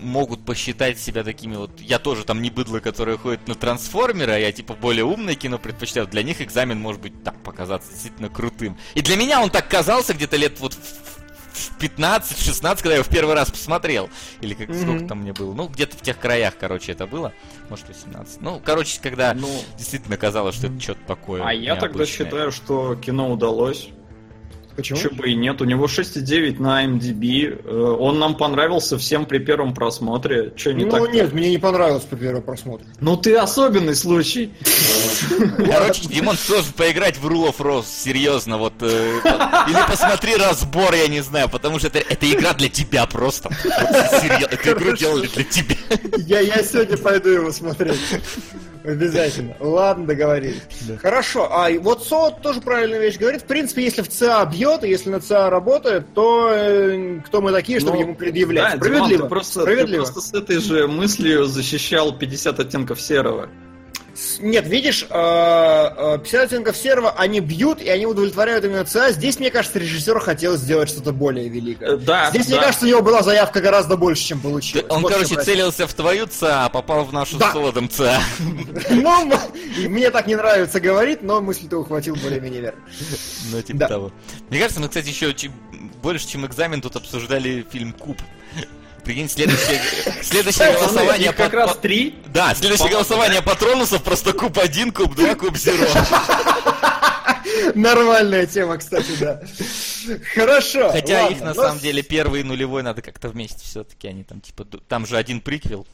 могут 0.00 0.44
посчитать 0.44 0.98
себя 0.98 1.24
такими 1.24 1.56
вот... 1.56 1.70
Я 1.80 1.98
тоже 1.98 2.24
там 2.24 2.40
не 2.42 2.50
быдло, 2.50 2.80
которое 2.80 3.16
ходит 3.16 3.46
на 3.48 3.54
трансформеры, 3.54 4.32
а 4.32 4.38
я 4.38 4.52
типа 4.52 4.74
более 4.74 5.04
умное 5.04 5.34
кино 5.34 5.58
предпочитаю. 5.58 6.06
Для 6.06 6.22
них 6.22 6.40
экзамен 6.40 6.80
может 6.80 7.02
быть 7.02 7.22
так 7.22 7.42
показаться 7.42 7.90
действительно 7.90 8.28
крутым. 8.28 8.78
И 8.94 9.02
для 9.02 9.16
меня 9.16 9.40
он 9.42 9.50
так 9.50 9.68
казался 9.68 10.14
где-то 10.14 10.36
лет 10.36 10.60
вот 10.60 10.74
в 10.74 11.27
15-16, 11.80 12.76
когда 12.76 12.90
я 12.90 12.94
его 12.96 13.04
в 13.04 13.08
первый 13.08 13.34
раз 13.34 13.50
посмотрел. 13.50 14.10
Или 14.40 14.54
как, 14.54 14.68
mm-hmm. 14.68 14.82
сколько 14.82 15.04
там 15.06 15.20
мне 15.20 15.32
было. 15.32 15.54
Ну, 15.54 15.68
где-то 15.68 15.96
в 15.96 16.02
тех 16.02 16.18
краях, 16.18 16.54
короче, 16.58 16.92
это 16.92 17.06
было. 17.06 17.32
Может, 17.68 17.88
18. 17.88 18.40
Ну, 18.40 18.60
короче, 18.64 19.00
когда 19.02 19.34
ну, 19.34 19.48
действительно 19.76 20.16
казалось, 20.16 20.54
что 20.56 20.68
это 20.68 20.80
что-то 20.80 21.00
такое. 21.06 21.42
А 21.44 21.52
я 21.52 21.76
тогда 21.76 22.06
считаю, 22.06 22.52
что 22.52 22.96
кино 22.96 23.30
удалось. 23.32 23.90
Почему? 24.78 24.96
Почему 24.96 25.16
бы 25.16 25.28
и 25.28 25.34
нет? 25.34 25.60
У 25.60 25.64
него 25.64 25.86
6,9 25.86 26.62
на 26.62 26.84
MDB. 26.86 27.64
Э, 27.64 27.96
он 27.98 28.20
нам 28.20 28.36
понравился 28.36 28.96
всем 28.96 29.26
при 29.26 29.38
первом 29.38 29.74
просмотре. 29.74 30.52
Че 30.54 30.72
не 30.72 30.84
ну 30.84 30.92
так? 30.92 31.12
нет, 31.12 31.32
мне 31.32 31.50
не 31.50 31.58
понравилось 31.58 32.04
при 32.04 32.16
первом 32.16 32.42
просмотре. 32.42 32.86
Ну 33.00 33.16
ты 33.16 33.34
особенный 33.34 33.96
случай. 33.96 34.52
Короче, 35.56 36.06
Димон 36.06 36.36
должен 36.48 36.72
поиграть 36.74 37.18
в 37.18 37.26
Rule 37.26 37.48
of 37.48 37.56
Rose, 37.58 37.86
серьезно, 37.88 38.56
вот. 38.58 38.74
Э, 38.80 39.20
или 39.68 39.90
посмотри 39.90 40.36
разбор, 40.36 40.94
я 40.94 41.08
не 41.08 41.22
знаю, 41.22 41.48
потому 41.48 41.80
что 41.80 41.88
это, 41.88 42.32
игра 42.32 42.54
для 42.54 42.68
тебя 42.68 43.04
просто. 43.06 43.48
Вот, 43.48 44.20
серьезно, 44.20 44.46
эту 44.46 44.70
игру 44.78 44.96
делали 44.96 45.26
для 45.26 45.42
тебя. 45.42 45.76
Я, 46.18 46.38
я 46.38 46.62
сегодня 46.62 46.96
пойду 46.96 47.30
его 47.30 47.50
смотреть. 47.50 47.98
Обязательно. 48.88 49.54
Ладно, 49.60 50.06
договорились. 50.06 50.62
Да. 50.88 50.96
Хорошо. 50.96 51.48
А 51.52 51.70
вот 51.78 52.04
СО 52.04 52.30
тоже 52.30 52.60
правильную 52.60 53.02
вещь 53.02 53.18
говорит. 53.18 53.42
В 53.42 53.44
принципе, 53.44 53.84
если 53.84 54.00
в 54.00 54.08
ЦА 54.08 54.44
бьет, 54.46 54.82
и 54.82 54.88
если 54.88 55.10
на 55.10 55.20
ЦА 55.20 55.50
работает, 55.50 56.14
то 56.14 56.50
э, 56.50 57.20
кто 57.26 57.42
мы 57.42 57.52
такие, 57.52 57.80
чтобы 57.80 57.96
ну, 57.96 58.02
ему 58.02 58.14
предъявлять? 58.14 58.72
Да, 58.72 58.76
Справедливо. 58.78 59.08
Диман, 59.08 59.22
ты 59.22 59.28
просто, 59.28 59.60
Справедливо. 59.60 60.06
Ты 60.06 60.12
просто 60.12 60.30
с 60.30 60.34
этой 60.34 60.58
же 60.58 60.88
мыслью 60.88 61.44
защищал 61.44 62.16
50 62.16 62.60
оттенков 62.60 63.00
серого. 63.00 63.50
Нет, 64.40 64.66
видишь, 64.66 65.02
50 65.02 65.10
э, 65.10 66.36
э, 66.36 66.42
оттенков 66.42 66.76
серого 66.76 67.10
они 67.12 67.40
бьют, 67.40 67.80
и 67.80 67.88
они 67.88 68.06
удовлетворяют 68.06 68.64
именно 68.64 68.84
ЦА. 68.84 69.12
Здесь, 69.12 69.38
мне 69.38 69.50
кажется, 69.50 69.78
режиссер 69.78 70.18
хотел 70.20 70.56
сделать 70.56 70.88
что-то 70.88 71.12
более 71.12 71.48
великое. 71.48 71.96
Да, 71.96 72.30
Здесь, 72.30 72.46
да. 72.46 72.56
мне 72.56 72.64
кажется, 72.64 72.86
у 72.86 72.88
него 72.88 73.02
была 73.02 73.22
заявка 73.22 73.60
гораздо 73.60 73.96
больше, 73.96 74.24
чем 74.24 74.40
получилось. 74.40 74.86
Он, 74.88 75.02
вот 75.02 75.12
короче, 75.12 75.40
целился 75.40 75.86
в 75.86 75.94
твою 75.94 76.26
ЦА, 76.26 76.66
а 76.66 76.68
попал 76.68 77.04
в 77.04 77.12
нашу 77.12 77.38
да. 77.38 77.50
с 77.50 77.52
солодом 77.52 77.88
ЦА. 77.88 78.20
Ну, 78.90 79.30
мне 79.88 80.10
так 80.10 80.26
не 80.26 80.36
нравится 80.36 80.80
говорить, 80.80 81.22
но 81.22 81.40
мысль 81.40 81.68
ты 81.68 81.76
ухватил 81.76 82.16
более-менее 82.16 82.60
верно. 82.60 82.80
Ну, 83.52 83.62
типа 83.62 83.86
того. 83.86 84.12
Мне 84.50 84.58
кажется, 84.58 84.80
мы, 84.80 84.88
кстати, 84.88 85.08
еще 85.08 85.32
больше, 86.02 86.28
чем 86.28 86.44
экзамен, 86.46 86.80
тут 86.80 86.96
обсуждали 86.96 87.64
фильм 87.70 87.92
«Куб». 87.92 88.20
Прикинь, 89.08 89.30
следующее, 89.30 89.80
следующее 90.22 90.70
голосование... 90.70 91.32
как 91.32 91.54
раз 91.54 91.78
три? 91.78 92.18
Да, 92.26 92.54
следующее 92.54 92.90
голосование 92.90 93.40
патронусов 93.40 94.02
просто 94.02 94.34
куб 94.34 94.58
1, 94.58 94.92
куб 94.92 95.14
2, 95.14 95.34
куб 95.34 95.56
0. 95.64 95.74
Нормальная 97.74 98.44
тема, 98.44 98.76
кстати, 98.76 99.12
да. 99.18 99.40
Хорошо. 100.34 100.90
Хотя 100.90 101.22
ладно, 101.22 101.34
их 101.34 101.40
на 101.40 101.54
но 101.54 101.62
самом 101.62 101.78
деле 101.78 102.02
первый 102.02 102.42
и 102.42 102.44
нулевой 102.44 102.82
надо 102.82 103.00
как-то 103.00 103.30
вместе 103.30 103.64
все-таки. 103.64 104.08
Они 104.08 104.24
там 104.24 104.42
типа 104.42 104.66
там 104.86 105.06
же 105.06 105.16
один 105.16 105.40
приквел. 105.40 105.86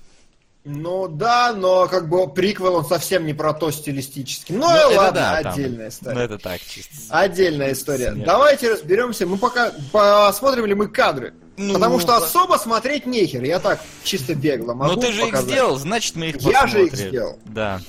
Ну 0.64 1.06
да, 1.06 1.52
но 1.52 1.86
как 1.86 2.08
бы 2.08 2.28
приквел 2.28 2.74
он 2.74 2.84
совсем 2.84 3.26
не 3.26 3.32
про 3.32 3.54
то 3.54 3.70
стилистически. 3.70 4.50
Ну, 4.50 4.62
Ну, 4.62 4.96
ладно, 4.96 5.12
да, 5.12 5.40
там. 5.40 5.52
отдельная 5.52 5.84
Ну 5.84 5.88
история. 5.90 6.20
это 6.20 6.38
так, 6.38 6.60
чисто. 6.62 6.92
Отдельная 7.10 7.72
история. 7.74 8.10
Смерть. 8.10 8.26
Давайте 8.26 8.72
разберемся. 8.72 9.24
Мы 9.24 9.38
пока 9.38 9.72
посмотрим 9.92 10.66
ли 10.66 10.74
мы 10.74 10.88
кадры. 10.88 11.32
Ну, 11.56 11.74
Потому 11.74 12.00
что 12.00 12.16
особо 12.16 12.56
смотреть 12.56 13.06
нехер. 13.06 13.44
Я 13.44 13.60
так 13.60 13.80
чисто 14.02 14.34
бегло 14.34 14.74
могу 14.74 14.94
Ну 14.94 15.00
ты 15.00 15.12
же 15.12 15.20
их 15.20 15.26
показать. 15.26 15.50
сделал, 15.50 15.76
значит 15.76 16.16
мы 16.16 16.26
их 16.30 16.36
Я 16.40 16.66
же 16.66 16.84
их 16.84 16.90
посмотрим. 16.90 17.08
сделал. 17.10 17.38
Да. 17.44 17.80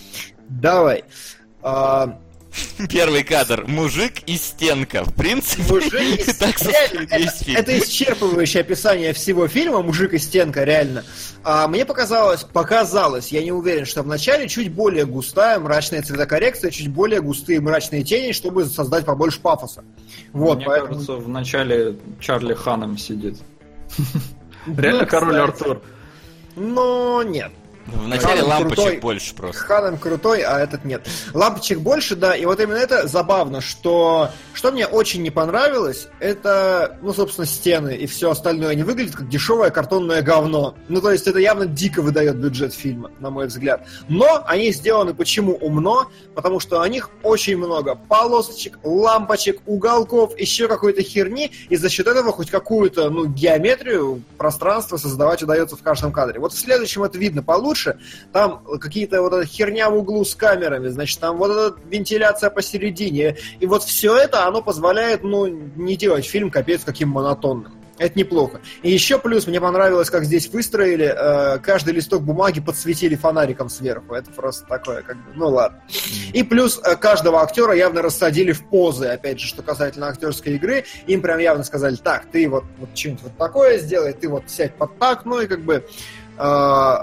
Давай. 0.50 1.04
А, 1.64 2.20
Первый 2.90 3.24
кадр. 3.24 3.66
Мужик 3.68 4.22
и 4.28 4.38
стенка. 4.38 5.04
В 5.04 5.14
принципе, 5.14 5.64
мужик 5.74 5.94
и 5.94 6.32
так 6.40 6.62
Реально, 6.62 7.08
это, 7.10 7.32
фильм. 7.44 7.58
это 7.58 7.78
исчерпывающее 7.78 8.62
описание 8.62 9.12
всего 9.14 9.48
фильма 9.48 9.82
«Мужик 9.82 10.14
и 10.14 10.20
стенка», 10.20 10.64
реально. 10.64 11.04
А, 11.44 11.68
мне 11.68 11.86
показалось, 11.86 12.44
показалось, 12.44 13.30
я 13.30 13.44
не 13.44 13.52
уверен, 13.52 13.86
что 13.86 14.04
вначале 14.04 14.48
чуть 14.48 14.72
более 14.72 15.06
густая 15.06 15.60
мрачная 15.60 16.02
цветокоррекция, 16.02 16.72
чуть 16.72 16.88
более 16.90 17.22
густые 17.22 17.60
мрачные 17.60 18.04
тени, 18.04 18.32
чтобы 18.32 18.66
создать 18.66 19.06
побольше 19.06 19.42
пафоса. 19.42 19.84
Вот, 20.32 20.58
Мне 20.58 20.66
поэтому... 20.66 20.94
кажется, 20.94 21.14
в 21.14 21.28
начале 21.28 21.98
Чарли 22.22 22.54
Ханом 22.54 22.98
сидит. 22.98 23.38
Ну, 24.68 24.76
Реально 24.78 25.06
король 25.06 25.36
кстати. 25.36 25.50
Артур. 25.50 25.82
Но 26.56 27.24
нет. 27.24 27.52
В 27.88 28.08
начале 28.08 28.42
Ханом 28.42 28.50
лампочек 28.50 28.76
крутой. 28.76 29.00
больше 29.00 29.36
просто. 29.36 29.62
Ханом 29.62 29.98
крутой, 29.98 30.42
а 30.42 30.60
этот 30.60 30.86
нет. 30.86 31.08
Лампочек 31.34 31.80
больше, 31.80 32.16
да, 32.16 32.36
и 32.36 32.46
вот 32.46 32.60
именно 32.60 32.78
это 32.78 33.08
забавно, 33.08 33.62
что 33.62 34.32
что 34.54 34.72
мне 34.72 34.88
очень 34.88 35.22
не 35.22 35.30
понравилось, 35.30 36.08
это, 36.20 36.98
ну, 37.02 37.14
собственно, 37.14 37.46
стены 37.46 37.96
и 37.96 38.08
все 38.08 38.32
остальное. 38.32 38.70
Они 38.70 38.84
выглядят 38.84 39.16
как 39.16 39.30
дешевое 39.30 39.70
картонное 39.70 40.22
говно. 40.22 40.76
Ну, 40.88 41.02
то 41.02 41.12
есть 41.12 41.28
это 41.28 41.40
явно 41.40 41.66
дико 41.68 42.02
выдает 42.02 42.38
бюджет 42.38 42.74
фильма, 42.74 43.12
на 43.20 43.30
мой 43.30 43.48
взгляд. 43.48 43.86
Но 44.08 44.44
они 44.48 44.72
сделаны 44.72 45.14
почему 45.14 45.56
умно? 45.56 46.10
Потому 46.34 46.60
что 46.60 46.82
у 46.82 46.86
них 46.86 47.12
очень 47.22 47.58
много 47.58 47.96
полосочек, 47.96 48.80
лампочек, 48.84 49.62
уголков, 49.66 50.40
еще 50.40 50.68
какой-то 50.68 51.04
херни, 51.04 51.52
и 51.70 51.76
за 51.76 51.90
счет 51.90 52.08
этого 52.08 52.32
хоть 52.32 52.50
какую-то, 52.50 53.10
ну, 53.10 53.26
геометрию 53.26 54.24
пространства 54.38 54.98
создавать 54.98 55.44
удается 55.44 55.76
в 55.76 55.84
каждом 55.84 56.12
кадре. 56.12 56.40
Вот 56.40 56.54
в 56.54 56.58
следующем 56.58 57.04
это 57.04 57.18
видно 57.18 57.44
получше. 57.44 57.75
Там 58.32 58.64
какие-то 58.80 59.22
вот 59.22 59.34
эта 59.34 59.46
херня 59.46 59.90
в 59.90 59.98
углу 59.98 60.24
с 60.24 60.36
камерами, 60.36 60.88
значит, 60.88 61.20
там 61.20 61.38
вот 61.38 61.52
эта 61.52 61.76
вентиляция 61.90 62.50
посередине. 62.50 63.38
И 63.60 63.66
вот 63.66 63.84
все 63.84 64.16
это, 64.16 64.46
оно 64.46 64.62
позволяет, 64.62 65.24
ну, 65.24 65.48
не 65.48 65.96
делать 65.96 66.26
фильм 66.26 66.50
капец 66.50 66.82
каким 66.84 67.10
монотонным. 67.10 67.74
Это 67.98 68.20
неплохо. 68.20 68.60
И 68.84 68.92
еще 68.92 69.18
плюс, 69.20 69.48
мне 69.48 69.62
понравилось, 69.62 70.10
как 70.10 70.26
здесь 70.26 70.50
выстроили, 70.50 71.06
э, 71.06 71.60
каждый 71.60 71.94
листок 71.94 72.24
бумаги 72.24 72.60
подсветили 72.60 73.16
фонариком 73.16 73.70
сверху. 73.70 74.16
Это 74.16 74.32
просто 74.32 74.66
такое, 74.66 75.02
как 75.02 75.16
бы, 75.16 75.32
ну 75.36 75.48
ладно. 75.48 75.82
И 76.34 76.44
плюс 76.44 76.80
э, 76.84 76.98
каждого 76.98 77.42
актера 77.42 77.74
явно 77.74 78.02
рассадили 78.02 78.52
в 78.52 78.68
позы, 78.68 79.08
опять 79.08 79.40
же, 79.40 79.48
что 79.48 79.62
касательно 79.62 80.10
актерской 80.10 80.56
игры. 80.56 80.84
Им 81.08 81.22
прям 81.22 81.40
явно 81.40 81.64
сказали, 81.64 81.96
так, 81.96 82.26
ты 82.32 82.50
вот, 82.50 82.66
вот 82.80 82.90
что-нибудь 82.94 83.24
вот 83.24 83.38
такое 83.38 83.78
сделай, 83.78 84.12
ты 84.12 84.28
вот 84.28 84.44
сядь 84.48 84.76
под 84.76 85.00
так, 85.00 85.24
ну 85.24 85.40
и 85.40 85.48
как 85.48 85.62
бы 85.62 85.86
э, 86.38 86.96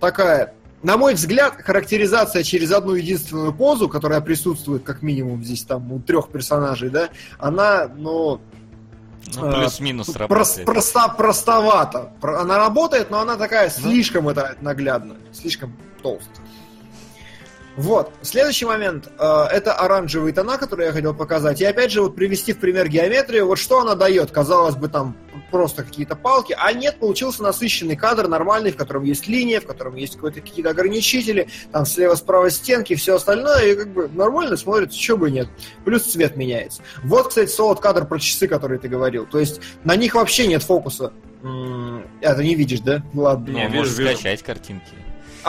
такая 0.00 0.54
на 0.80 0.96
мой 0.96 1.14
взгляд, 1.14 1.54
характеризация 1.60 2.44
через 2.44 2.70
одну 2.70 2.94
единственную 2.94 3.52
позу, 3.52 3.88
которая 3.88 4.20
присутствует 4.20 4.84
как 4.84 5.02
минимум 5.02 5.42
здесь 5.42 5.64
там 5.64 5.90
у 5.92 5.98
трех 5.98 6.28
персонажей, 6.28 6.88
да, 6.88 7.08
она, 7.36 7.88
ну, 7.96 8.40
Ну, 9.34 9.46
э, 9.48 9.52
плюс-минус 9.54 10.08
прос- 10.08 10.18
работает. 10.18 10.64
проста, 10.64 11.08
простовато. 11.08 12.12
Про- 12.20 12.40
Она 12.42 12.58
работает, 12.58 13.10
но 13.10 13.18
она 13.20 13.36
такая 13.36 13.72
Ну. 13.76 13.82
слишком 13.90 14.28
это 14.28 14.54
наглядно, 14.60 15.16
слишком 15.32 15.76
толстая. 16.00 16.46
Вот, 17.78 18.10
следующий 18.22 18.64
момент, 18.66 19.08
э, 19.20 19.42
это 19.52 19.72
оранжевые 19.72 20.34
тона, 20.34 20.58
которые 20.58 20.88
я 20.88 20.92
хотел 20.92 21.14
показать. 21.14 21.60
И 21.60 21.64
опять 21.64 21.92
же, 21.92 22.02
вот 22.02 22.16
привести 22.16 22.52
в 22.52 22.58
пример 22.58 22.88
геометрию, 22.88 23.46
вот 23.46 23.56
что 23.60 23.78
она 23.78 23.94
дает. 23.94 24.32
Казалось 24.32 24.74
бы, 24.74 24.88
там 24.88 25.16
просто 25.52 25.84
какие-то 25.84 26.16
палки, 26.16 26.56
а 26.58 26.72
нет, 26.72 26.98
получился 26.98 27.44
насыщенный 27.44 27.94
кадр, 27.94 28.26
нормальный, 28.26 28.72
в 28.72 28.76
котором 28.76 29.04
есть 29.04 29.28
линия, 29.28 29.60
в 29.60 29.66
котором 29.66 29.94
есть 29.94 30.18
какие-то 30.18 30.70
ограничители, 30.70 31.48
там 31.70 31.86
слева-справа 31.86 32.50
стенки 32.50 32.96
все 32.96 33.14
остальное, 33.14 33.64
и 33.66 33.76
как 33.76 33.92
бы 33.92 34.08
нормально 34.08 34.56
смотрится, 34.56 34.98
чего 34.98 35.18
бы 35.18 35.30
нет. 35.30 35.48
Плюс 35.84 36.02
цвет 36.02 36.36
меняется. 36.36 36.82
Вот, 37.04 37.28
кстати, 37.28 37.48
солод 37.48 37.78
кадр 37.78 38.06
про 38.06 38.18
часы, 38.18 38.48
который 38.48 38.80
ты 38.80 38.88
говорил. 38.88 39.24
То 39.24 39.38
есть 39.38 39.60
на 39.84 39.94
них 39.94 40.16
вообще 40.16 40.48
нет 40.48 40.64
фокуса. 40.64 41.12
А, 41.44 42.34
ты 42.34 42.42
не 42.42 42.56
видишь, 42.56 42.80
да? 42.80 43.02
Ладно. 43.14 43.46
Ну, 43.52 43.58
Не, 43.58 43.68
можешь 43.68 43.92
вижу, 43.92 44.02
вижу. 44.02 44.14
скачать 44.18 44.42
картинки. 44.42 44.90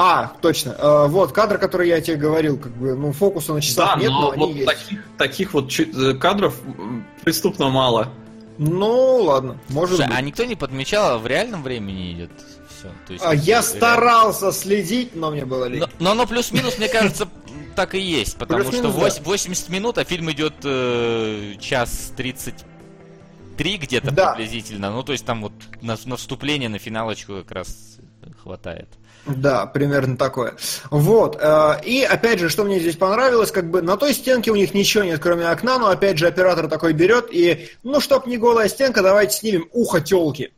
А, 0.02 0.32
точно. 0.42 0.76
Э, 0.80 1.08
вот, 1.08 1.34
кадр, 1.34 1.58
который 1.58 1.90
я 1.90 2.00
тебе 2.00 2.16
говорил, 2.16 2.58
как 2.58 2.72
бы, 2.72 2.96
ну, 2.96 3.12
фокуса 3.12 3.54
на 3.54 3.60
часах 3.60 3.96
Да, 3.96 4.00
нет, 4.02 4.10
но, 4.12 4.22
но 4.22 4.32
они 4.32 4.46
вот 4.46 4.56
есть. 4.56 4.66
таких, 4.66 5.04
таких 5.18 5.54
вот 5.54 5.78
э, 5.78 6.14
кадров 6.14 6.56
преступно 7.26 7.68
мало. 7.70 8.08
Ну, 8.58 9.18
ладно, 9.24 9.60
может 9.68 9.98
Слушай, 9.98 10.08
быть. 10.08 10.18
а 10.18 10.22
никто 10.22 10.46
не 10.46 10.56
подмечал, 10.56 11.16
а 11.16 11.18
в 11.18 11.28
реальном 11.28 11.64
времени 11.64 12.14
идет 12.14 12.32
все. 12.70 12.88
То 13.08 13.14
есть, 13.14 13.26
А, 13.26 13.34
я 13.36 13.44
реально- 13.46 13.62
старался 13.64 14.52
следить, 14.54 15.16
но 15.18 15.32
мне 15.32 15.44
было 15.44 15.66
лень. 15.66 15.82
Но, 15.82 15.88
но 16.00 16.12
оно 16.12 16.26
плюс-минус, 16.26 16.78
мне 16.78 16.88
кажется, 16.88 17.28
так 17.76 17.94
и 17.94 18.00
есть, 18.00 18.38
потому 18.38 18.62
что 18.62 18.72
Плюс-минус, 18.72 18.96
вось- 18.96 19.22
80 19.22 19.68
минут, 19.68 19.98
а 19.98 20.06
фильм 20.06 20.32
идет 20.32 20.54
э, 20.64 21.56
час 21.60 22.14
33 22.16 23.78
где-то 23.78 24.12
Да. 24.12 24.32
приблизительно. 24.34 24.92
Ну, 24.92 25.04
то 25.04 25.12
есть 25.12 25.26
там 25.26 25.42
вот 25.42 25.52
на, 25.82 25.98
на 26.06 26.16
вступление, 26.16 26.70
на 26.70 26.80
финалочку 26.80 27.34
как 27.40 27.52
раз 27.52 27.98
хватает. 28.42 28.88
Да, 29.26 29.66
примерно 29.66 30.18
такое. 30.18 30.56
Вот. 30.90 31.38
э, 31.40 31.74
И 31.84 32.04
опять 32.04 32.40
же, 32.40 32.50
что 32.50 32.64
мне 32.64 32.80
здесь 32.80 32.96
понравилось, 32.96 33.52
как 33.52 33.70
бы 33.70 33.82
на 33.82 33.98
той 33.98 34.14
стенке 34.14 34.52
у 34.52 34.56
них 34.56 34.74
ничего 34.74 35.04
нет, 35.04 35.20
кроме 35.22 35.48
окна, 35.48 35.78
но 35.78 35.90
опять 35.90 36.18
же 36.18 36.28
оператор 36.28 36.68
такой 36.68 36.94
берет 36.94 37.28
и, 37.32 37.70
ну, 37.84 38.00
чтоб 38.00 38.26
не 38.26 38.38
голая 38.38 38.68
стенка, 38.70 39.02
давайте 39.02 39.38
снимем 39.38 39.68
ухо 39.72 40.02
телки. 40.02 40.52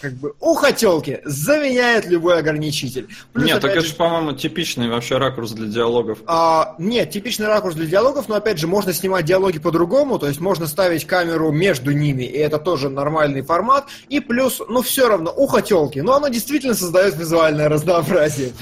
Как 0.00 0.14
бы 0.14 0.34
ухо 0.40 0.72
телки 0.72 1.20
заменяет 1.24 2.06
любой 2.06 2.38
ограничитель. 2.38 3.08
Плюс, 3.32 3.46
Нет, 3.46 3.60
так 3.60 3.72
это 3.72 3.86
же, 3.86 3.94
по-моему, 3.94 4.32
типичный 4.32 4.88
вообще 4.88 5.18
ракурс 5.18 5.52
для 5.52 5.66
диалогов. 5.66 6.18
А, 6.26 6.74
нет, 6.78 7.10
типичный 7.10 7.46
ракурс 7.46 7.74
для 7.74 7.86
диалогов, 7.86 8.28
но 8.28 8.36
опять 8.36 8.58
же 8.58 8.66
можно 8.66 8.92
снимать 8.92 9.24
диалоги 9.24 9.58
по-другому, 9.58 10.18
то 10.18 10.26
есть 10.28 10.40
можно 10.40 10.66
ставить 10.66 11.06
камеру 11.06 11.50
между 11.52 11.92
ними, 11.92 12.24
и 12.24 12.36
это 12.36 12.58
тоже 12.58 12.88
нормальный 12.88 13.42
формат. 13.42 13.86
И 14.08 14.20
плюс, 14.20 14.60
ну 14.68 14.82
все 14.82 15.08
равно, 15.08 15.32
ухо 15.34 15.62
телки, 15.62 15.98
но 16.00 16.14
оно 16.14 16.28
действительно 16.28 16.74
создает 16.74 17.16
визуальное 17.16 17.68
разнообразие. 17.68 18.52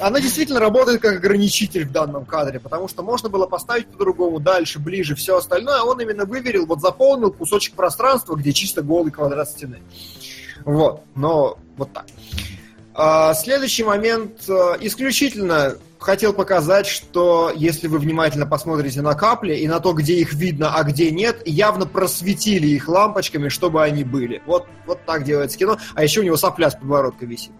Она 0.00 0.18
действительно 0.20 0.60
работает 0.60 1.02
как 1.02 1.16
ограничитель 1.16 1.84
в 1.84 1.92
данном 1.92 2.24
кадре, 2.24 2.58
потому 2.58 2.88
что 2.88 3.02
можно 3.02 3.28
было 3.28 3.46
поставить 3.46 3.86
по-другому, 3.86 4.40
дальше, 4.40 4.78
ближе, 4.78 5.14
все 5.14 5.36
остальное. 5.36 5.82
Он 5.82 6.00
именно 6.00 6.24
выверил, 6.24 6.64
вот 6.64 6.80
заполнил 6.80 7.30
кусочек 7.30 7.74
пространства, 7.74 8.34
где 8.34 8.52
чисто 8.52 8.82
голый 8.82 9.12
квадрат 9.12 9.50
стены. 9.50 9.80
Вот, 10.64 11.02
но 11.14 11.58
вот 11.76 11.92
так. 11.92 12.06
А, 12.94 13.34
Следующий 13.34 13.84
момент 13.84 14.48
э, 14.48 14.76
исключительно 14.80 15.76
хотел 16.00 16.32
показать, 16.32 16.86
что 16.86 17.52
если 17.54 17.86
вы 17.86 17.98
внимательно 17.98 18.46
посмотрите 18.46 19.02
на 19.02 19.14
капли 19.14 19.54
и 19.54 19.68
на 19.68 19.80
то, 19.80 19.92
где 19.92 20.14
их 20.14 20.32
видно, 20.32 20.74
а 20.74 20.82
где 20.82 21.10
нет, 21.10 21.46
явно 21.46 21.86
просветили 21.86 22.66
их 22.66 22.88
лампочками, 22.88 23.48
чтобы 23.48 23.82
они 23.82 24.02
были. 24.02 24.42
Вот, 24.46 24.66
вот 24.86 25.04
так 25.04 25.24
делается 25.24 25.58
кино. 25.58 25.78
А 25.94 26.02
еще 26.02 26.20
у 26.20 26.24
него 26.24 26.36
сопля 26.36 26.70
с 26.70 26.74
подбородка 26.74 27.26
висит. 27.26 27.52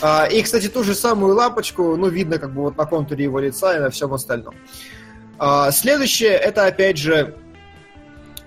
А, 0.00 0.26
И, 0.26 0.42
кстати, 0.42 0.68
ту 0.68 0.82
же 0.82 0.94
самую 0.94 1.34
лампочку, 1.34 1.96
ну, 1.96 2.08
видно 2.08 2.38
как 2.38 2.52
бы 2.52 2.62
вот 2.62 2.76
на 2.76 2.86
контуре 2.86 3.24
его 3.24 3.38
лица 3.38 3.76
и 3.76 3.80
на 3.80 3.90
всем 3.90 4.12
остальном. 4.12 4.54
А, 5.38 5.70
Следующее, 5.70 6.32
это 6.32 6.66
опять 6.66 6.96
же 6.96 7.36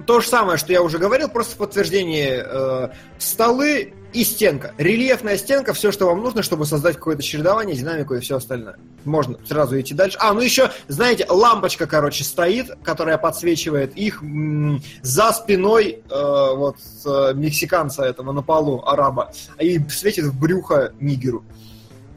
то 0.09 0.21
же 0.21 0.27
самое, 0.27 0.57
что 0.57 0.73
я 0.73 0.81
уже 0.81 0.97
говорил, 0.97 1.29
просто 1.29 1.53
в 1.53 1.57
подтверждение 1.59 2.43
э, 2.43 2.89
столы 3.19 3.93
и 4.11 4.23
стенка. 4.23 4.73
Рельефная 4.79 5.37
стенка, 5.37 5.75
все, 5.75 5.91
что 5.91 6.07
вам 6.07 6.23
нужно, 6.23 6.41
чтобы 6.41 6.65
создать 6.65 6.95
какое-то 6.95 7.21
чередование, 7.21 7.75
динамику 7.75 8.15
и 8.15 8.19
все 8.19 8.37
остальное. 8.37 8.77
Можно 9.05 9.37
сразу 9.47 9.79
идти 9.79 9.93
дальше. 9.93 10.17
А, 10.19 10.33
ну 10.33 10.41
еще, 10.41 10.71
знаете, 10.87 11.27
лампочка, 11.29 11.85
короче, 11.85 12.23
стоит, 12.23 12.71
которая 12.81 13.19
подсвечивает 13.19 13.95
их 13.95 14.23
м, 14.23 14.81
за 15.03 15.31
спиной 15.31 16.01
э, 16.09 16.53
вот 16.55 16.77
э, 17.05 17.33
мексиканца 17.35 18.03
этого 18.03 18.31
на 18.31 18.41
полу, 18.41 18.81
араба, 18.83 19.31
и 19.59 19.77
светит 19.89 20.25
в 20.25 20.39
брюхо 20.39 20.91
нигеру. 20.99 21.43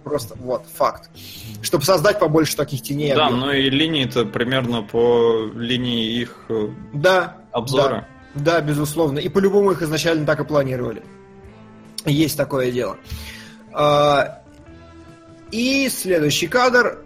Просто 0.02 0.34
вот, 0.40 0.62
факт. 0.74 1.10
Чтобы 1.60 1.84
создать 1.84 2.18
побольше 2.18 2.56
таких 2.56 2.80
теней. 2.80 3.14
Да, 3.14 3.26
объема. 3.26 3.46
ну 3.48 3.52
и 3.52 3.68
линии-то 3.68 4.24
примерно 4.24 4.82
по 4.82 5.44
линии 5.54 6.22
их 6.22 6.46
э, 6.48 6.68
да, 6.94 7.41
обзора. 7.52 8.06
Да, 8.34 8.60
безусловно. 8.60 9.18
И 9.18 9.28
по-любому 9.28 9.72
их 9.72 9.82
изначально 9.82 10.24
так 10.26 10.40
и 10.40 10.44
планировали. 10.44 11.02
Есть 12.06 12.36
такое 12.36 12.70
дело. 12.72 12.96
А, 13.72 14.42
И 15.50 15.88
следующий 15.88 16.46
кадр. 16.48 16.98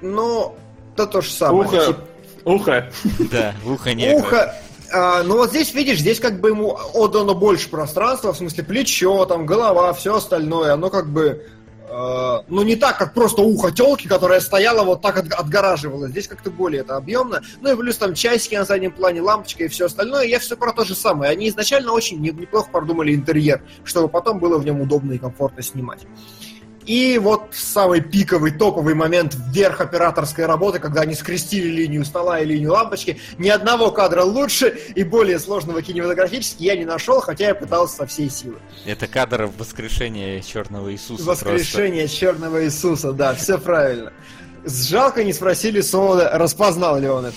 Ну, 0.00 0.56
это 0.94 1.06
то 1.06 1.20
же 1.20 1.30
самое. 1.30 1.64
Ухо, 1.68 1.86
Тип- 1.86 2.44
Ухо. 2.44 2.90
Да, 3.30 3.54
ухо. 3.64 3.90
Ухо, 4.14 4.54
а, 4.92 5.22
ну 5.22 5.36
вот 5.36 5.50
здесь, 5.50 5.74
видишь, 5.74 5.98
здесь 6.00 6.18
как 6.20 6.40
бы 6.40 6.48
ему 6.50 6.78
отдано 6.94 7.34
больше 7.34 7.68
пространства, 7.68 8.32
в 8.32 8.36
смысле 8.36 8.64
плечо, 8.64 9.24
там, 9.26 9.44
голова, 9.46 9.92
все 9.92 10.16
остальное, 10.16 10.72
оно 10.72 10.88
как 10.90 11.08
бы, 11.08 11.46
ну 11.90 12.62
не 12.62 12.76
так, 12.76 12.98
как 12.98 13.14
просто 13.14 13.42
ухо 13.42 13.70
телки, 13.70 14.06
которая 14.06 14.40
стояла 14.40 14.84
вот 14.84 15.02
так 15.02 15.18
от, 15.18 15.32
отгораживала. 15.32 16.08
Здесь 16.08 16.28
как-то 16.28 16.50
более 16.50 16.82
это 16.82 16.96
объемно. 16.96 17.42
Ну 17.60 17.72
и 17.72 17.76
плюс 17.76 17.96
там 17.96 18.14
часики 18.14 18.54
на 18.54 18.64
заднем 18.64 18.92
плане, 18.92 19.22
лампочка 19.22 19.64
и 19.64 19.68
все 19.68 19.86
остальное. 19.86 20.24
Я 20.24 20.38
все 20.38 20.56
про 20.56 20.72
то 20.72 20.84
же 20.84 20.94
самое. 20.94 21.30
Они 21.30 21.48
изначально 21.48 21.92
очень 21.92 22.20
неплохо 22.20 22.70
продумали 22.70 23.14
интерьер, 23.14 23.62
чтобы 23.84 24.08
потом 24.08 24.38
было 24.38 24.58
в 24.58 24.64
нем 24.64 24.80
удобно 24.80 25.12
и 25.12 25.18
комфортно 25.18 25.62
снимать. 25.62 26.00
И 26.88 27.18
вот 27.18 27.50
самый 27.52 28.00
пиковый, 28.00 28.50
топовый 28.50 28.94
момент 28.94 29.36
вверх 29.52 29.82
операторской 29.82 30.46
работы, 30.46 30.78
когда 30.78 31.02
они 31.02 31.14
скрестили 31.14 31.68
линию 31.68 32.02
стола 32.02 32.40
и 32.40 32.46
линию 32.46 32.72
лампочки. 32.72 33.20
Ни 33.36 33.50
одного 33.50 33.90
кадра 33.90 34.22
лучше 34.22 34.68
и 34.94 35.04
более 35.04 35.38
сложного 35.38 35.82
кинематографически 35.82 36.62
я 36.62 36.76
не 36.76 36.86
нашел, 36.86 37.20
хотя 37.20 37.48
я 37.48 37.54
пытался 37.54 37.96
со 37.96 38.06
всей 38.06 38.30
силы. 38.30 38.56
Это 38.86 39.06
кадр 39.06 39.50
воскрешения 39.58 40.40
Черного 40.40 40.90
Иисуса. 40.90 41.24
Воскрешение 41.24 42.04
просто. 42.04 42.16
Черного 42.16 42.64
Иисуса, 42.64 43.12
да, 43.12 43.34
все 43.34 43.58
правильно. 43.58 44.14
Жалко 44.64 45.24
не 45.24 45.34
спросили 45.34 45.82
Солода, 45.82 46.30
распознал 46.38 46.98
ли 46.98 47.08
он 47.08 47.26
это. 47.26 47.36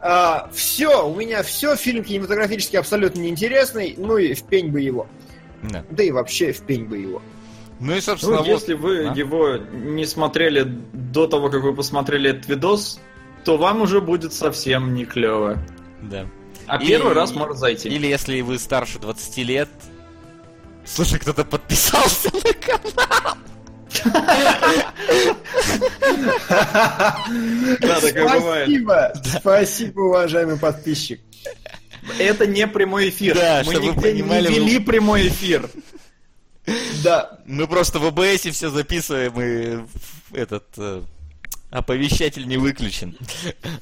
А, 0.00 0.48
все, 0.54 1.10
у 1.10 1.16
меня 1.16 1.42
все, 1.42 1.74
фильм 1.74 2.04
кинематографически 2.04 2.76
абсолютно 2.76 3.18
неинтересный, 3.18 3.96
ну 3.98 4.16
и 4.16 4.34
в 4.34 4.44
пень 4.44 4.68
бы 4.68 4.80
его. 4.80 5.08
Да. 5.64 5.84
да 5.90 6.04
и 6.04 6.12
вообще 6.12 6.52
в 6.52 6.60
пень 6.60 6.84
бы 6.84 6.98
его. 6.98 7.20
Ну 7.80 7.96
и, 7.96 8.00
собственно, 8.00 8.36
ну, 8.36 8.42
вот... 8.42 8.48
если 8.48 8.74
вы 8.74 9.08
а? 9.08 9.14
его 9.14 9.56
не 9.56 10.04
смотрели 10.04 10.64
до 10.92 11.26
того, 11.26 11.48
как 11.48 11.62
вы 11.62 11.74
посмотрели 11.74 12.30
этот 12.30 12.46
видос, 12.46 13.00
то 13.44 13.56
вам 13.56 13.80
уже 13.80 14.02
будет 14.02 14.34
совсем 14.34 14.92
не 14.94 15.06
клево. 15.06 15.58
Да. 16.02 16.26
А 16.66 16.76
или, 16.76 16.88
первый 16.88 17.14
раз 17.14 17.32
может 17.32 17.56
зайти. 17.56 17.88
Или 17.88 18.06
если 18.06 18.40
вы 18.42 18.58
старше 18.58 18.98
20 18.98 19.38
лет... 19.38 19.68
Слушай, 20.84 21.18
кто-то 21.20 21.44
подписался 21.44 22.30
на 22.32 22.52
канал! 22.54 23.36
Да, 27.80 28.00
такое 28.00 28.40
бывает. 28.40 28.68
Спасибо, 28.68 29.12
спасибо, 29.24 30.00
уважаемый 30.00 30.58
подписчик. 30.58 31.20
Это 32.18 32.46
не 32.46 32.66
прямой 32.66 33.08
эфир. 33.10 33.34
Да, 33.36 33.62
Мы 33.64 33.74
нигде 33.74 34.12
не 34.14 34.22
вели 34.22 34.78
прямой 34.78 35.28
эфир. 35.28 35.68
Да. 37.02 37.38
Мы 37.46 37.66
просто 37.66 37.98
в 37.98 38.06
ОБС 38.06 38.42
все 38.52 38.70
записываем, 38.70 39.40
и 39.40 40.36
этот 40.36 40.66
э, 40.76 41.02
оповещатель 41.70 42.46
не 42.46 42.56
выключен. 42.56 43.16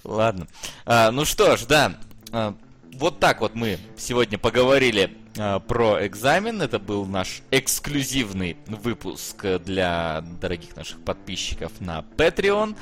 Ладно. 0.04 0.46
А, 0.86 1.10
ну 1.10 1.24
что 1.24 1.56
ж, 1.56 1.64
да. 1.66 1.98
А, 2.32 2.54
вот 2.92 3.20
так 3.20 3.40
вот 3.40 3.54
мы 3.54 3.78
сегодня 3.96 4.38
поговорили 4.38 5.16
а, 5.36 5.60
про 5.60 6.06
экзамен. 6.06 6.62
Это 6.62 6.78
был 6.78 7.06
наш 7.06 7.42
эксклюзивный 7.50 8.56
выпуск 8.66 9.44
для 9.64 10.22
дорогих 10.40 10.76
наших 10.76 11.02
подписчиков 11.04 11.72
на 11.80 12.04
Patreon. 12.16 12.76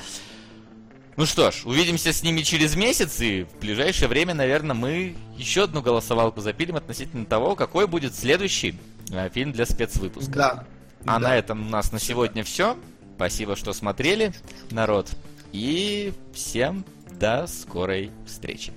Ну 1.17 1.25
что 1.25 1.51
ж, 1.51 1.63
увидимся 1.65 2.13
с 2.13 2.23
ними 2.23 2.43
через 2.43 2.77
месяц, 2.77 3.21
и 3.21 3.45
в 3.45 3.59
ближайшее 3.59 4.07
время, 4.09 4.35
наверное, 4.35 4.75
мы 4.75 5.17
еще 5.39 5.63
одну 5.63 5.81
голосовалку 5.81 6.43
запилим 6.43 6.77
относительно 6.77 7.25
того, 7.25 7.57
какой 7.57 7.87
будет 7.87 8.15
следующий 8.15 8.73
э, 8.73 8.96
фильм 9.33 9.53
для 9.53 9.67
спецвыпуска. 9.67 10.33
Да. 10.33 10.65
А 11.07 11.19
да. 11.21 11.29
на 11.29 11.37
этом 11.37 11.67
у 11.67 11.71
нас 11.71 11.93
на 11.93 12.01
сегодня 12.01 12.43
все. 12.45 12.77
Спасибо, 13.17 13.57
что 13.57 13.73
смотрели, 13.73 14.33
народ. 14.71 15.11
И 15.53 16.13
всем 16.35 16.85
до 17.19 17.47
скорой 17.47 18.11
встречи. 18.27 18.73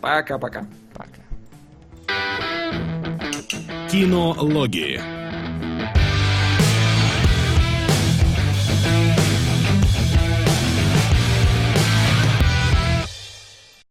Пока-пока. 0.00 0.66
Пока. 0.94 1.22
Кинологии. 3.90 5.27